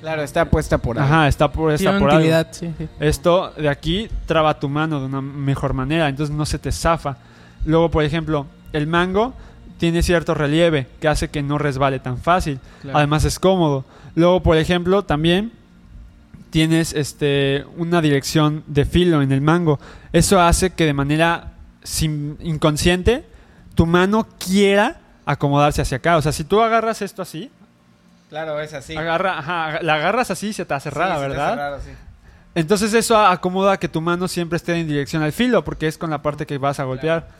Claro, 0.00 0.22
está 0.22 0.44
puesta 0.44 0.78
por 0.78 0.98
ahí. 0.98 1.04
Ajá, 1.04 1.28
está 1.28 1.50
Tiene 1.50 1.98
por 1.98 2.10
algo. 2.10 2.48
sí, 2.52 2.72
sí. 2.76 2.88
Esto 3.00 3.52
de 3.56 3.68
aquí 3.68 4.08
traba 4.26 4.60
tu 4.60 4.68
mano 4.68 5.00
de 5.00 5.06
una 5.06 5.22
mejor 5.22 5.72
manera, 5.72 6.08
entonces 6.08 6.34
no 6.34 6.44
se 6.44 6.58
te 6.58 6.70
zafa. 6.70 7.16
Luego, 7.64 7.90
por 7.90 8.04
ejemplo, 8.04 8.46
el 8.72 8.86
mango 8.86 9.32
tiene 9.78 10.02
cierto 10.02 10.34
relieve 10.34 10.86
que 11.00 11.08
hace 11.08 11.30
que 11.30 11.42
no 11.42 11.58
resbale 11.58 11.98
tan 12.00 12.18
fácil. 12.18 12.60
Claro. 12.82 12.98
Además 12.98 13.24
es 13.24 13.38
cómodo. 13.38 13.84
Luego, 14.14 14.42
por 14.42 14.58
ejemplo, 14.58 15.04
también 15.04 15.52
tienes 16.54 16.92
este 16.92 17.64
una 17.76 18.00
dirección 18.00 18.62
de 18.68 18.84
filo 18.84 19.22
en 19.22 19.32
el 19.32 19.40
mango. 19.40 19.80
Eso 20.12 20.40
hace 20.40 20.70
que 20.70 20.86
de 20.86 20.92
manera 20.92 21.50
sin- 21.82 22.38
inconsciente 22.40 23.24
tu 23.74 23.86
mano 23.86 24.28
quiera 24.38 24.98
acomodarse 25.26 25.82
hacia 25.82 25.96
acá. 25.96 26.16
O 26.16 26.22
sea, 26.22 26.30
si 26.30 26.44
tú 26.44 26.60
agarras 26.60 27.02
esto 27.02 27.22
así, 27.22 27.50
Claro, 28.30 28.60
es 28.60 28.72
así. 28.72 28.96
agarra, 28.96 29.36
ajá, 29.40 29.82
la 29.82 29.94
agarras 29.94 30.30
así 30.30 30.46
y 30.50 30.52
se 30.52 30.64
te 30.64 30.74
hace 30.74 30.90
rara, 30.90 31.16
Sí, 31.16 31.20
se 31.22 31.24
te 31.24 31.28
¿verdad? 31.30 31.48
hace 31.48 31.56
raro, 31.56 31.78
sí. 31.84 31.90
Entonces 32.54 32.94
eso 32.94 33.18
acomoda 33.18 33.76
que 33.78 33.88
tu 33.88 34.00
mano 34.00 34.28
siempre 34.28 34.56
esté 34.56 34.74
en 34.78 34.86
dirección 34.86 35.24
al 35.24 35.32
filo, 35.32 35.64
porque 35.64 35.88
es 35.88 35.98
con 35.98 36.10
la 36.10 36.22
parte 36.22 36.46
que 36.46 36.56
vas 36.58 36.78
a 36.78 36.84
golpear. 36.84 37.30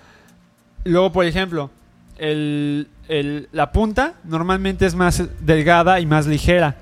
Luego, 0.83 1.13
por 1.13 1.25
ejemplo, 1.25 1.71
el- 2.19 2.89
el- 3.07 3.49
la 3.53 3.71
punta 3.71 4.15
normalmente 4.25 4.87
es 4.87 4.97
más 4.97 5.23
delgada 5.39 6.01
y 6.01 6.07
más 6.07 6.27
ligera. 6.27 6.75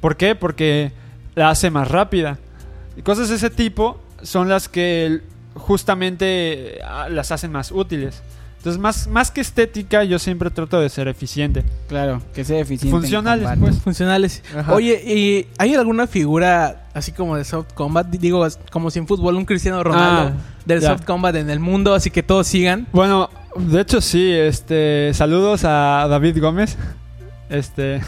¿Por 0.00 0.16
qué? 0.16 0.34
Porque 0.34 0.90
la 1.36 1.50
hace 1.50 1.70
más 1.70 1.88
rápida. 1.88 2.38
Y 2.96 3.02
cosas 3.02 3.28
de 3.28 3.36
ese 3.36 3.50
tipo 3.50 4.00
son 4.22 4.48
las 4.48 4.68
que 4.68 5.20
justamente 5.54 6.78
ah, 6.84 7.08
las 7.08 7.30
hacen 7.30 7.52
más 7.52 7.70
útiles. 7.70 8.22
Entonces, 8.56 8.80
más, 8.82 9.06
más 9.06 9.30
que 9.30 9.40
estética, 9.40 10.02
yo 10.02 10.18
siempre 10.18 10.50
trato 10.50 10.80
de 10.80 10.88
ser 10.88 11.06
eficiente. 11.06 11.62
Claro, 11.88 12.20
que 12.34 12.44
sea 12.44 12.58
eficiente. 12.58 12.96
en 12.96 13.00
Funcionales, 13.02 13.48
pues. 13.60 13.78
Funcionales. 13.78 14.42
Ajá. 14.58 14.74
Oye, 14.74 15.00
¿y 15.06 15.46
hay 15.58 15.74
alguna 15.76 16.08
figura 16.08 16.86
así 16.92 17.12
como 17.12 17.36
de 17.36 17.44
soft 17.44 17.72
combat? 17.74 18.08
Digo, 18.08 18.44
como 18.72 18.90
si 18.90 18.98
en 18.98 19.06
fútbol 19.06 19.36
un 19.36 19.44
Cristiano 19.44 19.84
Ronaldo 19.84 20.32
Ah, 20.36 20.62
del 20.64 20.80
ya. 20.80 20.88
soft 20.88 21.04
combat 21.04 21.36
en 21.36 21.48
el 21.48 21.60
mundo, 21.60 21.94
así 21.94 22.10
que 22.10 22.24
todos 22.24 22.48
sigan. 22.48 22.88
Bueno, 22.92 23.30
de 23.56 23.82
hecho 23.82 24.00
sí, 24.00 24.32
este, 24.32 25.12
saludos 25.14 25.62
a 25.64 26.08
David 26.10 26.40
Gómez. 26.40 26.76
Este, 27.48 28.00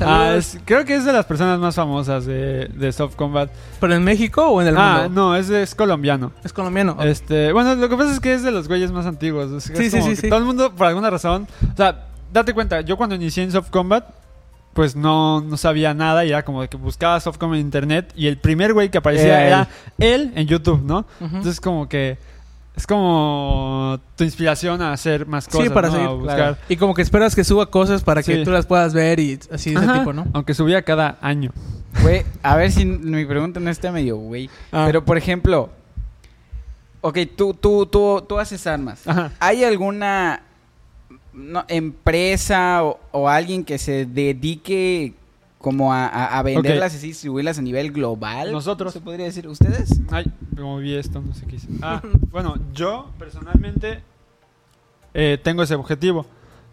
ah, 0.00 0.34
es- 0.36 0.58
creo 0.64 0.84
que 0.84 0.94
es 0.96 1.04
de 1.04 1.12
las 1.12 1.24
personas 1.26 1.58
más 1.58 1.74
famosas 1.74 2.24
de, 2.26 2.66
de 2.74 2.92
Soft 2.92 3.16
Combat. 3.16 3.50
¿Pero 3.80 3.94
en 3.94 4.04
México 4.04 4.46
o 4.48 4.60
en 4.62 4.68
el 4.68 4.76
ah, 4.76 5.02
mundo? 5.04 5.20
no, 5.30 5.36
es, 5.36 5.50
es 5.50 5.74
colombiano. 5.74 6.32
Es 6.44 6.52
colombiano. 6.52 6.96
Este, 7.02 7.52
bueno, 7.52 7.74
lo 7.74 7.88
que 7.88 7.96
pasa 7.96 8.12
es 8.12 8.20
que 8.20 8.34
es 8.34 8.42
de 8.42 8.50
los 8.50 8.68
güeyes 8.68 8.90
más 8.92 9.06
antiguos. 9.06 9.50
es- 9.52 9.70
es 9.70 9.78
Sí, 9.78 9.90
sí, 9.90 9.98
como 9.98 10.02
sí, 10.04 10.10
que 10.10 10.20
sí. 10.22 10.28
Todo 10.28 10.38
el 10.38 10.44
mundo, 10.44 10.72
por 10.74 10.86
alguna 10.86 11.10
razón, 11.10 11.46
o 11.72 11.76
sea, 11.76 12.06
date 12.32 12.52
cuenta, 12.54 12.80
yo 12.82 12.96
cuando 12.96 13.14
inicié 13.14 13.42
en 13.44 13.52
Soft 13.52 13.70
Combat, 13.70 14.04
pues 14.74 14.94
no, 14.94 15.40
no 15.40 15.56
sabía 15.56 15.92
nada 15.94 16.24
y 16.24 16.28
era 16.28 16.44
como 16.44 16.60
de 16.62 16.68
que 16.68 16.76
buscaba 16.76 17.18
Soft 17.18 17.38
Combat 17.38 17.58
en 17.58 17.66
internet 17.66 18.12
y 18.14 18.28
el 18.28 18.38
primer 18.38 18.74
güey 18.74 18.90
que 18.90 18.98
aparecía 18.98 19.44
Era 19.44 19.46
era 19.46 19.68
él 19.98 20.32
en 20.36 20.46
YouTube, 20.46 20.82
¿no? 20.84 20.98
Ujú. 21.20 21.36
Entonces 21.36 21.60
como 21.60 21.88
que 21.88 22.16
es 22.78 22.86
como 22.86 23.98
tu 24.16 24.24
inspiración 24.24 24.80
a 24.82 24.92
hacer 24.92 25.26
más 25.26 25.44
Sí, 25.44 25.50
cosas, 25.50 25.72
para 25.72 25.88
¿no? 25.88 25.94
seguir, 25.94 26.08
A 26.08 26.12
buscar. 26.12 26.36
claro. 26.36 26.56
Y 26.68 26.76
como 26.76 26.94
que 26.94 27.02
esperas 27.02 27.34
que 27.34 27.42
suba 27.44 27.66
cosas 27.70 28.02
para 28.04 28.22
que 28.22 28.36
Sí. 28.36 28.44
tú 28.44 28.50
las 28.52 28.66
puedas 28.66 28.94
ver 28.94 29.18
y 29.20 29.38
así 29.52 29.74
de 29.74 29.80
ese 29.84 29.92
tipo, 29.92 30.12
¿no? 30.12 30.26
Aunque 30.32 30.54
subía 30.54 30.82
cada 30.82 31.18
año. 31.20 31.50
Güey, 32.02 32.24
a 32.42 32.54
ver 32.56 32.70
si 32.70 32.84
mi 32.84 33.24
pregunta 33.26 33.58
no 33.60 33.68
está 33.70 33.90
medio 33.90 34.16
güey. 34.16 34.48
Ah. 34.70 34.84
Pero, 34.86 35.04
por 35.04 35.18
ejemplo, 35.18 35.70
ok, 37.00 37.18
tú, 37.36 37.52
tú, 37.54 37.86
tú, 37.86 38.24
tú 38.28 38.38
haces 38.38 38.66
armas. 38.66 39.06
Ajá. 39.06 39.32
¿Hay 39.40 39.64
alguna 39.64 40.42
no, 41.32 41.64
empresa 41.68 42.84
o, 42.84 43.00
o 43.12 43.28
alguien 43.28 43.64
que 43.64 43.78
se 43.78 44.06
dedique 44.06 45.14
como 45.58 45.92
a, 45.92 46.06
a- 46.06 46.38
a 46.38 46.42
venderlas 46.42 46.94
y 46.94 46.96
así, 46.98 47.06
distribuirlas 47.08 47.58
a 47.58 47.62
nivel 47.62 47.90
global. 47.92 48.52
Nosotros. 48.52 48.92
¿Se 48.92 49.00
podría 49.00 49.26
decir? 49.26 49.48
¿Ustedes? 49.48 50.00
Ay, 50.10 50.26
como 50.56 50.78
vi 50.78 50.94
esto, 50.94 51.20
no 51.20 51.34
sé 51.34 51.46
qué 51.46 51.56
hice. 51.56 51.68
Ah, 51.82 52.00
bueno, 52.30 52.56
yo 52.72 53.10
personalmente 53.18 54.00
eh, 55.14 55.38
tengo 55.42 55.62
ese 55.62 55.74
objetivo. 55.74 56.26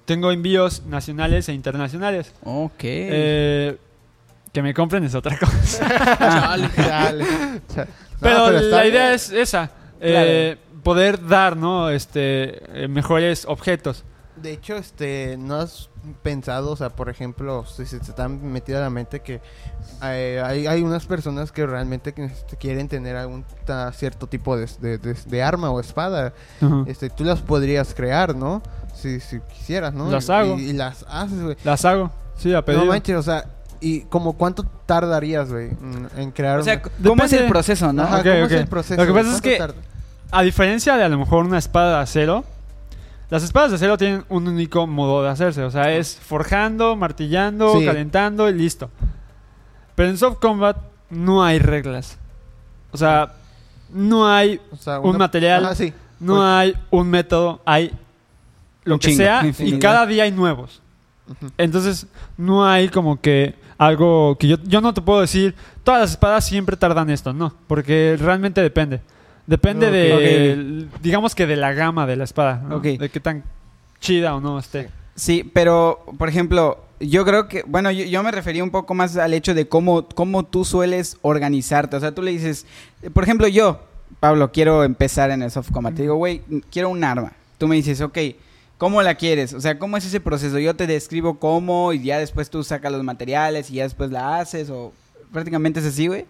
Tengo 0.06 0.32
envíos 0.32 0.84
nacionales 0.86 1.50
e 1.50 1.54
internacionales. 1.54 2.32
Ok. 2.44 2.74
Eh, 2.84 3.78
que 4.54 4.62
me 4.62 4.74
compren 4.74 5.04
es 5.04 5.16
otra 5.16 5.38
cosa. 5.40 5.88
Chale, 6.20 6.70
chale. 6.78 7.24
No, 7.26 7.86
pero, 8.22 8.52
la 8.52 8.82
bien. 8.84 8.94
idea 8.94 9.14
es 9.14 9.32
esa. 9.32 9.72
eh, 10.00 10.58
poder 10.84 11.26
dar, 11.28 11.58
¿no? 11.58 11.90
Este, 11.90 12.84
eh, 12.84 12.88
mejores 12.88 13.46
objetos. 13.46 14.04
De 14.42 14.52
hecho, 14.52 14.76
este, 14.76 15.38
¿no 15.40 15.56
has 15.56 15.90
pensado, 16.22 16.72
o 16.72 16.76
sea, 16.76 16.90
por 16.90 17.10
ejemplo, 17.10 17.66
si 17.66 17.86
se 17.86 18.00
te 18.00 18.10
están 18.10 18.52
metido 18.52 18.78
a 18.78 18.82
la 18.82 18.90
mente 18.90 19.22
que 19.22 19.40
eh, 20.04 20.42
hay, 20.46 20.68
hay 20.68 20.82
unas 20.82 21.06
personas 21.06 21.52
que 21.54 21.66
realmente 21.66 22.14
que, 22.14 22.26
este, 22.26 22.58
quieren 22.58 22.88
tener 22.90 23.16
algún 23.16 23.46
ta- 23.66 23.92
cierto 23.94 24.28
tipo 24.28 24.58
de, 24.58 24.68
de- 24.82 24.98
de- 24.98 25.14
de 25.26 25.44
arma 25.44 25.70
o 25.72 25.80
espada? 25.80 26.34
Este, 26.86 27.10
tú 27.10 27.24
las 27.24 27.42
podrías 27.42 27.94
crear, 27.94 28.36
¿no? 28.36 28.62
Si, 28.94 29.20
si 29.22 29.40
quisieras, 29.40 29.94
¿no? 29.94 30.12
Las 30.12 30.30
hago. 30.30 30.58
Y, 30.60 30.74
las 30.74 31.06
haces, 31.10 31.42
güey. 31.42 31.58
Las 31.64 31.86
hago. 31.86 32.12
Sí, 32.36 32.54
a 32.54 32.64
pedido. 32.64 32.84
No 32.84 32.92
manches, 32.92 33.16
o 33.16 33.24
sea, 33.24 33.46
¿y 33.80 34.02
como 34.02 34.34
cuánto 34.34 34.64
tardarías, 34.86 35.50
güey, 35.50 35.70
en, 35.70 36.10
en 36.18 36.32
crear 36.32 36.60
o 36.60 36.64
sea, 36.64 36.82
una- 36.84 37.10
¿cómo 37.10 37.24
es 37.24 37.32
el 37.34 37.48
proceso, 37.48 37.94
no? 37.94 38.04
Ajá, 38.04 38.18
¿cómo 38.22 38.34
es 38.34 38.52
el 38.52 38.68
proceso? 38.68 39.02
Lo 39.02 39.08
que 39.08 39.14
pasa 39.14 39.30
es 39.36 39.42
¿Cuánto 39.42 39.50
que- 39.50 39.58
tarda? 39.58 39.76
A 40.32 40.42
diferencia 40.42 40.98
de 40.98 41.04
a 41.06 41.10
lo 41.10 41.18
mejor 41.20 41.46
una 41.46 41.58
espada 41.58 41.98
de 41.98 42.04
acero, 42.04 42.44
las 43.30 43.44
espadas 43.44 43.72
de 43.72 43.76
acero 43.78 43.98
tienen 43.98 44.24
un 44.30 44.48
único 44.48 44.86
modo 44.88 45.24
de 45.24 45.30
hacerse. 45.30 45.64
O 45.64 45.72
sea, 45.72 45.94
es 45.94 46.18
forjando, 46.18 46.96
martillando, 46.96 47.80
Sí. 47.80 47.86
calentando 47.86 48.50
y 48.50 48.54
listo. 48.54 48.90
Pero 49.96 50.10
en 50.10 50.18
Soft 50.18 50.40
Combat 50.40 50.78
no 51.10 51.44
hay 51.44 51.60
reglas. 51.60 52.18
O 52.92 52.98
sea, 52.98 53.34
no 53.90 54.28
hay, 54.32 54.60
O 54.72 54.78
sea, 54.78 55.00
un 55.00 55.18
material. 55.18 55.66
Ajá, 55.66 55.76
sí. 55.76 55.94
no 56.20 56.46
hay 56.46 56.76
un 56.92 57.10
método, 57.10 57.62
hay 57.66 57.92
lo 58.84 58.96
Un 58.96 59.00
que 59.00 59.08
chingo, 59.10 59.18
sea 59.18 59.44
y 59.60 59.80
cada 59.80 60.06
día 60.06 60.24
hay 60.24 60.32
nuevos. 60.32 60.82
Entonces, 61.58 62.08
no 62.38 62.66
hay 62.66 62.90
como 62.90 63.20
que 63.20 63.56
algo 63.78 64.38
que 64.38 64.48
yo, 64.48 64.58
yo 64.64 64.80
no 64.80 64.94
te 64.94 65.02
puedo 65.02 65.22
decir, 65.22 65.56
todas 65.84 66.00
las 66.02 66.12
espadas 66.12 66.46
siempre 66.46 66.78
tardan 66.78 67.10
esto, 67.10 67.34
no, 67.34 67.54
porque 67.68 68.16
realmente 68.20 68.62
depende. 68.62 69.02
Depende 69.48 69.92
de, 69.92 70.88
digamos 71.02 71.36
que 71.36 71.46
de 71.46 71.56
la 71.56 71.74
gama 71.74 72.08
de 72.08 72.16
la 72.16 72.24
espada, 72.24 72.64
¿no? 72.68 72.78
Ok. 72.78 72.84
de 72.84 73.10
qué 73.10 73.20
tan 73.20 73.44
chida 74.00 74.36
o 74.36 74.42
no 74.42 74.58
esté. 74.58 74.90
Sí, 75.16 75.50
pero, 75.54 76.04
por 76.18 76.30
ejemplo, 76.30 76.84
yo 77.00 77.24
creo 77.26 77.48
que, 77.48 77.64
bueno, 77.68 77.92
yo, 77.92 78.06
yo 78.06 78.24
me 78.24 78.32
refería 78.32 78.64
un 78.64 78.72
poco 78.72 78.94
más 78.94 79.16
al 79.18 79.34
hecho 79.34 79.54
de 79.54 79.68
cómo, 79.68 80.08
cómo 80.10 80.44
tú 80.44 80.66
sueles 80.66 81.18
organizarte. 81.22 81.96
O 81.96 82.00
sea, 82.00 82.14
tú 82.14 82.22
le 82.22 82.32
dices, 82.32 82.66
por 83.14 83.24
ejemplo, 83.24 83.48
yo, 83.48 83.82
Pablo, 84.20 84.52
quiero 84.52 84.84
empezar 84.84 85.32
en 85.32 85.42
el 85.42 85.52
soft 85.52 85.72
combat. 85.72 85.94
Te 85.94 86.04
digo, 86.04 86.16
güey, 86.16 86.42
quiero 86.72 86.90
un 86.90 87.04
arma. 87.04 87.34
Tú 87.58 87.68
me 87.68 87.76
dices, 87.76 88.02
ok, 88.02 88.18
¿cómo 88.78 89.02
la 89.02 89.16
quieres? 89.16 89.54
O 89.54 89.62
sea, 89.62 89.80
¿cómo 89.80 89.98
es 89.98 90.06
ese 90.06 90.20
proceso? 90.20 90.60
Yo 90.60 90.76
te 90.76 90.88
describo 90.88 91.40
cómo 91.40 91.94
y 91.94 92.04
ya 92.04 92.20
después 92.20 92.50
tú 92.50 92.64
sacas 92.64 92.92
los 92.92 93.04
materiales 93.04 93.70
y 93.70 93.76
ya 93.76 93.84
después 93.84 94.12
la 94.12 94.40
haces 94.40 94.70
o 94.70 94.92
prácticamente 95.32 95.80
es 95.80 95.86
así, 95.86 96.08
güey. 96.08 96.26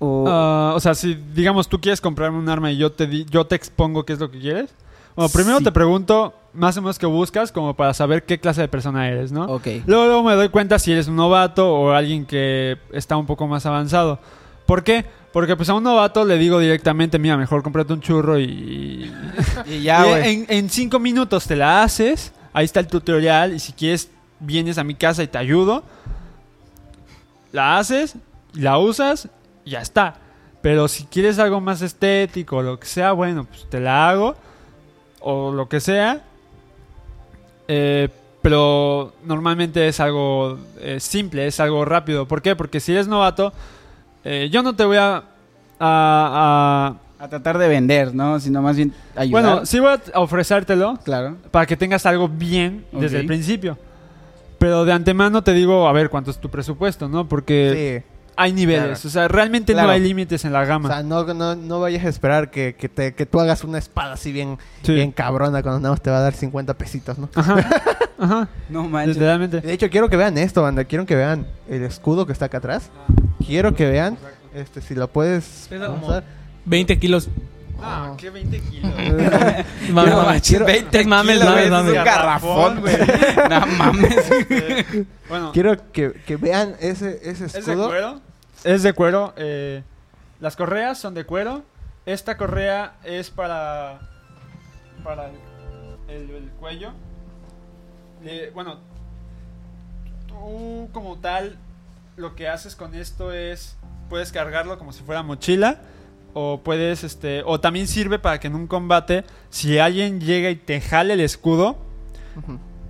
O... 0.00 0.24
Ah, 0.28 0.72
o 0.76 0.80
sea, 0.80 0.94
si 0.94 1.14
digamos 1.34 1.68
tú 1.68 1.80
quieres 1.80 2.00
comprarme 2.00 2.38
un 2.38 2.48
arma 2.48 2.70
y 2.70 2.76
yo 2.76 2.92
te 2.92 3.06
di- 3.06 3.26
yo 3.28 3.46
te 3.46 3.56
expongo 3.56 4.04
qué 4.04 4.12
es 4.12 4.18
lo 4.20 4.30
que 4.30 4.38
quieres. 4.38 4.70
Bueno, 5.16 5.28
primero 5.30 5.58
Sí. 5.58 5.64
te 5.64 5.72
pregunto 5.72 6.32
más 6.54 6.76
o 6.76 6.82
menos 6.82 6.98
qué 6.98 7.06
buscas 7.06 7.50
como 7.50 7.74
para 7.74 7.92
saber 7.94 8.24
qué 8.24 8.38
clase 8.38 8.60
de 8.60 8.68
persona 8.68 9.08
eres, 9.08 9.32
¿no? 9.32 9.44
ok. 9.46 9.66
Luego, 9.86 10.06
luego 10.06 10.22
me 10.22 10.34
doy 10.34 10.48
cuenta 10.48 10.78
si 10.78 10.92
eres 10.92 11.08
un 11.08 11.16
novato 11.16 11.72
o 11.74 11.90
alguien 11.90 12.24
que 12.24 12.78
está 12.92 13.16
un 13.16 13.26
poco 13.26 13.46
más 13.48 13.66
avanzado. 13.66 14.20
¿Por 14.66 14.84
qué? 14.84 15.04
Porque 15.32 15.56
pues 15.56 15.68
a 15.68 15.74
un 15.74 15.82
novato 15.82 16.24
le 16.24 16.38
digo 16.38 16.58
directamente, 16.60 17.18
mira, 17.18 17.36
mejor 17.36 17.62
cómprate 17.64 17.92
un 17.92 18.00
churro 18.00 18.38
y... 18.38 19.10
Y 19.66 19.82
ya, 19.82 20.20
y 20.26 20.30
en, 20.34 20.46
en 20.48 20.70
cinco 20.70 20.98
minutos 21.00 21.46
te 21.46 21.56
la 21.56 21.82
haces, 21.82 22.32
ahí 22.52 22.64
está 22.64 22.78
el 22.80 22.86
tutorial 22.86 23.52
y 23.54 23.58
si 23.58 23.72
quieres 23.72 24.08
vienes 24.40 24.78
a 24.78 24.84
mi 24.84 24.94
casa 24.94 25.22
y 25.24 25.26
te 25.26 25.38
ayudo. 25.38 25.82
La 27.52 27.78
haces, 27.78 28.14
la 28.54 28.78
usas 28.78 29.28
y 29.68 29.70
ya 29.70 29.80
está. 29.80 30.14
Pero 30.62 30.88
si 30.88 31.04
quieres 31.04 31.38
algo 31.38 31.60
más 31.60 31.82
estético 31.82 32.56
o 32.56 32.62
lo 32.62 32.80
que 32.80 32.86
sea, 32.86 33.12
bueno, 33.12 33.44
pues 33.44 33.68
te 33.70 33.80
la 33.80 34.08
hago. 34.08 34.34
O 35.20 35.52
lo 35.52 35.68
que 35.68 35.80
sea. 35.80 36.22
Eh, 37.68 38.08
pero 38.42 39.12
normalmente 39.24 39.88
es 39.88 40.00
algo 40.00 40.58
eh, 40.80 41.00
simple, 41.00 41.46
es 41.46 41.60
algo 41.60 41.84
rápido. 41.84 42.26
¿Por 42.26 42.40
qué? 42.42 42.56
Porque 42.56 42.80
si 42.80 42.92
eres 42.92 43.08
novato, 43.08 43.52
eh, 44.24 44.48
yo 44.50 44.62
no 44.62 44.74
te 44.74 44.84
voy 44.84 44.96
a... 44.96 45.16
a- 45.16 45.22
a- 45.80 46.94
A 47.20 47.28
tratar 47.28 47.58
de 47.58 47.66
vender, 47.68 48.14
¿no? 48.14 48.38
Sino 48.38 48.62
más 48.62 48.76
bien 48.76 48.92
ayudar. 49.16 49.42
bueno, 49.42 49.66
sí 49.66 49.80
voy 49.80 49.90
a 50.14 50.20
ofrecértelo 50.20 50.98
claro. 51.04 51.36
para 51.50 51.66
que 51.66 51.76
tengas 51.76 52.06
algo 52.06 52.28
bien 52.28 52.84
desde 52.92 53.18
el 53.20 53.26
principio. 53.26 53.76
Pero 54.58 54.84
de 54.84 54.92
antemano 54.92 55.42
te 55.42 55.52
digo, 55.52 55.88
a 55.88 55.92
ver, 55.92 56.10
¿cuánto 56.10 56.30
es 56.30 56.38
tu 56.38 56.48
presupuesto, 56.48 57.08
no? 57.08 57.28
Porque 57.28 58.04
Sí. 58.06 58.17
Hay 58.38 58.52
niveles. 58.52 59.00
Claro. 59.00 59.08
O 59.08 59.10
sea, 59.10 59.28
realmente 59.28 59.72
Claro. 59.72 59.88
no 59.88 59.92
hay 59.94 60.00
límites 60.00 60.44
en 60.44 60.52
la 60.52 60.62
O 60.62 60.66
gama. 60.66 60.88
sea, 60.88 61.02
no, 61.02 61.24
no, 61.34 61.54
no 61.56 61.80
vayas 61.80 62.04
a 62.04 62.08
esperar 62.08 62.50
que, 62.50 62.74
que, 62.76 62.88
te, 62.88 63.14
que 63.14 63.26
tú 63.26 63.40
hagas 63.40 63.64
una 63.64 63.78
espada 63.78 64.12
así 64.14 64.30
bien, 64.32 64.58
Sí. 64.82 64.94
bien 64.94 65.12
cabrona 65.12 65.62
cuando 65.62 65.80
nada 65.80 65.90
más 65.90 66.00
te 66.02 66.10
va 66.10 66.18
a 66.18 66.20
dar 66.22 66.34
50 66.34 66.74
pesitos, 66.74 67.18
¿no? 67.18 67.28
Ajá. 67.34 67.56
Ajá. 68.18 68.48
No 68.68 68.84
manches. 68.88 69.16
Literalmente. 69.16 69.60
De 69.60 69.72
hecho, 69.72 69.90
quiero 69.90 70.08
que 70.08 70.16
vean 70.16 70.38
esto, 70.38 70.62
banda. 70.62 70.84
Quiero 70.84 71.04
que 71.06 71.14
vean 71.16 71.46
el 71.68 71.82
escudo 71.84 72.26
que 72.26 72.32
está 72.32 72.46
acá 72.46 72.58
atrás. 72.58 72.90
Quiero 73.46 73.74
que 73.74 73.86
vean, 73.88 74.16
este, 74.54 74.80
si 74.80 74.94
lo 74.94 75.08
puedes 75.08 75.66
Pesa 75.68 75.86
como- 75.88 76.06
pasar. 76.06 76.24
20 76.64 76.98
kilos. 76.98 77.28
Ah, 77.80 78.14
qué 78.18 78.28
20 78.30 78.58
kilos. 78.70 78.92
Mames, 78.92 79.64
No 79.92 79.94
mames. 80.02 80.24
manches, 80.26 80.64
20 80.64 81.00
Es 81.00 81.06
mames, 81.06 81.44
mames, 81.44 81.70
mames. 81.70 81.92
Es 81.92 81.98
un 81.98 82.04
garrafón, 82.04 82.80
güey. 82.80 82.96
No 83.48 83.66
mames. 83.66 84.16
bueno, 85.28 85.52
Quiero 85.52 85.76
que, 85.92 86.12
que 86.26 86.36
vean 86.36 86.74
ese, 86.80 87.20
ese 87.22 87.46
escudo. 87.46 87.86
cuero. 87.88 88.20
Es 88.64 88.82
de 88.82 88.92
cuero. 88.92 89.32
eh, 89.36 89.82
las 90.40 90.56
correas 90.56 90.98
son 90.98 91.14
de 91.14 91.24
cuero. 91.24 91.62
Esta 92.06 92.36
correa 92.36 92.94
es 93.04 93.30
para. 93.30 94.00
Para 95.04 95.26
el, 95.28 95.34
el- 96.08 96.30
el 96.30 96.50
cuello. 96.52 96.92
Bueno, 98.54 98.78
tú 100.26 100.88
como 100.92 101.16
tal, 101.18 101.56
lo 102.16 102.34
que 102.34 102.48
haces 102.48 102.76
con 102.76 102.94
esto 102.94 103.32
es. 103.32 103.76
Puedes 104.08 104.32
cargarlo 104.32 104.78
como 104.78 104.92
si 104.92 105.02
fuera 105.02 105.22
mochila. 105.22 105.80
O 106.34 106.60
puedes, 106.62 107.04
este. 107.04 107.42
O 107.44 107.60
también 107.60 107.86
sirve 107.88 108.18
para 108.18 108.38
que 108.40 108.46
en 108.46 108.54
un 108.54 108.66
combate, 108.66 109.24
si 109.50 109.78
alguien 109.78 110.20
llega 110.20 110.50
y 110.50 110.56
te 110.56 110.80
jale 110.80 111.14
el 111.14 111.20
escudo, 111.20 111.78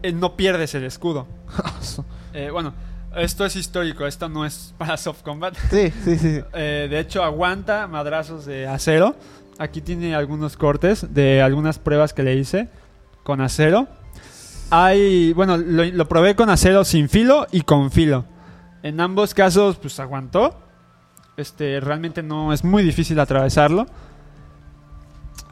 eh, 0.03 0.13
no 0.13 0.37
pierdes 0.37 0.75
el 0.75 0.85
escudo. 0.85 1.27
Eh, 2.35 2.51
bueno, 2.51 2.75
esto 3.17 3.45
es 3.45 3.57
histórico, 3.57 4.07
esto 4.07 4.29
no 4.29 4.45
es 4.45 4.75
para 4.79 4.97
soft 4.97 5.23
combat. 5.23 5.55
sí, 5.71 5.93
sí, 6.05 6.19
sí. 6.19 6.41
Eh, 6.55 6.89
de 6.91 7.01
hecho, 7.01 7.23
aguanta 7.23 7.87
madrazos 7.87 8.47
de 8.47 8.67
acero. 8.67 9.17
Aquí 9.59 9.81
tiene 9.81 10.15
algunos 10.15 10.57
cortes 10.57 11.13
de 11.13 11.43
algunas 11.43 11.79
pruebas 11.79 12.13
que 12.13 12.23
le 12.23 12.35
hice 12.35 12.69
con 13.25 13.41
acero. 13.41 13.89
Hay, 14.71 15.33
bueno, 15.33 15.57
lo, 15.57 15.85
lo 15.85 16.09
probé 16.09 16.37
con 16.37 16.51
acero 16.51 16.85
sin 16.85 17.09
filo 17.09 17.47
y 17.51 17.63
con 17.63 17.91
filo. 17.91 18.25
En 18.83 19.01
ambos 19.01 19.35
casos, 19.35 19.77
pues 19.77 19.99
aguantó. 19.99 20.57
Este, 21.37 21.81
realmente 21.81 22.23
no 22.23 22.53
es 22.53 22.65
muy 22.65 22.83
difícil 22.83 23.19
atravesarlo. 23.21 23.87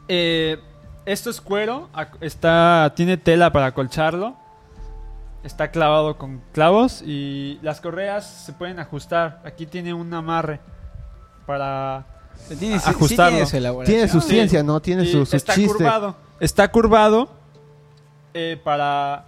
Eh, 0.07 0.57
esto 1.05 1.29
es 1.29 1.39
cuero, 1.39 1.89
está, 2.19 2.93
tiene 2.95 3.17
tela 3.17 3.51
para 3.51 3.67
acolcharlo. 3.67 4.35
Está 5.43 5.71
clavado 5.71 6.17
con 6.17 6.41
clavos 6.51 7.01
y 7.05 7.59
las 7.61 7.79
correas 7.79 8.25
se 8.45 8.53
pueden 8.53 8.79
ajustar. 8.79 9.41
Aquí 9.45 9.65
tiene 9.65 9.93
un 9.93 10.13
amarre 10.13 10.59
para 11.45 12.05
Tiene, 12.59 12.75
Ajustarlo. 12.75 13.07
sí 13.07 13.15
tiene 13.15 13.45
su 13.45 13.57
elaboración. 13.57 13.95
Tiene 13.97 14.11
su 14.11 14.21
Sí. 14.21 14.29
ciencia, 14.29 14.63
¿no? 14.63 14.79
Tiene 14.81 15.03
y 15.03 15.11
su, 15.11 15.25
su 15.25 15.35
está 15.35 15.53
chiste. 15.53 15.73
curvado. 15.77 16.15
Está 16.39 16.67
curvado 16.69 17.29
eh, 18.33 18.59
para... 18.63 19.25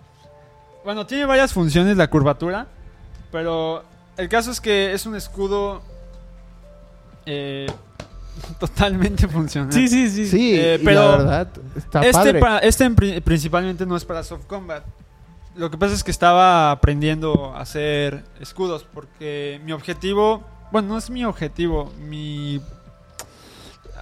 Bueno, 0.84 1.06
tiene 1.06 1.26
varias 1.26 1.54
funciones 1.54 1.96
la 1.98 2.10
curvatura, 2.10 2.68
pero 3.32 3.84
el 4.18 4.28
caso 4.30 4.52
es 4.52 4.60
que 4.62 4.94
es 4.94 5.06
un 5.06 5.16
escudo 5.16 5.82
eh, 7.26 7.68
totalmente 8.60 9.28
funcional. 9.28 9.72
Sí, 9.72 9.88
sí, 9.88 10.10
sí. 10.10 10.28
Sí, 10.28 10.60
Eh, 10.60 10.80
pero 10.84 11.02
la 11.12 11.18
verdad 11.18 11.48
está 11.76 12.02
este 12.02 12.14
padre. 12.14 12.40
pa- 12.40 12.58
este 12.60 12.84
en 12.86 12.96
pri- 12.96 13.22
principalmente 13.22 13.86
no 13.86 13.96
es 13.96 14.04
para 14.06 14.24
soft 14.24 14.46
combat. 14.46 14.84
Lo 15.56 15.70
que 15.70 15.78
pasa 15.78 15.94
es 15.94 16.04
que 16.04 16.12
estaba 16.12 16.72
aprendiendo 16.72 17.54
a 17.56 17.62
hacer 17.62 18.24
escudos 18.40 18.86
porque 18.94 19.60
mi 19.66 19.72
objetivo, 19.74 20.44
bueno, 20.72 20.90
no 20.90 20.98
es 20.98 21.10
mi 21.10 21.26
objetivo, 21.26 21.92
mi 22.00 22.62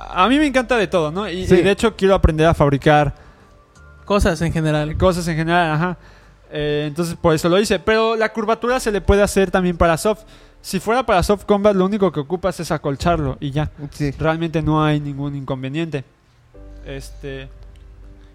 a 0.09 0.27
mí 0.27 0.37
me 0.37 0.45
encanta 0.45 0.77
de 0.77 0.87
todo, 0.87 1.11
¿no? 1.11 1.27
Y, 1.29 1.47
Sí. 1.47 1.55
y 1.55 1.61
de 1.63 1.71
hecho 1.71 1.95
quiero 1.95 2.13
aprender 2.13 2.45
a 2.47 2.53
fabricar 2.53 3.13
Cosas 4.05 4.39
en 4.41 4.53
general. 4.53 4.95
cosas 4.97 5.27
en 5.27 5.35
general, 5.35 5.71
ajá. 5.71 5.97
Eh, 6.51 6.85
entonces 6.87 7.15
por 7.15 7.33
eso 7.33 7.49
lo 7.49 7.59
hice. 7.59 7.77
Pero 7.79 8.15
la 8.15 8.31
curvatura 8.31 8.79
se 8.79 8.91
le 8.91 9.01
puede 9.01 9.21
hacer 9.21 9.51
también 9.51 9.75
para 9.77 9.97
soft. 9.97 10.21
Si 10.61 10.79
fuera 10.79 11.05
para 11.05 11.21
soft 11.23 11.43
combat, 11.45 11.75
lo 11.75 11.85
único 11.85 12.11
que 12.11 12.19
ocupas 12.21 12.59
es 12.59 12.71
acolcharlo 12.71 13.37
y 13.39 13.51
ya. 13.51 13.71
Sí. 13.91 14.11
Realmente 14.11 14.61
no 14.61 14.83
hay 14.83 14.99
ningún 14.99 15.35
inconveniente. 15.35 16.03
Este. 16.85 17.49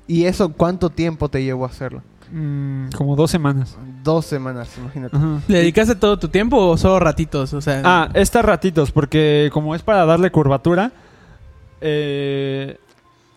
¿Y 0.07 0.25
eso 0.27 0.53
cuánto 0.53 0.91
tiempo 0.91 1.29
te 1.31 1.43
llevó 1.43 1.65
a 1.65 1.69
hacerlo? 1.69 2.03
Mm, 2.33 2.91
como 2.97 3.14
dos 3.16 3.30
semanas. 3.30 3.76
Dos 4.03 4.26
semanas, 4.26 4.68
imagínate. 4.78 5.16
Ajá. 5.16 5.41
¿Le 5.49 5.59
dedicaste 5.59 5.95
todo 5.95 6.18
tu 6.18 6.28
tiempo 6.28 6.57
o 6.57 6.76
solo 6.76 6.99
ratitos? 6.99 7.53
O 7.55 7.61
sea, 7.61 7.83
Ah, 7.85 8.09
estas 8.14 8.45
ratitos, 8.45 8.91
porque 8.91 9.51
como 9.53 9.74
es 9.74 9.83
para 9.83 10.05
darle 10.05 10.30
curvatura, 10.33 10.91
eh, 11.80 12.78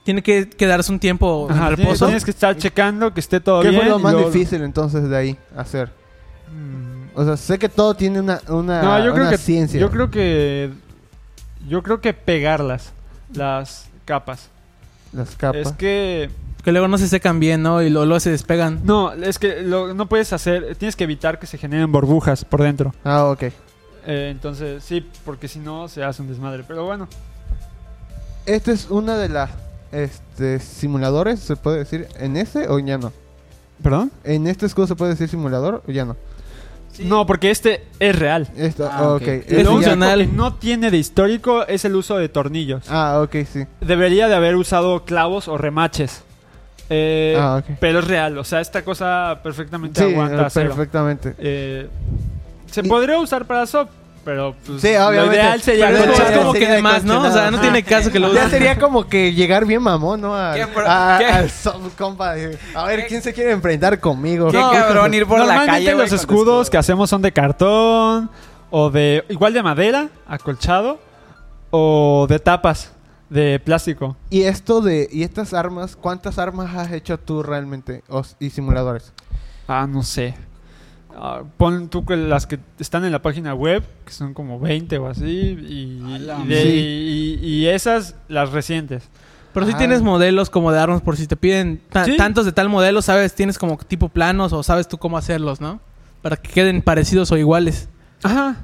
tiene 0.03 0.21
que 0.21 0.49
quedarse 0.49 0.91
un 0.91 0.99
tiempo 0.99 1.47
ajá, 1.49 1.69
en 1.69 1.75
tienes, 1.75 1.85
reposo. 1.85 2.05
tienes 2.05 2.25
que 2.25 2.31
estar 2.31 2.55
checando 2.57 3.13
que 3.13 3.19
esté 3.19 3.39
todo 3.39 3.61
¿Qué 3.61 3.69
bien. 3.69 3.81
fue 3.81 3.89
lo 3.89 3.99
más 3.99 4.13
luego- 4.13 4.29
difícil 4.31 4.61
entonces 4.63 5.09
de 5.09 5.17
ahí 5.17 5.37
hacer? 5.57 5.91
Mm, 6.51 7.17
O 7.19 7.23
sea, 7.25 7.37
sé 7.37 7.57
que 7.57 7.69
todo 7.69 7.95
tiene 7.95 8.19
una, 8.19 8.39
una, 8.49 8.81
no, 8.83 8.99
yo 9.03 9.11
creo 9.13 9.23
una 9.23 9.31
que 9.31 9.37
ciencia. 9.37 9.79
yo 9.79 9.89
creo 9.89 10.11
que 10.11 10.69
yo 11.67 11.81
creo 11.81 11.99
que 12.01 12.13
pegarlas 12.13 12.91
las 13.33 13.87
capas. 14.05 14.49
Las 15.11 15.35
capas. 15.35 15.61
Es 15.67 15.71
que 15.71 16.29
Que 16.65 16.71
luego 16.73 16.87
no 16.89 16.97
se 16.97 17.07
secan 17.07 17.39
bien, 17.39 17.61
¿no? 17.61 17.81
Y 17.81 17.89
luego, 17.89 18.05
luego 18.07 18.19
se 18.19 18.31
despegan. 18.31 18.81
no, 18.83 19.13
es 19.13 19.39
que 19.39 19.61
lo- 19.61 19.93
no 19.93 20.07
puedes 20.07 20.33
hacer, 20.33 20.75
tienes 20.75 20.95
que 20.97 21.03
evitar 21.05 21.39
que 21.39 21.45
se 21.47 21.57
generen 21.57 21.91
burbujas 21.91 22.43
por 22.43 22.61
dentro. 22.63 22.93
Ah, 23.03 23.25
ok. 23.25 23.43
Eh, 24.07 24.29
entonces, 24.31 24.83
sí, 24.83 25.07
porque 25.23 25.47
si 25.47 25.59
no 25.59 25.87
se 25.87 26.03
hace 26.03 26.21
un 26.21 26.27
desmadre, 26.27 26.63
pero 26.67 26.83
bueno. 26.85 27.07
Esta 28.45 28.71
es 28.71 28.89
una 28.89 29.15
de 29.17 29.29
las 29.29 29.51
este, 29.91 30.59
simuladores, 30.59 31.39
se 31.39 31.55
puede 31.55 31.77
decir, 31.79 32.07
en 32.19 32.35
ese 32.37 32.67
o 32.67 32.79
ya 32.79 32.97
no. 32.97 33.13
¿Perdón? 33.81 34.11
En 34.23 34.47
este 34.47 34.65
escudo 34.65 34.87
se 34.87 34.95
puede 34.95 35.11
decir 35.11 35.27
simulador 35.29 35.83
o 35.87 35.91
ya 35.91 36.05
no. 36.05 36.15
No, 36.99 37.25
porque 37.25 37.51
este 37.51 37.83
es 37.99 38.17
real. 38.17 38.47
Esto, 38.55 38.89
Ah, 38.91 39.09
ok. 39.13 39.21
ok. 39.21 39.27
Este 39.27 39.53
Es 39.55 39.67
único 39.67 39.71
funcional. 39.73 40.19
que 40.21 40.27
no 40.27 40.53
tiene 40.53 40.91
de 40.91 40.97
histórico 40.97 41.67
es 41.67 41.83
el 41.85 41.95
uso 41.95 42.17
de 42.17 42.29
tornillos. 42.29 42.85
Ah, 42.89 43.19
ok, 43.23 43.35
sí. 43.51 43.65
Debería 43.81 44.27
de 44.29 44.35
haber 44.35 44.55
usado 44.55 45.03
clavos 45.05 45.47
o 45.47 45.57
remaches. 45.57 46.21
Eh, 46.89 47.35
Ah. 47.39 47.61
Pero 47.79 47.99
es 47.99 48.07
real, 48.07 48.37
o 48.37 48.43
sea, 48.43 48.61
esta 48.61 48.83
cosa 48.83 49.39
perfectamente 49.41 49.99
Sí, 50.05 50.11
aguanta 50.13 50.47
eh, 50.47 50.49
perfectamente. 50.53 51.33
Eh, 51.39 51.87
se 52.69 52.81
Y- 52.81 52.87
podría 52.89 53.17
usar 53.17 53.45
para 53.45 53.65
soft, 53.65 53.89
pero 54.23 54.55
pues, 54.65 54.81
Sí, 54.81 54.93
lo 54.93 55.07
obviamente. 55.07 55.35
ideal 55.35 55.61
sería 55.61 55.87
Pero 55.87 56.13
ya 56.13 56.23
es 56.29 56.37
como 56.37 56.53
que 56.53 56.67
de 56.67 56.81
más, 56.81 57.03
¿no? 57.03 57.21
O 57.21 57.31
sea, 57.31 57.49
no 57.49 57.57
Ajá. 57.57 57.61
tiene 57.61 57.83
caso 57.83 58.11
que 58.11 58.19
lo 58.19 58.27
Ya 58.33 58.41
usen. 58.41 58.49
sería 58.51 58.77
como 58.77 59.07
que 59.07 59.33
llegar 59.33 59.65
bien 59.65 59.81
mamón, 59.81 60.21
¿no? 60.21 60.35
Al, 60.35 60.55
¿Qué, 60.55 60.67
pero- 60.67 60.85
a- 60.89 61.15
qué? 61.19 61.25
al 61.25 61.49
soft 61.49 61.95
compa. 61.97 62.35
A 62.75 62.83
ver, 62.85 63.07
¿quién 63.07 63.21
se 63.23 63.33
quiere 63.33 63.51
enfrentar 63.51 63.99
conmigo? 63.99 64.51
Qué 64.51 64.57
No, 64.57 64.71
cabrón 64.71 65.13
ir 65.13 65.25
por 65.25 65.39
la 65.39 65.45
Normalmente 65.45 65.85
calle, 65.85 65.95
los 65.97 66.11
escudos 66.11 66.69
que 66.69 66.77
hacemos 66.77 67.09
son 67.09 67.21
de 67.23 67.31
cartón 67.31 68.29
o 68.69 68.89
de 68.91 69.23
igual 69.29 69.53
de 69.53 69.63
madera, 69.63 70.09
acolchado 70.27 70.99
o 71.71 72.25
de 72.29 72.39
tapas 72.39 72.91
de 73.29 73.59
plástico. 73.59 74.15
Y 74.29 74.43
esto 74.43 74.81
de... 74.81 75.07
¿Y 75.11 75.23
estas 75.23 75.53
armas? 75.53 75.95
¿Cuántas 75.95 76.37
armas 76.39 76.75
has 76.75 76.91
hecho 76.91 77.17
tú 77.19 77.41
realmente? 77.43 78.03
O- 78.09 78.23
y 78.39 78.49
simuladores. 78.51 79.13
Ah, 79.67 79.87
no 79.89 80.03
sé. 80.03 80.35
Ah, 81.17 81.43
pon 81.57 81.87
tú 81.89 82.05
que 82.05 82.17
las 82.17 82.45
que 82.45 82.59
están 82.77 83.05
en 83.05 83.11
la 83.11 83.21
página 83.21 83.53
web, 83.53 83.83
que 84.05 84.11
son 84.11 84.33
como 84.33 84.59
20 84.59 84.97
o 84.97 85.07
así, 85.07 85.23
y, 85.23 86.03
y 86.03 86.27
de- 86.47 86.61
Sí. 86.61 87.39
y- 87.41 87.47
y 87.47 87.67
esas 87.67 88.15
las 88.27 88.51
recientes. 88.51 89.09
Pero 89.53 89.65
si 89.65 89.71
Ah. 89.71 89.77
tienes 89.77 90.01
modelos 90.01 90.49
como 90.49 90.73
de 90.73 90.79
armas 90.79 91.01
por 91.01 91.15
si 91.15 91.25
te 91.27 91.37
piden 91.37 91.81
ta- 91.89 92.03
Sí. 92.03 92.17
tantos 92.17 92.45
de 92.45 92.51
tal 92.51 92.67
modelo, 92.67 93.01
sabes, 93.01 93.33
tienes 93.33 93.57
como 93.57 93.77
tipo 93.77 94.09
planos 94.09 94.51
o 94.51 94.61
sabes 94.63 94.87
tú 94.89 94.97
cómo 94.97 95.17
hacerlos, 95.17 95.61
¿no? 95.61 95.79
Para 96.21 96.35
que 96.35 96.51
queden 96.51 96.81
parecidos 96.81 97.31
o 97.31 97.37
iguales. 97.37 97.87
Ajá. 98.21 98.57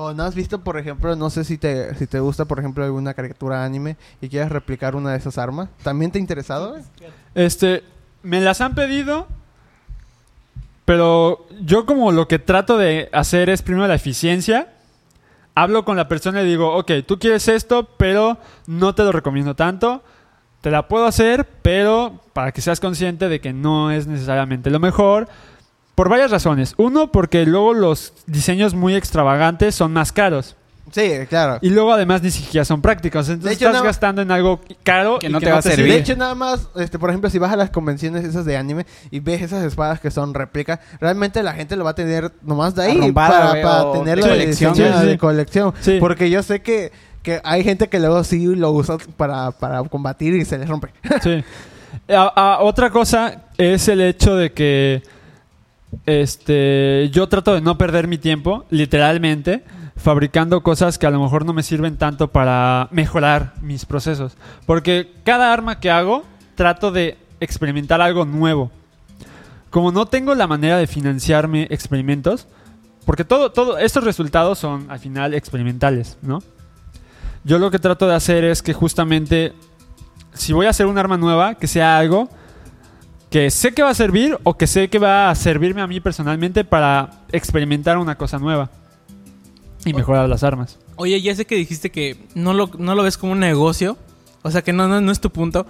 ¿O 0.00 0.14
no 0.14 0.22
has 0.22 0.36
visto, 0.36 0.60
por 0.60 0.78
ejemplo, 0.78 1.16
no 1.16 1.28
sé 1.28 1.42
si 1.42 1.58
te, 1.58 1.92
si 1.96 2.06
te 2.06 2.20
gusta, 2.20 2.44
por 2.44 2.60
ejemplo, 2.60 2.84
alguna 2.84 3.14
caricatura 3.14 3.64
anime 3.64 3.96
y 4.20 4.28
quieres 4.28 4.48
replicar 4.48 4.94
una 4.94 5.10
de 5.10 5.18
esas 5.18 5.38
armas? 5.38 5.70
¿También 5.82 6.12
te 6.12 6.18
ha 6.18 6.20
interesado? 6.20 6.76
Este, 7.34 7.82
me 8.22 8.40
las 8.40 8.60
han 8.60 8.76
pedido, 8.76 9.26
pero 10.84 11.48
yo 11.62 11.84
como 11.84 12.12
lo 12.12 12.28
que 12.28 12.38
trato 12.38 12.78
de 12.78 13.08
hacer 13.12 13.50
es 13.50 13.62
primero 13.62 13.88
la 13.88 13.96
eficiencia. 13.96 14.68
Hablo 15.56 15.84
con 15.84 15.96
la 15.96 16.06
persona 16.06 16.42
y 16.42 16.46
digo, 16.46 16.76
ok, 16.76 16.92
tú 17.04 17.18
quieres 17.18 17.48
esto, 17.48 17.88
pero 17.96 18.38
no 18.68 18.94
te 18.94 19.02
lo 19.02 19.10
recomiendo 19.10 19.56
tanto. 19.56 20.04
Te 20.60 20.70
la 20.70 20.86
puedo 20.86 21.06
hacer, 21.06 21.44
pero 21.62 22.20
para 22.34 22.52
que 22.52 22.60
seas 22.60 22.78
consciente 22.78 23.28
de 23.28 23.40
que 23.40 23.52
no 23.52 23.90
es 23.90 24.06
necesariamente 24.06 24.70
lo 24.70 24.78
mejor. 24.78 25.28
Por 25.98 26.08
varias 26.08 26.30
razones. 26.30 26.74
Uno, 26.76 27.10
porque 27.10 27.44
luego 27.44 27.74
los 27.74 28.12
diseños 28.26 28.72
muy 28.72 28.94
extravagantes 28.94 29.74
son 29.74 29.92
más 29.92 30.12
caros. 30.12 30.54
Sí, 30.92 31.10
claro. 31.28 31.58
Y 31.60 31.70
luego 31.70 31.92
además 31.92 32.22
ni 32.22 32.30
siquiera 32.30 32.64
son 32.64 32.80
prácticos. 32.80 33.28
Entonces 33.28 33.56
hecho, 33.56 33.66
estás 33.66 33.82
no- 33.82 33.84
gastando 33.86 34.22
en 34.22 34.30
algo 34.30 34.60
caro 34.84 35.18
Que 35.18 35.26
y 35.26 35.30
no 35.30 35.40
te 35.40 35.50
va 35.50 35.58
a 35.58 35.62
servir. 35.62 35.90
De 35.92 35.98
hecho, 35.98 36.14
nada 36.16 36.36
más, 36.36 36.68
este, 36.76 37.00
por 37.00 37.10
ejemplo, 37.10 37.28
si 37.30 37.40
vas 37.40 37.52
a 37.52 37.56
las 37.56 37.70
convenciones 37.70 38.24
esas 38.24 38.44
de 38.44 38.56
anime 38.56 38.86
y 39.10 39.18
ves 39.18 39.42
esas 39.42 39.64
espadas 39.64 39.98
que 39.98 40.12
son 40.12 40.34
réplica, 40.34 40.78
realmente 41.00 41.42
la 41.42 41.52
gente 41.54 41.74
lo 41.74 41.82
va 41.82 41.90
a 41.90 41.94
tener 41.96 42.30
nomás 42.42 42.76
de 42.76 42.84
ahí 42.84 42.96
Arrumbada, 42.98 43.50
para, 43.50 43.62
para 43.62 43.92
tenerlo 43.92 44.24
de 44.26 44.30
colección. 44.30 44.72
colección. 44.74 44.94
Sí, 44.94 45.00
sí, 45.02 45.06
de 45.08 45.18
colección. 45.18 45.74
Sí. 45.80 45.96
Porque 45.98 46.30
yo 46.30 46.44
sé 46.44 46.62
que, 46.62 46.92
que 47.24 47.40
hay 47.42 47.64
gente 47.64 47.88
que 47.88 47.98
luego 47.98 48.22
sí 48.22 48.46
lo 48.54 48.70
usa 48.70 48.98
para, 49.16 49.50
para 49.50 49.82
combatir 49.82 50.34
y 50.36 50.44
se 50.44 50.56
les 50.58 50.68
rompe. 50.68 50.88
Sí. 51.24 51.42
A- 52.08 52.32
a- 52.56 52.60
otra 52.62 52.88
cosa 52.90 53.42
es 53.58 53.88
el 53.88 54.00
hecho 54.00 54.36
de 54.36 54.52
que 54.52 55.02
este 56.06 57.10
yo 57.12 57.28
trato 57.28 57.54
de 57.54 57.60
no 57.60 57.78
perder 57.78 58.08
mi 58.08 58.18
tiempo, 58.18 58.64
literalmente, 58.70 59.64
fabricando 59.96 60.62
cosas 60.62 60.98
que 60.98 61.06
a 61.06 61.10
lo 61.10 61.20
mejor 61.20 61.44
no 61.44 61.52
me 61.52 61.62
sirven 61.62 61.96
tanto 61.96 62.28
para 62.28 62.88
mejorar 62.90 63.54
mis 63.60 63.84
procesos. 63.84 64.36
Porque 64.66 65.12
cada 65.24 65.52
arma 65.52 65.80
que 65.80 65.90
hago, 65.90 66.24
trato 66.54 66.90
de 66.90 67.18
experimentar 67.40 68.00
algo 68.00 68.24
nuevo. 68.24 68.70
Como 69.70 69.92
no 69.92 70.06
tengo 70.06 70.34
la 70.34 70.46
manera 70.46 70.78
de 70.78 70.86
financiarme 70.86 71.66
experimentos, 71.70 72.46
porque 73.04 73.24
todo, 73.24 73.52
todo, 73.52 73.78
estos 73.78 74.04
resultados 74.04 74.58
son 74.58 74.90
al 74.90 74.98
final 74.98 75.34
experimentales, 75.34 76.18
¿no? 76.22 76.42
Yo 77.44 77.58
lo 77.58 77.70
que 77.70 77.78
trato 77.78 78.06
de 78.06 78.14
hacer 78.14 78.44
es 78.44 78.62
que 78.62 78.74
justamente 78.74 79.52
si 80.32 80.52
voy 80.52 80.66
a 80.66 80.70
hacer 80.70 80.86
un 80.86 80.98
arma 80.98 81.16
nueva, 81.16 81.54
que 81.54 81.66
sea 81.66 81.98
algo 81.98 82.28
que 83.30 83.50
sé 83.50 83.72
que 83.74 83.82
va 83.82 83.90
a 83.90 83.94
servir 83.94 84.38
o 84.42 84.56
que 84.56 84.66
sé 84.66 84.88
que 84.88 84.98
va 84.98 85.30
a 85.30 85.34
servirme 85.34 85.82
a 85.82 85.86
mí 85.86 86.00
personalmente 86.00 86.64
para 86.64 87.10
experimentar 87.32 87.98
una 87.98 88.16
cosa 88.16 88.38
nueva 88.38 88.70
y 89.84 89.92
mejorar 89.92 90.28
las 90.28 90.42
armas. 90.42 90.78
Oye, 90.96 91.20
ya 91.20 91.34
sé 91.34 91.44
que 91.44 91.54
dijiste 91.54 91.90
que 91.90 92.16
no 92.34 92.52
lo, 92.54 92.70
no 92.78 92.94
lo 92.94 93.02
ves 93.02 93.16
como 93.18 93.32
un 93.32 93.40
negocio. 93.40 93.96
O 94.42 94.50
sea, 94.50 94.62
que 94.62 94.72
no, 94.72 94.88
no, 94.88 95.00
no 95.00 95.12
es 95.12 95.20
tu 95.20 95.30
punto. 95.30 95.66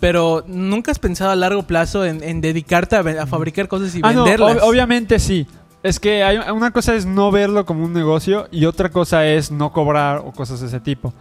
Pero 0.00 0.44
nunca 0.46 0.90
has 0.90 0.98
pensado 0.98 1.30
a 1.30 1.36
largo 1.36 1.62
plazo 1.62 2.04
en, 2.04 2.22
en 2.22 2.40
dedicarte 2.40 2.96
a, 2.96 3.26
fabricar 3.26 3.68
cosas 3.68 3.94
y 3.94 4.00
Ah, 4.02 4.12
no, 4.12 4.24
venderlas. 4.24 4.56
ob- 4.56 4.62
obviamente 4.68 5.18
sí. 5.18 5.46
Es 5.82 6.00
que 6.00 6.24
hay, 6.24 6.38
una 6.50 6.70
cosa 6.72 6.94
es 6.94 7.06
no 7.06 7.30
verlo 7.30 7.64
como 7.66 7.84
un 7.84 7.92
negocio 7.92 8.48
y 8.50 8.64
otra 8.64 8.88
cosa 8.90 9.26
es 9.26 9.50
no 9.50 9.72
cobrar 9.72 10.18
o 10.18 10.32
cosas 10.32 10.60
de 10.60 10.66
ese 10.66 10.80
tipo. 10.80 11.12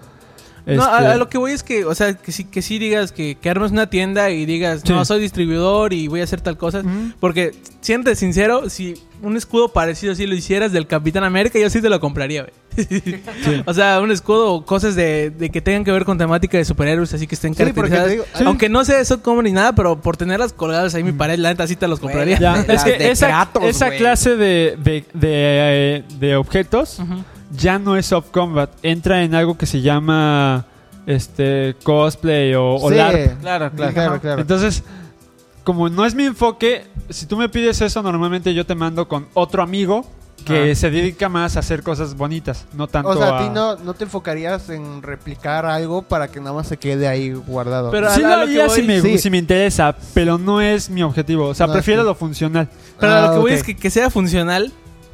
No, 0.65 0.83
a, 0.85 0.99
Este, 0.99 1.11
a 1.11 1.15
lo 1.17 1.27
que 1.27 1.37
voy 1.37 1.51
es 1.51 1.61
que, 1.61 1.83
o 1.83 1.93
sea, 1.93 2.13
que 2.13 2.31
sí, 2.31 2.45
que 2.45 2.61
sí 2.61 2.79
digas 2.79 3.11
que, 3.11 3.35
que 3.35 3.49
armes 3.49 3.71
una 3.71 3.89
tienda 3.89 4.29
y 4.31 4.45
digas, 4.45 4.81
Sí. 4.85 4.93
no, 4.93 5.03
soy 5.03 5.19
distribuidor 5.21 5.91
y 5.91 6.07
voy 6.07 6.21
a 6.21 6.23
hacer 6.23 6.39
tal 6.39 6.57
cosa. 6.57 6.79
Ujú. 6.79 7.11
Porque, 7.19 7.51
siéntate 7.81 8.15
sincero, 8.15 8.69
si 8.69 8.93
un 9.21 9.35
escudo 9.35 9.69
parecido 9.73 10.13
así 10.13 10.25
lo 10.25 10.35
hicieras 10.35 10.71
del 10.71 10.87
Capitán 10.87 11.23
América, 11.25 11.59
yo 11.59 11.69
sí 11.69 11.81
te 11.81 11.89
lo 11.89 11.99
compraría, 11.99 12.43
güey. 12.43 12.53
O 13.65 13.73
sea, 13.73 13.99
un 14.01 14.11
escudo 14.11 14.53
o 14.53 14.65
cosas 14.65 14.95
de, 14.95 15.29
de 15.31 15.49
que 15.49 15.59
tengan 15.61 15.83
que 15.83 15.91
ver 15.91 16.05
con 16.05 16.17
temática 16.17 16.57
de 16.57 16.65
superhéroes, 16.65 17.13
así 17.13 17.27
que 17.27 17.35
estén 17.35 17.53
caracterizadas. 17.53 18.09
digo- 18.09 18.25
Sí. 18.33 18.43
Aunque 18.45 18.69
no 18.69 18.83
sea 18.85 18.99
eso 19.01 19.21
como 19.21 19.41
ni 19.41 19.51
nada, 19.51 19.75
pero 19.75 19.99
por 20.01 20.15
tenerlas 20.17 20.53
colgadas 20.53 20.95
ahí 20.95 21.01
en 21.01 21.07
mi 21.07 21.11
pared, 21.11 21.37
la 21.39 21.49
neta 21.49 21.67
sí 21.67 21.75
te 21.75 21.87
los 21.89 21.99
compraría. 21.99 22.39
Ya, 22.39 22.55
es 22.69 22.83
que 22.85 23.11
esa, 23.11 23.27
Kratos, 23.27 23.63
esa 23.65 23.87
güey. 23.87 23.97
clase 23.99 24.37
de, 24.37 24.77
de, 24.81 25.03
de, 25.13 25.23
eh, 25.23 26.03
de 26.19 26.35
objetos. 26.37 26.99
Ya 27.51 27.79
no 27.79 27.95
es 27.97 28.07
soft 28.07 28.29
combat. 28.31 28.69
Entra 28.83 29.23
en 29.23 29.35
algo 29.35 29.57
que 29.57 29.65
se 29.65 29.81
llama 29.81 30.65
este 31.05 31.75
cosplay 31.83 32.53
o, 32.55 32.75
o 32.75 32.89
Sí, 32.89 32.95
LARP. 32.95 33.39
Claro, 33.41 33.71
claro. 33.71 33.93
claro, 33.93 34.21
claro. 34.21 34.41
Entonces, 34.41 34.83
como 35.63 35.89
no 35.89 36.05
es 36.05 36.15
mi 36.15 36.25
enfoque, 36.25 36.85
si 37.09 37.25
tú 37.25 37.37
me 37.37 37.49
pides 37.49 37.81
eso, 37.81 38.01
normalmente 38.01 38.53
yo 38.53 38.65
te 38.65 38.75
mando 38.75 39.07
con 39.07 39.27
otro 39.33 39.63
amigo 39.63 40.05
que 40.45 40.71
Ah. 40.71 40.75
se 40.75 40.89
dedica 40.91 41.29
más 41.29 41.55
a 41.55 41.59
hacer 41.59 41.83
cosas 41.83 42.17
bonitas, 42.17 42.65
no 42.73 42.87
tanto 42.87 43.09
o 43.09 43.15
sea, 43.15 43.29
a 43.29 43.39
a... 43.39 43.43
ti 43.43 43.49
no, 43.53 43.75
no 43.77 43.93
te 43.93 44.03
enfocarías 44.03 44.69
en 44.69 45.01
replicar 45.01 45.65
algo 45.65 46.01
para 46.01 46.27
que 46.27 46.39
nada 46.41 46.51
más 46.53 46.67
se 46.67 46.75
quede 46.75 47.07
ahí 47.07 47.31
guardado. 47.31 47.91
Pero 47.91 48.09
Sí 48.09 48.19
lo 48.21 48.27
haría 48.33 48.67
si 48.67 48.81
me, 48.83 48.99
Sí. 48.99 49.17
si 49.19 49.29
me 49.29 49.37
interesa, 49.37 49.95
pero 50.13 50.37
no 50.37 50.59
es 50.59 50.89
mi 50.89 51.01
objetivo. 51.01 51.47
O 51.47 51.53
sea, 51.53 51.67
No, 51.67 51.73
prefiero 51.73 52.01
sí. 52.01 52.07
lo 52.07 52.15
funcional. 52.15 52.67
Pero 52.99 53.13
Ah, 53.13 53.21
lo 53.27 53.33
que 53.33 53.39
voy 53.39 53.51
es 53.53 53.63
que, 53.63 53.75
que 53.77 53.89
sea 53.89 54.09
funcional, 54.09 54.73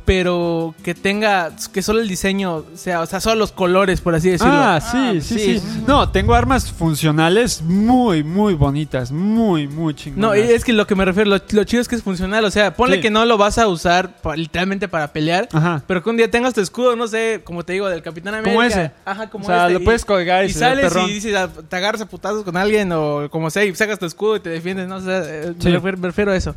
pero 0.10 0.74
que 0.84 0.96
tenga, 0.96 1.52
que 1.72 1.84
solo 1.84 2.00
el 2.00 2.08
diseño 2.08 2.66
sea, 2.74 3.02
o 3.02 3.06
sea, 3.06 3.20
solo 3.22 3.36
los 3.36 3.52
colores, 3.52 4.02
por 4.02 4.16
así 4.16 4.28
decirlo. 4.32 4.54
Ah, 4.56 4.82
sí, 4.82 5.22
sí, 5.22 5.60
sí, 5.60 5.84
No, 5.86 6.10
tengo 6.10 6.34
armas 6.34 6.72
funcionales 6.72 7.62
muy, 7.62 8.24
muy 8.24 8.56
bonitas. 8.56 9.12
Muy, 9.12 9.68
muy 9.68 9.94
chingonas. 9.94 10.32
No, 10.32 10.36
y 10.36 10.40
es 10.52 10.64
que 10.66 10.74
lo 10.74 10.88
que 10.88 10.96
me 10.96 11.06
refiero, 11.06 11.30
lo, 11.30 11.38
lo 11.52 11.64
chido 11.64 11.80
es 11.80 11.88
que 11.88 11.94
es 11.96 12.02
funcional. 12.02 12.44
O 12.44 12.50
sea, 12.50 12.74
ponle 12.74 12.96
Sí. 12.96 13.04
que 13.04 13.12
no 13.12 13.24
lo 13.26 13.38
vas 13.38 13.60
a 13.60 13.68
usar 13.68 14.20
pa- 14.20 14.36
literalmente 14.36 14.88
para 14.88 15.14
pelear, 15.14 15.48
Ajá. 15.54 15.84
pero 15.86 16.02
que 16.02 16.10
un 16.10 16.18
día 16.18 16.32
tengas 16.32 16.56
tu 16.56 16.62
escudo, 16.62 16.96
no 16.96 17.08
sé, 17.08 17.42
como 17.44 17.64
te 17.64 17.74
digo, 17.74 17.88
del 17.88 18.02
Capitán 18.02 18.34
América. 18.34 18.50
Como 18.50 18.64
ese. 18.64 18.92
Ajá, 19.06 19.30
como 19.30 19.44
o 19.44 19.48
sea, 19.48 19.68
este, 19.68 19.74
lo 19.74 19.80
y- 19.82 19.86
puedes 19.86 20.06
colgar 20.06 20.44
y, 20.44 20.50
sales 20.52 20.92
perrón. 20.92 21.08
y 21.08 21.14
dices, 21.14 21.36
ah, 21.36 21.50
te 21.70 21.76
agarras 21.76 22.02
a 22.02 22.08
putazos 22.08 22.44
con 22.44 22.58
alguien 22.58 22.92
o 22.94 23.30
como 23.30 23.52
sea 23.52 23.64
y 23.64 23.76
sacas 23.76 24.00
tu 24.00 24.08
escudo 24.08 24.38
y 24.38 24.40
te 24.40 24.50
defiendes, 24.50 24.88
¿no? 24.88 24.96
O 24.96 25.02
sea, 25.02 25.22
eh, 25.24 25.54
Sí. 25.60 25.68
me, 25.68 25.74
refiero, 25.76 25.98
me 26.00 26.08
refiero 26.08 26.32
a 26.32 26.36
eso. 26.36 26.56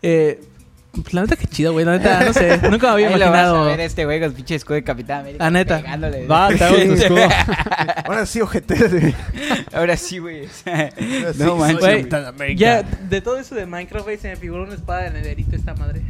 Eh, 0.00 0.40
la 1.12 1.22
neta 1.22 1.36
que 1.36 1.46
chido, 1.46 1.72
güey. 1.72 1.84
La 1.84 1.98
neta, 1.98 2.24
no 2.24 2.32
sé. 2.32 2.58
Nunca 2.70 2.88
me 2.88 2.92
había 2.94 3.08
Ahí 3.08 3.12
lo 3.14 3.18
vas 3.18 3.22
a 3.22 3.26
imaginado. 3.28 3.64
ver 3.66 3.80
este 3.80 4.04
güey 4.04 4.20
con 4.20 4.32
pinche 4.32 4.54
escudo 4.54 4.74
de 4.74 4.84
Capitán 4.84 5.20
América. 5.20 5.44
La 5.44 5.50
neta. 5.50 5.76
pegándole. 5.78 6.26
Va, 6.26 6.48
te 6.48 6.64
hago 6.64 6.76
tu 6.76 6.92
escudo. 6.92 7.28
Ahora 8.06 8.26
sí, 8.26 8.40
ojete. 8.40 9.14
Ahora 9.72 9.96
sí, 9.96 10.18
güey. 10.18 10.48
no 11.38 11.56
manches. 11.56 11.80
Güey, 11.80 11.96
Capitán 11.98 12.26
América. 12.26 12.58
Ya, 12.60 12.82
de 12.82 13.20
todo 13.20 13.38
eso 13.38 13.54
de 13.54 13.66
Minecraft, 13.66 14.04
güey, 14.04 14.18
se 14.18 14.28
me 14.28 14.36
figuró 14.36 14.64
una 14.64 14.74
espada 14.74 15.02
de 15.02 15.10
nederito 15.10 15.56
esta 15.56 15.74
madre. 15.74 16.02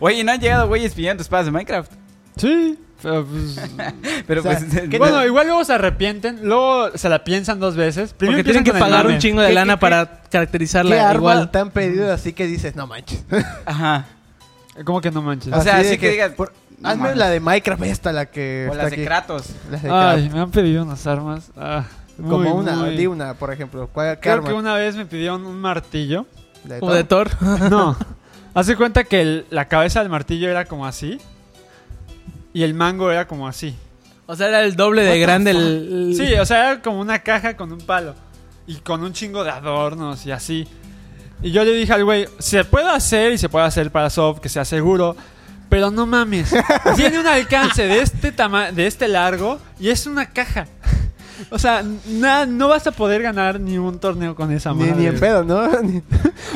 Oye, 0.00 0.22
¿no 0.24 0.32
han 0.32 0.40
llegado 0.40 0.68
güeyes 0.68 0.94
pidiendo 0.94 1.22
espadas 1.22 1.46
de 1.46 1.52
Minecraft? 1.52 1.92
Sí. 2.36 2.78
Pero 3.02 3.26
pues. 3.26 3.60
Pero 4.26 4.40
O 4.40 4.42
sea, 4.44 4.58
pues... 4.58 4.88
¿qué 4.90 4.98
bueno, 4.98 5.24
igual 5.24 5.46
luego 5.46 5.64
se 5.64 5.72
arrepienten. 5.72 6.40
Luego 6.42 6.90
se 6.96 7.08
la 7.08 7.24
piensan 7.24 7.58
dos 7.60 7.74
veces. 7.76 8.12
Primero 8.12 8.38
Porque 8.38 8.44
tienen 8.52 8.64
que 8.64 8.78
pagar 8.78 9.06
un 9.06 9.18
chingo 9.18 9.40
de 9.40 9.48
¿Qué- 9.48 9.54
lana 9.54 9.74
qué- 9.76 9.80
para 9.80 10.06
¿Qué 10.22 10.28
caracterizarla 10.30 11.08
arma 11.08 11.14
igual. 11.18 11.50
te 11.50 11.58
han 11.58 11.70
pedido 11.70 12.12
así 12.12 12.32
que 12.34 12.46
dices, 12.46 12.76
no 12.76 12.86
manches? 12.86 13.24
Ajá. 13.64 14.06
¿Cómo 14.84 15.00
que 15.00 15.10
no 15.10 15.22
manches? 15.22 15.52
O 15.52 15.60
sea, 15.62 15.78
de 15.78 15.88
así 15.88 15.98
que 15.98 16.10
digas, 16.10 16.32
por- 16.32 16.52
no 16.78 16.88
hazme 16.88 17.14
la 17.14 17.28
de 17.28 17.40
Minecraft 17.40 17.82
esta, 17.84 18.12
la 18.12 18.26
que 18.26 18.68
O 18.70 18.74
las 18.74 18.90
de. 18.90 19.04
Kratos. 19.04 19.46
Las 19.70 19.82
de 19.82 19.90
Ay, 19.90 20.20
Kratos. 20.22 20.34
me 20.34 20.40
han 20.40 20.50
pedido 20.50 20.82
unas 20.82 21.06
armas. 21.06 21.50
Ah, 21.56 21.84
muy, 22.18 22.30
Como 22.30 22.54
una, 22.54 22.72
muy- 22.76 22.96
di 22.96 23.06
una, 23.06 23.34
por 23.34 23.52
ejemplo. 23.52 23.88
¿Cuál, 23.92 24.16
qué 24.16 24.20
Creo 24.22 24.34
arma? 24.36 24.48
que 24.48 24.54
una 24.54 24.74
vez 24.74 24.94
me 24.96 25.06
pidieron 25.06 25.44
un 25.46 25.58
martillo. 25.60 26.26
¿La 26.68 26.78
Como 26.78 26.92
de 26.92 27.04
Thor? 27.04 27.30
Thor. 27.30 27.70
No. 27.70 27.96
Hace 28.54 28.76
cuenta 28.76 29.04
que 29.04 29.20
el- 29.22 29.46
la 29.50 29.68
cabeza 29.68 30.00
del 30.00 30.08
martillo 30.10 30.48
era 30.50 30.64
como 30.66 30.86
así. 30.86 31.18
Y 32.52 32.62
el 32.62 32.74
mango 32.74 33.10
era 33.10 33.26
como 33.26 33.46
así. 33.46 33.74
O 34.26 34.36
sea, 34.36 34.48
era 34.48 34.62
el 34.62 34.76
doble 34.76 35.02
de 35.02 35.18
grande 35.18 35.50
el... 35.50 36.14
Sí, 36.16 36.34
o 36.34 36.46
sea, 36.46 36.70
era 36.70 36.82
como 36.82 37.00
una 37.00 37.18
caja 37.20 37.56
con 37.56 37.72
un 37.72 37.80
palo. 37.80 38.14
Y 38.66 38.76
con 38.76 39.02
un 39.02 39.12
chingo 39.12 39.42
de 39.42 39.50
adornos 39.50 40.24
y 40.26 40.30
así. 40.30 40.68
Y 41.42 41.50
yo 41.50 41.64
le 41.64 41.72
dije 41.72 41.92
al 41.92 42.04
güey, 42.04 42.28
se 42.38 42.64
puede 42.64 42.88
hacer 42.90 43.32
y 43.32 43.38
se 43.38 43.48
puede 43.48 43.66
hacer 43.66 43.90
para 43.90 44.10
soft, 44.10 44.40
que 44.40 44.48
sea 44.48 44.64
seguro. 44.64 45.16
Pero 45.68 45.90
no 45.90 46.06
mames. 46.06 46.54
Tiene 46.96 47.18
un 47.18 47.26
alcance 47.26 47.86
de 47.86 48.00
este 48.00 48.32
tama 48.32 48.72
de 48.72 48.86
este 48.86 49.08
largo 49.08 49.58
y 49.78 49.88
es 49.88 50.06
una 50.06 50.26
caja. 50.26 50.66
O 51.48 51.58
sea, 51.58 51.82
na- 52.08 52.44
no 52.46 52.68
vas 52.68 52.86
a 52.86 52.92
poder 52.92 53.22
ganar 53.22 53.58
ni 53.60 53.78
un 53.78 53.98
torneo 53.98 54.34
con 54.34 54.52
esa 54.52 54.72
Ni, 54.72 54.80
madre. 54.84 54.94
ni 54.96 55.06
en 55.06 55.18
pedo, 55.18 55.42
¿no? 55.44 55.66
Ni- 55.82 56.02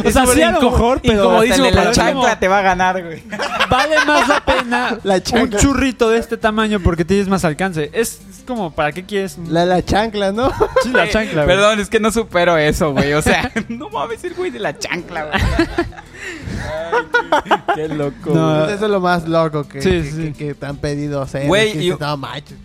O 0.05 0.11
sea, 0.11 0.27
sí 0.27 0.43
a 0.43 0.53
lo 0.53 0.61
mejor, 0.71 1.01
pero 1.03 1.15
Incomodísimo 1.25 1.65
de 1.67 1.73
la 1.73 1.91
chancla 1.93 2.39
te 2.39 2.49
va 2.49 2.59
a 2.59 2.63
ganar, 2.63 3.03
güey. 3.03 3.23
vale 3.71 3.97
más 4.07 4.29
la 4.29 4.45
pena 4.45 4.99
La 5.05 5.15
un 5.41 5.51
churrito 5.51 6.11
de 6.11 6.19
este 6.19 6.37
tamaño 6.37 6.81
porque 6.81 7.05
tienes 7.05 7.29
más 7.29 7.45
alcance. 7.45 7.91
Es, 7.93 8.21
es 8.31 8.45
como, 8.47 8.71
¿para 8.73 8.93
qué 8.93 9.05
quieres? 9.05 9.39
La, 9.49 9.65
la 9.65 9.85
chancla, 9.85 10.33
¿no? 10.33 10.51
Sí, 10.83 10.91
la 10.93 11.09
chancla. 11.09 11.45
güey. 11.45 11.57
Perdón, 11.57 11.81
es 11.81 11.89
que 11.89 12.01
no 12.01 12.11
supero 12.13 12.57
eso, 12.59 12.93
güey. 12.93 13.13
O 13.15 13.23
sea, 13.23 13.51
no 13.69 13.89
mames 13.91 14.23
el 14.25 14.35
güey 14.35 14.51
de 14.51 14.59
la 14.61 14.79
chancla, 14.79 15.25
güey. 15.27 15.41
Ay, 17.31 17.43
qué, 17.43 17.73
qué 17.75 17.89
loco. 17.89 18.31
No. 18.35 18.67
Eso 18.69 18.85
es 18.85 18.91
lo 18.91 19.01
más 19.01 19.27
loco 19.29 19.67
que, 19.67 19.83
Sí, 19.83 19.91
que, 19.91 20.05
sí. 20.11 20.17
que- 20.33 20.47
que 20.49 20.55
te 20.55 20.67
han 20.67 20.77
pedido 20.77 21.23
hacer. 21.23 21.47
Güey, 21.47 21.73
que 21.73 21.83
y- 21.85 21.91
no 21.91 22.17
manches. 22.17 22.57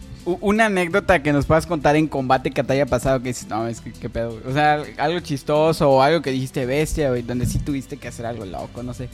Una 0.42 0.66
anécdota 0.66 1.22
que 1.24 1.32
nos 1.34 1.46
puedas 1.46 1.66
contar 1.66 1.96
en 1.96 2.08
combate 2.08 2.52
que 2.52 2.64
te 2.64 2.74
haya 2.74 2.86
pasado 2.86 3.22
que 3.22 3.30
dices, 3.30 3.48
no, 3.48 3.68
es 3.68 3.82
que 3.82 3.92
qué 3.94 4.10
pedo. 4.10 4.38
O 4.48 4.54
sea, 4.54 4.82
algo 4.98 5.20
chistoso 5.22 5.90
o 5.90 6.02
algo 6.02 6.22
que 6.22 6.32
dijiste 6.32 6.66
bestia, 6.66 7.10
güey, 7.10 7.22
donde 7.22 7.46
sí 7.46 7.60
tuviste 7.60 7.98
que 7.98 8.08
hacer 8.08 8.26
algo 8.26 8.46
loco, 8.46 8.84
no 8.84 8.94
sé. 8.94 9.10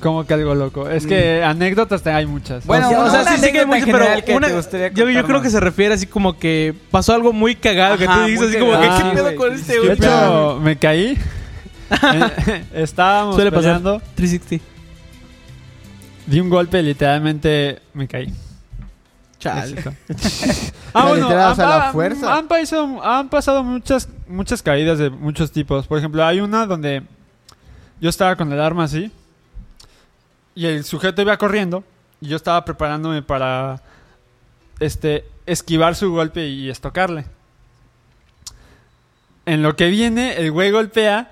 Como 0.00 0.24
que 0.24 0.34
algo 0.34 0.54
loco. 0.54 0.88
Es 0.88 1.06
que 1.06 1.42
anécdotas 1.42 2.02
te- 2.02 2.10
hay 2.10 2.24
muchas. 2.24 2.64
Bueno, 2.66 2.86
o 2.86 2.90
sea, 2.90 3.02
o 3.02 3.10
sea, 3.10 3.22
una 3.22 3.36
sí, 3.36 3.42
sí 3.46 3.52
que 3.52 3.58
hay 3.60 3.66
mucho, 3.66 3.84
pero 3.86 4.06
una- 4.36 4.46
te 4.48 4.54
gustaría 4.54 4.88
yo, 4.92 5.10
yo 5.10 5.24
creo 5.24 5.42
que 5.42 5.50
se 5.50 5.58
refiere 5.58 5.94
así 5.94 6.06
como 6.06 6.38
que 6.38 6.72
pasó 6.92 7.14
algo 7.14 7.32
muy 7.32 7.56
cagado 7.56 7.98
que 7.98 8.06
tú 8.06 8.20
dices 8.26 8.48
así 8.50 8.58
como 8.58 8.72
que 8.80 8.86
qué 8.88 8.94
Sí, 8.96 9.02
pedo 9.14 9.34
con 9.36 9.52
este 9.54 9.76
güey. 9.78 9.88
de 9.88 9.94
hecho, 9.94 10.60
me 10.62 10.76
caí. 10.78 11.18
Eh, 11.90 12.64
Estábamos 12.74 13.34
Suele 13.34 13.50
pasar. 13.50 13.78
peleando. 13.80 14.02
360. 14.14 14.64
Di 16.26 16.38
un 16.40 16.50
golpe, 16.50 16.82
literalmente 16.82 17.78
me 17.94 18.06
caí. 18.06 18.32
Chale. 19.38 19.82
Ah, 20.94 21.04
La 21.04 21.08
bueno, 21.10 21.26
literal, 21.28 21.52
o 21.52 21.54
sea, 21.54 21.64
han, 21.64 21.70
la 21.78 21.86
han- 21.86 21.92
fuerza. 21.92 22.34
han 22.36 22.48
pasado, 22.48 23.04
han 23.04 23.28
pasado 23.28 23.62
muchas, 23.62 24.08
muchas 24.26 24.62
caídas 24.62 24.98
de 24.98 25.10
muchos 25.10 25.52
tipos. 25.52 25.86
Por 25.86 25.98
ejemplo, 25.98 26.24
hay 26.24 26.40
una 26.40 26.64
donde 26.66 27.02
yo 28.00 28.08
estaba 28.08 28.34
con 28.36 28.50
el 28.52 28.60
arma 28.60 28.84
así 28.84 29.12
y 30.54 30.64
el 30.66 30.82
sujeto 30.84 31.20
iba 31.22 31.36
corriendo 31.36 31.84
y 32.20 32.28
yo 32.28 32.36
estaba 32.36 32.64
preparándome 32.64 33.22
para 33.22 33.82
este 34.80 35.24
esquivar 35.46 35.94
su 35.94 36.10
golpe 36.10 36.48
y 36.48 36.70
estocarle. 36.70 37.26
En 39.46 39.62
lo 39.62 39.76
que 39.76 39.88
viene, 39.88 40.36
el 40.36 40.50
güey 40.50 40.70
golpea, 40.70 41.30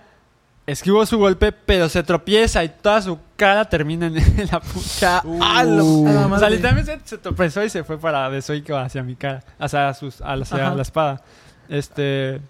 esquivo 0.66 1.04
su 1.06 1.18
golpe, 1.18 1.52
pero 1.52 1.88
se 1.88 2.02
tropieza 2.02 2.64
y 2.64 2.68
toda 2.68 3.00
su 3.02 3.18
cara 3.36 3.64
termina 3.66 4.06
en 4.06 4.14
la 4.52 4.60
puta. 4.60 5.22
Ah, 5.40 5.62
lo- 5.64 6.06
a 6.08 6.12
la 6.12 6.26
O 6.26 6.38
sea, 6.38 6.50
literalmente 6.50 6.98
se, 7.04 7.18
tropezó 7.18 7.62
y 7.64 7.70
se 7.70 7.84
fue 7.84 7.98
para 7.98 8.28
de 8.30 8.42
Soico 8.42 8.76
hacia 8.76 9.02
mi 9.02 9.14
cara, 9.16 9.42
hacia, 9.58 9.92
sus, 9.94 10.20
hacia 10.20 10.66
Ajá. 10.66 10.74
la 10.74 10.82
espada. 10.82 11.22
Este, 11.68 12.40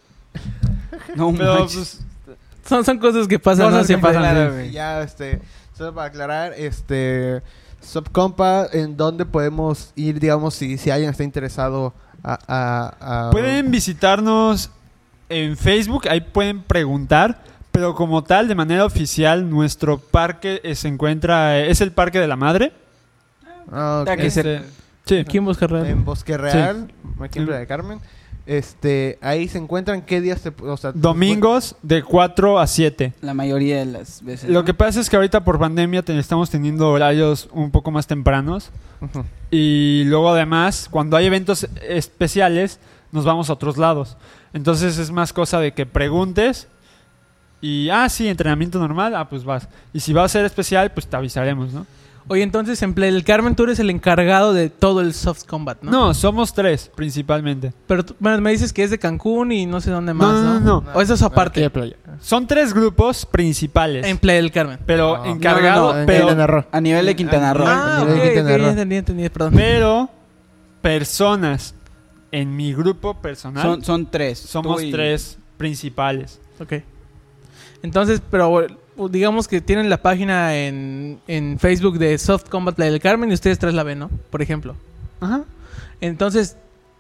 No 1.14 1.33
pero 1.37 1.59
pues, 1.67 2.01
Son, 2.67 2.85
son 2.85 2.99
cosas 2.99 3.27
que 3.29 3.39
pasan, 3.39 3.67
Cosas 3.67 3.75
¿no? 3.75 3.81
que 3.83 3.87
Siempre. 3.87 4.11
pasan, 4.12 4.23
Claro, 4.35 4.64
ya, 4.64 5.03
este, 5.03 5.41
solo 5.77 5.95
para 5.95 6.09
aclarar, 6.09 6.53
este, 6.57 7.43
Subcompa, 7.81 8.67
¿en 8.73 8.97
dónde 8.97 9.25
podemos 9.25 9.93
ir, 9.95 10.19
digamos, 10.21 10.55
si, 10.55 10.77
si 10.79 10.91
alguien 10.91 11.11
está 11.11 11.23
interesado 11.23 11.95
a... 12.25 12.39
a- 12.49 13.29
a- 13.29 13.31
pueden 13.31 13.71
visitarnos 13.71 14.71
en 15.29 15.57
Facebook, 15.57 16.09
ahí 16.09 16.21
pueden 16.21 16.62
preguntar, 16.62 17.43
pero 17.77 17.95
como 17.95 18.24
tal, 18.24 18.49
de 18.49 18.55
manera 18.55 18.87
oficial, 18.87 19.51
nuestro 19.51 19.99
parque 19.99 20.62
se 20.74 20.89
encuentra, 20.89 21.61
es 21.61 21.83
el 21.83 21.93
Parque 21.93 22.18
de 22.18 22.27
la 22.27 22.35
Madre. 22.37 22.72
Ah, 23.70 23.99
ok. 24.01 24.07
Ya 24.09 24.16
que 24.16 24.31
se- 24.31 24.41
Este, 24.57 24.62
sí. 25.05 25.16
Aquí 25.18 25.37
en 25.37 25.45
Bosque 25.45 25.66
Real. 25.66 25.87
En 25.87 26.03
Bosque 26.03 26.39
Real, 26.39 26.91
aquí 27.20 27.39
en 27.39 27.45
Playa 27.45 27.59
del 27.59 27.68
Carmen. 27.68 28.01
Este, 28.47 29.18
ahí 29.20 29.47
se 29.49 29.59
encuentran 29.59 30.01
qué 30.03 30.22
días 30.22 30.41
se, 30.41 30.53
o 30.62 30.77
sea, 30.79 30.93
Domingos 30.93 31.77
de 31.83 32.03
4 32.03 32.59
a 32.59 32.66
7. 32.66 33.12
La 33.20 33.35
mayoría 33.35 33.77
de 33.81 33.85
las 33.87 34.24
veces. 34.24 34.49
Lo 34.49 34.61
¿no? 34.61 34.64
que 34.64 34.72
pasa 34.72 34.99
es 35.01 35.11
que 35.11 35.16
ahorita 35.16 35.45
por 35.45 35.59
pandemia 35.59 36.03
te- 36.03 36.18
estamos 36.18 36.49
teniendo 36.49 36.89
horarios 36.89 37.49
un 37.53 37.70
poco 37.70 37.91
más 37.91 38.07
tempranos. 38.07 38.70
Y 39.51 40.05
luego 40.07 40.31
además, 40.31 40.89
cuando 40.91 41.18
hay 41.18 41.27
eventos 41.27 41.68
especiales, 41.87 42.81
nos 43.12 43.27
vamos 43.27 43.51
a 43.51 43.53
otros 43.53 43.77
lados. 43.77 44.16
Entonces 44.55 44.97
es 44.97 45.11
más 45.11 45.35
cosa 45.35 45.61
de 45.61 45.72
que 45.74 45.85
preguntes 45.85 46.68
y, 47.61 47.89
ah, 47.91 48.09
sí, 48.09 48.29
entrenamiento 48.29 48.79
normal, 48.79 49.15
ah, 49.15 49.29
pues 49.29 49.45
vas. 49.45 49.69
Y 49.93 50.01
si 50.01 50.13
va 50.13 50.25
a 50.25 50.29
ser 50.29 50.45
especial, 50.45 50.93
pues 50.93 51.07
te 51.07 51.17
avisaremos, 51.17 51.73
¿no? 51.73 51.87
Oye, 52.29 52.43
entonces 52.43 52.83
en 52.83 52.93
Play 52.93 53.13
del 53.13 53.23
Carmen 53.23 53.55
tú 53.55 53.63
eres 53.63 53.79
el 53.79 53.89
encargado 53.89 54.53
de 54.53 54.69
todo 54.69 55.01
el 55.01 55.15
soft 55.15 55.45
combat, 55.45 55.81
¿no? 55.81 55.91
No, 55.93 56.13
somos 56.15 56.53
tres, 56.55 56.91
principalmente. 56.93 57.73
Pero 57.87 58.05
tú- 58.05 58.17
bueno, 58.19 58.41
me 58.41 58.51
dices 58.51 58.73
que 58.73 58.83
es 58.83 58.91
de 58.91 58.99
Cancún 58.99 59.53
y 59.53 59.65
no 59.65 59.81
sé 59.81 59.93
dónde 59.93 60.13
más, 60.13 60.33
No, 60.33 60.43
¿no? 60.43 60.61
no, 60.61 60.81
no, 60.81 60.91
O 60.93 61.01
eso 61.01 61.15
es 61.15 61.23
aparte. 61.23 61.65
Aquí 61.65 61.69
Playa. 61.73 61.95
Son 62.21 62.49
tres 62.49 62.75
grupos 62.75 63.25
principales. 63.27 64.05
En 64.05 64.19
Play 64.19 64.37
del 64.39 64.51
Carmen. 64.51 64.81
pero 64.85 65.19
No. 65.19 65.25
encargado, 65.27 65.83
No, 65.83 65.87
no, 65.91 65.95
no, 65.95 66.01
en 66.01 66.07
pero, 66.07 66.27
Quintana 66.27 66.47
Roo. 66.49 66.65
A 66.73 66.81
nivel 66.81 67.07
de 67.07 67.15
Quintana 67.17 67.55
Roo. 67.55 67.65
Ah, 67.69 67.99
ok, 68.03 68.09
Roo. 68.09 68.69
entendí, 68.71 68.97
entendí, 68.97 69.29
perdón. 69.29 69.53
pero 69.55 70.11
personas 70.83 71.75
en 72.33 72.57
mi 72.57 72.75
grupo 72.75 73.15
personal 73.15 73.63
son, 73.63 73.85
son 73.85 74.11
tres. 74.11 74.39
somos 74.41 74.79
tú 74.79 74.83
y- 74.83 74.91
tres 74.91 75.39
principales. 75.57 76.41
Ok. 76.61 76.75
Entonces, 77.87 78.20
pero 78.30 78.66
digamos 79.11 79.47
que 79.47 79.61
tienen 79.61 79.89
la 79.89 79.99
página 79.99 80.57
en, 80.57 81.20
en 81.28 81.59
Facebook 81.61 81.99
de 81.99 82.18
Soft 82.18 82.49
Combat 82.49 82.74
Play 82.74 82.91
del 82.91 83.01
Carmen 83.01 83.30
y 83.30 83.34
ustedes 83.34 83.61
tres 83.61 83.74
la 83.74 83.84
ven, 83.84 84.01
¿no? 84.01 84.11
Por 84.30 84.43
ejemplo. 84.43 84.74
Ajá. 85.20 85.45
Entonces, 86.01 86.57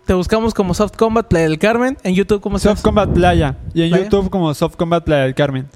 te 0.06 0.14
buscamos 0.14 0.54
como 0.54 0.74
Soft 0.74 0.96
Combat 0.96 1.26
Play 1.26 1.42
del 1.42 1.58
Carmen. 1.58 1.98
En 2.04 2.14
YouTube, 2.14 2.40
¿cómo 2.40 2.60
se 2.60 2.68
Soft 2.68 2.82
Combat 2.82 3.10
Playa. 3.12 3.56
Y 3.74 3.82
en 3.82 3.90
Playa. 3.90 4.04
YouTube 4.04 4.30
como 4.30 4.54
Soft 4.54 4.76
Combat 4.76 5.02
Playa 5.02 5.24
del 5.24 5.34
Carmen. 5.34 5.66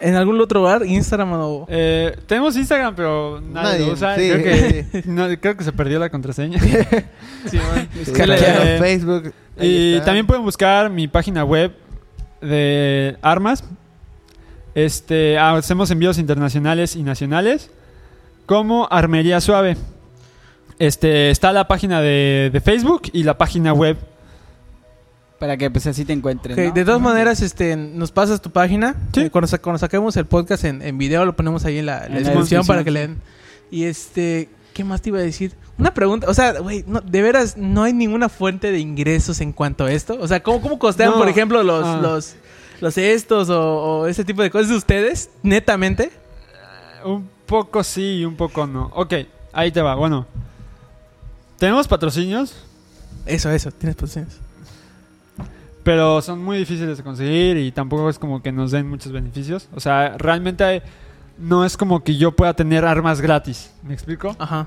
¿En 0.00 0.14
algún 0.16 0.38
otro 0.40 0.60
lugar? 0.60 0.84
¿Instagram 0.84 1.32
o...? 1.34 1.66
Eh, 1.70 2.18
tenemos 2.26 2.56
Instagram, 2.56 2.94
pero 2.96 3.40
nadie, 3.40 3.70
Nadie, 3.70 3.86
lo 3.86 3.92
usa. 3.92 4.16
sí. 4.16 4.28
Creo, 4.28 4.42
que, 4.42 5.02
no, 5.06 5.26
creo 5.40 5.56
que 5.56 5.64
se 5.64 5.72
perdió 5.72 6.00
la 6.00 6.10
contraseña. 6.10 6.58
Sí, 6.58 7.56
man. 7.56 7.88
Sí, 8.04 8.12
eh, 8.14 8.76
Facebook. 8.80 9.32
ahí 9.58 9.68
y 9.68 9.92
está. 9.94 10.06
también 10.06 10.26
pueden 10.26 10.42
buscar 10.42 10.90
mi 10.90 11.06
página 11.08 11.44
web 11.44 11.72
de 12.42 13.16
armas. 13.22 13.62
Este, 14.76 15.38
hacemos 15.38 15.90
envíos 15.90 16.18
internacionales 16.18 16.94
y 16.96 17.02
nacionales. 17.02 17.70
como 18.44 18.86
Armería 18.90 19.40
Suave. 19.40 19.76
Este, 20.78 21.30
está 21.30 21.52
la 21.52 21.66
página 21.66 22.00
de, 22.02 22.50
de 22.52 22.60
Facebook 22.60 23.02
y 23.12 23.22
la 23.24 23.36
página 23.38 23.72
web. 23.72 23.96
Para 25.40 25.56
que 25.56 25.70
pues 25.70 25.86
así 25.86 26.04
te. 26.04 26.12
Ok, 26.14 26.24
¿no? 26.50 26.54
De 26.72 26.84
todas 26.84 27.00
maneras, 27.00 27.40
este, 27.42 27.74
nos 27.76 28.12
pasas 28.12 28.40
tu 28.40 28.50
página. 28.50 28.94
Sí. 29.12 29.22
Eh, 29.22 29.30
cuando, 29.30 29.46
sa- 29.48 29.58
cuando 29.58 29.78
saquemos 29.78 30.16
el 30.16 30.26
podcast 30.26 30.64
en, 30.64 30.80
en 30.82 30.96
video, 30.98 31.24
lo 31.24 31.34
ponemos 31.36 31.64
ahí 31.64 31.78
en 31.78 31.86
la, 31.86 32.04
En 32.06 32.12
la 32.14 32.20
la 32.20 32.20
descripción 32.20 32.60
descripción, 32.60 32.66
para 32.66 32.84
que 32.84 32.90
sí. 32.90 32.94
le 32.94 33.00
den. 33.00 33.20
Y 33.70 33.84
este, 33.84 34.48
¿qué 34.74 34.84
más 34.84 35.00
te 35.02 35.08
iba 35.08 35.18
a 35.18 35.22
decir? 35.22 35.52
Una 35.78 35.92
pregunta, 35.92 36.26
o 36.30 36.34
sea, 36.34 36.58
güey, 36.60 36.84
no, 36.86 37.00
de 37.00 37.20
veras, 37.22 37.56
no 37.58 37.82
hay 37.82 37.92
ninguna 37.92 38.28
fuente 38.30 38.70
de 38.72 38.78
ingresos 38.78 39.40
en 39.40 39.52
cuanto 39.52 39.84
a 39.86 39.92
esto. 39.92 40.16
O 40.20 40.28
sea, 40.28 40.42
¿cómo, 40.42 40.60
cómo 40.62 40.78
costean, 40.78 41.10
No. 41.10 41.16
por 41.18 41.28
ejemplo, 41.28 41.62
los, 41.62 41.84
Ah. 41.84 41.98
los, 42.02 42.34
los 42.80 42.96
estos 42.98 43.48
o, 43.50 43.60
o 44.00 44.06
ese 44.06 44.24
tipo 44.24 44.42
de 44.42 44.50
cosas 44.50 44.68
de 44.68 44.76
ustedes? 44.76 45.30
Netamente. 45.42 46.10
Un 47.04 47.28
poco 47.46 47.82
sí 47.84 48.18
y 48.20 48.24
un 48.24 48.36
poco 48.36 48.66
no. 48.66 48.90
Ok, 48.94 49.14
ahí 49.52 49.70
te 49.72 49.80
va. 49.82 49.94
Bueno, 49.94 50.26
tenemos 51.58 51.86
patrocinios, 51.88 52.54
Eso, 53.24 53.50
eso, 53.50 53.70
tienes 53.72 53.96
posiciones. 53.96 54.38
pero 55.82 56.20
son 56.20 56.42
muy 56.42 56.58
difíciles 56.58 56.98
de 56.98 57.04
conseguir 57.04 57.56
y 57.58 57.70
tampoco 57.72 58.10
es 58.10 58.18
como 58.18 58.42
que 58.42 58.50
nos 58.52 58.72
den 58.72 58.88
muchos 58.88 59.12
beneficios. 59.12 59.68
O 59.74 59.80
sea, 59.80 60.16
realmente 60.18 60.64
hay- 60.64 60.82
no 61.38 61.64
es 61.64 61.76
como 61.76 62.02
que 62.02 62.16
yo 62.16 62.32
pueda 62.32 62.54
tener 62.54 62.84
armas 62.84 63.20
gratis. 63.20 63.70
¿Me 63.82 63.94
explico? 63.94 64.34
Ajá. 64.38 64.66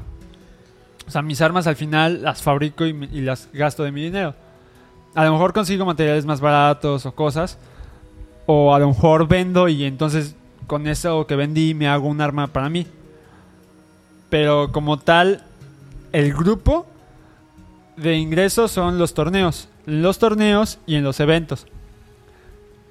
O 1.07 1.12
sea, 1.12 1.22
mis 1.22 1.41
armas 1.41 1.68
al 1.68 1.76
final 1.76 2.22
las 2.22 2.41
fabrico 2.41 2.86
y, 2.86 2.91
y 3.12 3.22
las 3.22 3.49
gasto 3.51 3.84
de 3.84 3.91
mi 3.91 4.01
dinero. 4.03 4.34
A 5.16 5.26
lo 5.26 5.32
mejor 5.34 5.51
consigo 5.53 5.84
materiales 5.86 6.26
más 6.26 6.39
baratos 6.39 7.05
o 7.05 7.12
cosas. 7.14 7.57
O 8.52 8.74
a 8.74 8.80
lo 8.80 8.88
mejor 8.88 9.28
vendo 9.28 9.68
y 9.68 9.84
entonces 9.84 10.34
con 10.66 10.88
eso 10.88 11.28
que 11.28 11.36
vendí 11.36 11.76
me 11.76 11.88
hago 11.88 12.08
un 12.08 12.20
arma 12.20 12.47
para 12.47 12.68
mí. 12.68 12.88
Pero 14.30 14.72
como 14.72 14.97
tal, 14.97 15.43
el 16.12 16.34
grupo 16.34 16.86
de 17.95 18.16
ingresos 18.18 18.72
son 18.72 18.97
los 18.97 19.14
torneos. 19.14 19.68
Los 19.86 20.18
torneos 20.18 20.80
y 20.88 20.95
en 20.95 21.04
los 21.04 21.20
eventos. 21.20 21.66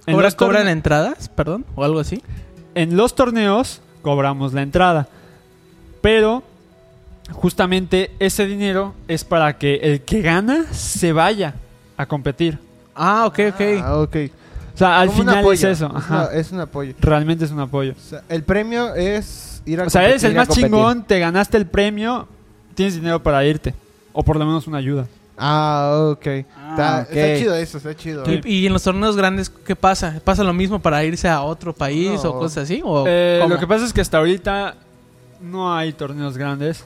En 0.07 0.15
¿Cobran, 0.15 0.25
los, 0.25 0.37
torne- 0.37 0.47
¿Cobran 0.47 0.69
entradas, 0.69 1.29
perdón? 1.29 1.65
¿O 1.75 1.83
algo 1.85 1.99
así? 2.01 2.23
en 2.75 2.97
los 2.97 3.17
torneos 3.17 3.81
cobramos 4.03 4.53
la 4.53 4.63
entrada. 4.63 5.09
Pero 6.01 6.45
justamente 7.33 8.13
ese 8.21 8.47
dinero 8.47 8.95
es 9.09 9.25
para 9.25 9.59
que 9.59 9.75
el 9.77 10.03
que 10.03 10.23
gana 10.23 10.67
se 10.73 11.13
vaya 11.13 11.55
a 11.97 12.07
competir. 12.07 12.59
Ah, 12.95 13.27
ok, 13.27 13.39
ok. 13.55 13.61
Ah, 13.83 13.99
ok. 13.99 14.17
O 14.79 14.85
sea, 14.87 15.01
al 15.01 15.11
final 15.11 15.45
es 15.53 15.65
eso. 15.65 15.87
Es, 15.87 15.93
ajá. 15.95 16.15
una- 16.31 16.39
es 16.39 16.53
un 16.53 16.61
apoyo. 16.61 16.95
Realmente 17.01 17.45
es 17.45 17.51
un 17.51 17.59
apoyo. 17.61 17.93
O 17.97 18.01
sea, 18.09 18.23
el 18.29 18.45
premio 18.45 18.95
es 18.95 19.61
ir 19.67 19.81
a 19.81 19.85
O 19.87 19.91
sea, 19.91 20.05
eres 20.09 20.23
el 20.23 20.35
más 20.35 20.49
chingón, 20.49 21.03
te 21.03 21.19
ganaste 21.19 21.57
el 21.57 21.67
premio, 21.67 22.29
tienes 22.75 22.95
dinero 22.95 23.21
para 23.23 23.45
irte. 23.45 23.75
O 24.13 24.23
por 24.23 24.37
lo 24.37 24.47
menos 24.47 24.67
una 24.69 24.79
ayuda. 24.79 25.07
Ah, 25.37 26.11
ok. 26.13 26.27
Ah, 26.57 26.69
está, 26.71 27.01
ok. 27.03 27.17
está 27.17 27.39
chido 27.39 27.55
eso, 27.55 27.79
está 27.79 27.95
chido. 27.97 28.25
Sí. 28.25 28.41
¿Y, 28.45 28.55
y 28.61 28.67
en 28.67 28.73
los 28.73 28.83
torneos 28.83 29.17
grandes 29.17 29.49
qué 29.51 29.77
pasa? 29.77 30.21
¿Pasa 30.25 30.43
lo 30.45 30.53
mismo 30.53 30.79
para 30.81 31.05
irse 31.05 31.29
a 31.29 31.43
otro 31.43 31.73
país 31.73 32.23
No. 32.25 32.31
o 32.31 32.39
cosas 32.39 32.65
así? 32.65 32.81
¿O 32.85 33.05
Eh, 33.07 33.45
lo 33.49 33.59
que 33.59 33.67
pasa 33.67 33.85
es 33.85 33.93
que 33.93 34.01
hasta 34.01 34.19
ahorita 34.19 34.75
no 35.41 35.73
hay 35.75 35.93
torneos 35.93 36.37
grandes. 36.37 36.85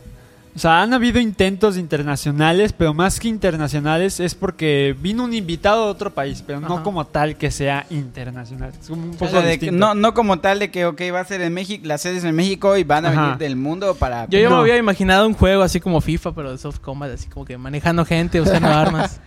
O 0.55 0.59
sea, 0.59 0.83
han 0.83 0.93
habido 0.93 1.19
intentos 1.19 1.79
internacionales, 1.79 2.75
pero 2.75 2.93
más 2.93 3.19
que 3.19 3.29
internacionales 3.29 4.21
es 4.21 4.35
porque 4.35 4.95
vino 5.01 5.25
un 5.25 5.33
invitado 5.33 5.87
de 5.87 5.91
otro 5.91 6.11
país, 6.13 6.45
pero 6.47 6.61
no 6.61 6.83
como 6.83 7.07
tal 7.07 7.37
que 7.37 7.51
sea 7.51 7.87
internacional. 7.89 8.71
Es 8.79 8.89
como 8.89 9.03
un 9.03 9.17
O 9.19 9.29
sea, 9.29 9.41
de 9.41 9.59
que- 9.59 9.73
no, 9.73 9.95
no 9.95 10.13
como 10.13 10.41
tal 10.41 10.59
de 10.59 10.71
que, 10.71 10.85
ok, 10.85 11.01
va 11.15 11.21
a 11.21 11.25
ser 11.25 11.41
en 11.41 11.55
México, 11.55 11.87
las 11.87 12.03
sedes 12.03 12.23
en 12.25 12.35
México 12.35 12.77
y 12.77 12.85
van 12.85 13.07
a 13.07 13.09
Ajá. 13.09 13.23
venir 13.23 13.39
del 13.39 13.57
mundo 13.57 13.95
para... 13.95 14.27
Yo 14.29 14.39
ya 14.39 14.51
No. 14.51 14.57
me 14.57 14.61
había 14.63 14.77
imaginado 14.77 15.27
un 15.27 15.33
juego 15.33 15.63
así 15.63 15.81
como 15.81 16.03
FIFA, 16.03 16.35
pero 16.35 16.51
de 16.53 16.59
soft 16.59 16.81
combat, 16.81 17.11
así 17.13 17.29
como 17.29 17.47
que 17.47 17.57
manejando 17.57 18.05
gente, 18.05 18.39
usando 18.39 18.69
armas. 18.69 19.21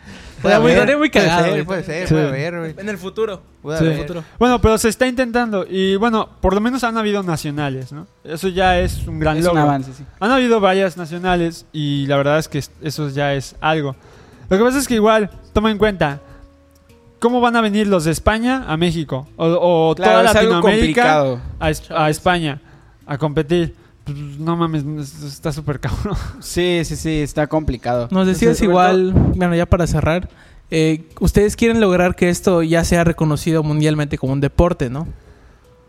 Haber, 0.53 0.97
muy 0.97 1.09
puede 1.09 1.29
ser, 1.29 1.65
puede 1.65 1.83
ser, 1.83 2.07
Sí. 2.07 2.13
puede 2.13 2.27
haber, 2.27 2.59
güey. 2.59 2.75
En 2.77 2.89
el 2.89 2.97
futuro. 2.97 3.41
Puede 3.61 3.79
Sí. 3.79 3.85
Haber. 3.85 3.97
futuro. 3.99 4.23
Bueno, 4.39 4.59
pero 4.61 4.77
se 4.77 4.89
está 4.89 5.07
intentando. 5.07 5.65
Y 5.69 5.95
bueno, 5.95 6.29
por 6.41 6.53
lo 6.53 6.61
menos 6.61 6.83
han 6.83 6.97
habido 6.97 7.23
nacionales, 7.23 7.91
¿no? 7.91 8.07
Eso 8.23 8.47
ya 8.49 8.79
es 8.79 9.05
un 9.07 9.19
gran 9.19 9.37
Es 9.37 9.41
un 9.43 9.47
logro. 9.49 9.61
avance, 9.63 9.91
sí. 9.93 10.03
Han 10.19 10.31
habido 10.31 10.59
varias 10.59 10.97
nacionales 10.97 11.65
y 11.73 12.05
la 12.07 12.17
verdad 12.17 12.39
es 12.39 12.47
que 12.47 12.63
eso 12.81 13.09
ya 13.09 13.33
es 13.33 13.55
algo. 13.61 13.95
Lo 14.49 14.57
que 14.57 14.63
pasa 14.63 14.77
es 14.77 14.87
que 14.87 14.93
igual, 14.95 15.29
toma 15.53 15.71
en 15.71 15.77
cuenta, 15.77 16.19
¿cómo 17.19 17.41
van 17.41 17.55
a 17.55 17.61
venir 17.61 17.87
los 17.87 18.05
de 18.05 18.11
España 18.11 18.63
a 18.67 18.77
México? 18.77 19.27
O, 19.37 19.45
o 19.47 19.95
Claro, 19.95 20.11
toda 20.19 20.23
es 20.31 20.35
algo 20.35 20.53
Latinoamérica 20.53 21.01
complicado. 21.01 21.39
a, 21.59 21.69
Es- 21.69 21.89
a 21.91 22.09
España 22.09 22.61
a 23.07 23.17
competir. 23.17 23.75
Pues, 24.05 24.17
no 24.39 24.55
mames, 24.55 24.83
es- 24.85 25.23
está 25.23 25.51
súper 25.51 25.79
cabrón. 25.79 26.15
Sí, 26.39 26.81
sí, 26.85 26.95
sí, 26.95 27.19
está 27.21 27.47
complicado. 27.47 28.07
Nos 28.11 28.27
decías 28.27 28.61
Entonces, 28.61 28.63
igual, 28.63 29.11
bueno, 29.35 29.55
ya 29.55 29.65
para 29.65 29.87
cerrar, 29.87 30.29
eh, 30.71 31.03
ustedes 31.19 31.55
quieren 31.55 31.79
lograr 31.81 32.15
que 32.15 32.29
esto 32.29 32.61
ya 32.63 32.83
sea 32.83 33.03
reconocido 33.03 33.63
mundialmente 33.63 34.17
como 34.17 34.33
un 34.33 34.41
deporte, 34.41 34.89
¿no? 34.89 35.07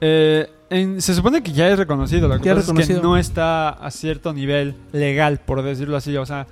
Eh, 0.01 0.51
en- 0.71 1.01
se 1.01 1.15
supone 1.15 1.43
que 1.43 1.53
ya 1.53 1.69
es 1.69 1.79
reconocido. 1.79 2.29
Lo 2.29 2.39
que 2.39 2.45
Ya 2.47 2.53
es 2.53 2.67
pasa 2.67 2.81
es 2.81 2.89
que 2.89 2.95
no 2.95 3.17
está 3.17 3.69
a 3.71 3.91
cierto 3.91 4.33
nivel 4.33 4.75
legal, 4.93 5.39
por 5.45 5.63
decirlo 5.63 5.97
así. 5.97 6.17
O 6.17 6.27
sea, 6.27 6.47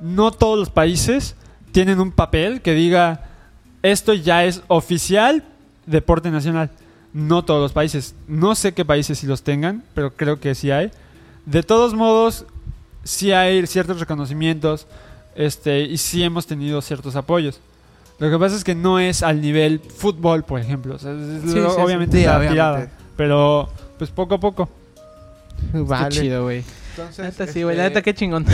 no 0.00 0.30
todos 0.32 0.58
los 0.58 0.70
países 0.70 1.36
tienen 1.72 2.00
un 2.00 2.12
papel 2.12 2.62
que 2.62 2.74
diga 2.74 3.26
esto 3.82 4.12
ya 4.12 4.44
es 4.44 4.62
oficial 4.68 5.44
deporte 5.86 6.30
nacional. 6.30 6.70
No 7.12 7.44
todos 7.44 7.60
los 7.62 7.72
países. 7.72 8.14
No 8.28 8.54
sé 8.54 8.72
qué 8.72 8.84
países 8.84 9.18
sí 9.18 9.26
los 9.26 9.42
tengan, 9.42 9.82
pero 9.94 10.12
creo 10.14 10.38
que 10.40 10.54
sí 10.54 10.70
hay. 10.70 10.90
De 11.50 11.62
todos 11.62 11.94
modos, 11.94 12.44
sí 13.04 13.32
hay 13.32 13.66
ciertos 13.66 13.98
reconocimientos 14.00 14.86
este, 15.34 15.80
y 15.82 15.96
sí 15.98 16.22
hemos 16.22 16.46
tenido 16.46 16.80
ciertos 16.82 17.16
apoyos. 17.16 17.60
Lo 18.18 18.30
que 18.30 18.38
pasa 18.38 18.54
es 18.56 18.64
que 18.64 18.74
no 18.74 18.98
es 18.98 19.22
al 19.22 19.40
nivel 19.40 19.80
fútbol, 19.80 20.44
por 20.44 20.60
ejemplo. 20.60 20.94
O 20.94 20.98
sea, 20.98 21.12
es- 21.12 21.42
Sí, 21.42 21.48
sí, 21.48 21.52
sí. 21.54 21.58
obviamente 21.60 22.16
Sí, 22.18 22.22
está 22.24 22.36
obviamente. 22.36 22.52
tirada. 22.54 22.88
Pero, 23.16 23.68
pues 23.98 24.10
poco 24.10 24.34
a 24.34 24.40
poco. 24.40 24.68
Vale. 25.72 26.08
Qué 26.08 26.20
chido, 26.22 26.44
güey. 26.44 26.62
Entonces, 26.96 27.24
Neta, 27.38 27.46
sí, 27.52 27.62
güey, 27.62 27.76
la 27.76 27.84
este, 27.86 27.94
neta, 27.94 28.02
qué 28.02 28.14
chingón. 28.14 28.44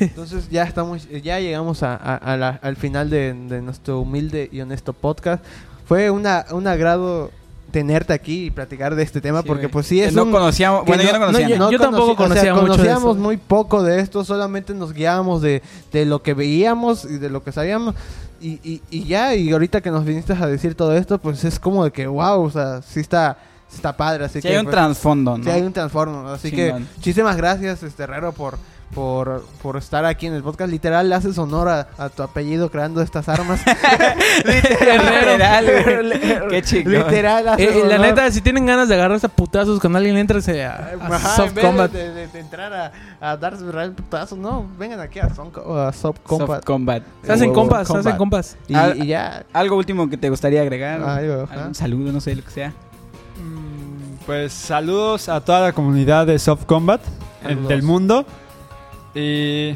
Entonces 0.00 0.48
ya 0.50 0.64
estamos, 0.64 1.08
ya 1.08 1.38
llegamos 1.40 1.82
a, 1.82 1.94
a- 1.94 2.16
a 2.16 2.36
la- 2.36 2.58
al 2.62 2.76
final 2.76 3.10
de, 3.10 3.32
de 3.34 3.62
nuestro 3.62 4.00
humilde 4.00 4.48
y 4.50 4.60
honesto 4.60 4.92
podcast. 4.92 5.44
Fue 5.86 6.10
una, 6.10 6.46
un 6.52 6.66
agrado 6.66 7.30
tenerte 7.72 8.12
aquí 8.12 8.44
y 8.46 8.50
platicar 8.50 8.94
de 8.94 9.02
este 9.02 9.20
tema 9.20 9.42
Sí, 9.42 9.48
porque 9.48 9.68
pues 9.68 9.86
sí 9.86 9.96
Que 9.96 10.04
es 10.06 10.12
no 10.14 10.22
un- 10.22 10.30
conocíamos, 10.30 10.84
bueno, 10.86 11.02
yo 11.02 11.12
no 11.12 11.18
conocía. 11.26 11.48
yo- 11.48 11.78
tampoco 11.80 12.14
conocí- 12.14 12.38
o 12.38 12.40
sea, 12.40 12.52
conocía 12.52 12.54
mucho 12.54 12.62
de 12.64 12.68
conocíamos 12.76 13.16
muy 13.16 13.36
poco 13.38 13.82
de 13.82 13.98
esto, 14.00 14.24
solamente 14.24 14.74
nos 14.74 14.92
guiábamos 14.92 15.42
de, 15.42 15.62
de 15.90 16.04
lo 16.04 16.22
que 16.22 16.34
veíamos 16.34 17.04
y 17.04 17.18
de 17.18 17.30
lo 17.30 17.42
que 17.42 17.50
sabíamos. 17.50 17.94
Y, 18.40 18.60
y, 18.62 18.82
y 18.90 19.04
ya, 19.04 19.34
y 19.34 19.50
ahorita 19.52 19.80
que 19.80 19.90
nos 19.90 20.04
viniste 20.04 20.32
a 20.32 20.46
decir 20.46 20.74
todo 20.74 20.96
esto, 20.96 21.18
pues 21.18 21.44
es 21.44 21.58
como 21.58 21.84
de 21.84 21.90
que, 21.92 22.06
wow, 22.06 22.42
o 22.42 22.50
sea, 22.50 22.82
sí 22.82 23.00
está, 23.00 23.38
está 23.72 23.96
padre. 23.96 24.24
Así 24.24 24.40
Sí 24.40 24.48
que, 24.48 24.54
hay 24.54 24.58
un 24.58 24.64
pues, 24.64 24.74
trasfondo, 24.74 25.38
¿no? 25.38 25.44
Sí, 25.44 25.50
hay 25.50 25.62
un 25.62 25.72
transformo. 25.72 26.28
Así 26.28 26.50
Chingón. 26.50 26.82
que 26.84 26.84
muchísimas 26.96 27.36
gracias, 27.36 27.82
este 27.84 28.02
Herrero, 28.02 28.32
por, 28.32 28.58
por, 28.94 29.44
por 29.62 29.76
estar 29.76 30.04
aquí 30.04 30.26
en 30.26 30.34
el 30.34 30.42
podcast. 30.42 30.70
Literal, 30.70 31.08
le 31.08 31.14
haces 31.14 31.38
honor 31.38 31.68
a, 31.68 31.88
a 31.98 32.08
tu 32.08 32.22
apellido 32.22 32.70
creando 32.70 33.00
estas 33.02 33.28
armas. 33.28 33.60
Literal, 34.44 35.64
güey. 35.64 36.48
Qué 36.50 36.62
chingón. 36.62 36.92
Literal, 36.92 37.48
haces 37.48 37.68
Eh, 37.76 37.84
la 37.88 37.98
neta, 37.98 38.30
si 38.30 38.40
tienen 38.40 38.66
ganas 38.66 38.88
de 38.88 38.94
agarrarse 38.94 39.26
a 39.26 39.28
putazos 39.28 39.80
con 39.80 39.94
alguien, 39.96 40.16
éntrense 40.16 40.64
a, 40.64 40.72
a 41.00 41.06
Ajá, 41.16 41.30
en 41.30 41.36
soft 41.36 41.54
vez 41.54 41.64
combat. 41.64 41.90
De, 41.90 42.12
de- 42.12 42.26
de 42.28 42.38
entrar 42.40 42.72
a, 42.72 42.92
a 43.20 43.36
darse 43.36 43.64
real 43.70 43.92
putazos, 43.92 44.38
no, 44.38 44.66
vengan 44.78 45.00
aquí 45.00 45.18
a, 45.18 45.34
son, 45.34 45.50
a 45.76 45.92
Soft 45.92 46.18
Combat. 46.22 46.48
Soft 46.58 46.64
combat. 46.64 47.02
Se 47.22 47.32
hacen 47.32 47.52
compas, 47.52 47.86
se 47.88 47.92
hacen 47.98 48.16
combat. 48.16 48.18
compas. 48.18 48.56
Y, 48.68 48.74
Al- 48.74 49.02
y 49.02 49.06
ya. 49.08 49.44
Algo 49.52 49.76
último 49.76 50.08
que 50.08 50.16
te 50.16 50.28
gustaría 50.30 50.62
agregar. 50.62 51.00
Algún 51.02 51.74
saludo, 51.74 52.12
no 52.12 52.20
sé, 52.20 52.34
lo 52.36 52.42
que 52.44 52.50
sea. 52.50 52.68
Mm, 53.38 54.24
Pues 54.26 54.52
saludos 54.52 55.28
a 55.28 55.40
toda 55.40 55.60
la 55.60 55.72
comunidad 55.72 56.26
de 56.26 56.38
Soft 56.38 56.64
Combat 56.66 57.00
Saludos. 57.42 57.68
del 57.68 57.82
mundo. 57.82 58.26
Y 59.14 59.74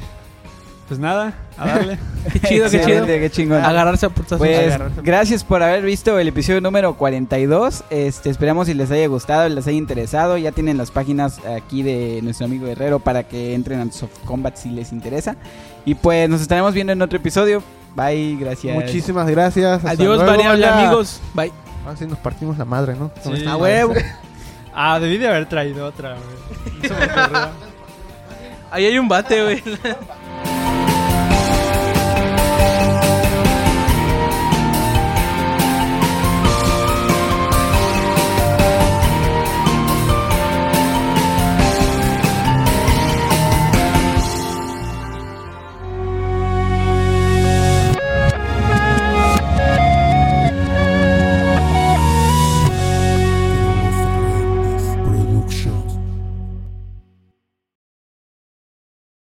pues 0.89 1.01
nada, 1.01 1.35
a 1.59 1.67
darle. 1.67 1.99
Qué 2.33 2.41
chido, 2.41 2.65
qué 2.65 2.71
chido. 2.71 2.83
Excelente, 2.83 3.21
Qué 3.21 3.31
chingón. 3.31 3.65
Agarrarse 3.65 4.07
a 4.07 4.09
putazos. 4.09 4.39
Pues 4.39 4.67
Agarrarse. 4.75 5.01
gracias 5.03 5.45
por 5.45 5.63
haber 5.63 5.83
visto 5.83 6.19
el 6.19 6.29
episodio 6.29 6.61
número 6.61 6.95
42. 6.97 7.85
Este, 7.91 8.31
esperamos 8.31 8.67
si 8.67 8.75
les 8.75 8.91
haya 8.91 9.07
gustado, 9.09 9.49
les 9.49 9.67
haya 9.67 9.77
interesado. 9.77 10.37
Ya 10.39 10.53
tienen 10.53 10.77
las 10.79 10.91
páginas 10.91 11.41
aquí 11.45 11.83
de 11.83 12.21
nuestro 12.23 12.47
amigo 12.47 12.67
Herrero 12.69 12.99
para 13.01 13.25
que 13.25 13.55
entren 13.55 13.81
a 13.81 13.93
Soft 13.93 14.19
Combat 14.25 14.57
si 14.57 14.71
les 14.71 14.93
interesa. 14.93 15.37
Y 15.85 15.95
pues 15.97 16.29
nos 16.29 16.41
estaremos 16.41 16.73
viendo 16.73 16.93
en 16.93 17.03
otro 17.03 17.19
episodio. 17.19 17.63
Bye, 17.97 18.37
gracias. 18.39 18.75
Muchísimas 18.75 19.29
gracias. 19.29 19.79
hasta 19.79 19.91
Adiós, 19.91 20.17
luego, 20.19 20.31
variable 20.31 20.67
amigos. 20.67 21.21
Bye. 21.35 21.53
Ahora 21.85 21.97
sí 21.97 22.07
nos 22.07 22.19
partimos 22.19 22.59
la 22.59 22.65
madre, 22.65 22.95
¿no? 22.95 23.11
Sí. 23.23 23.45
A 23.47 23.57
huevo. 23.57 23.95
Ah, 24.79 25.01
debí 25.01 25.17
de 25.17 25.27
haber 25.27 25.49
traído 25.49 25.87
otra, 25.87 26.19
se 26.83 26.91
me. 26.91 26.97
Ahí 28.71 28.87
hay 28.87 28.99
un 28.99 29.09
bate, 29.09 29.43
güey. 29.43 29.63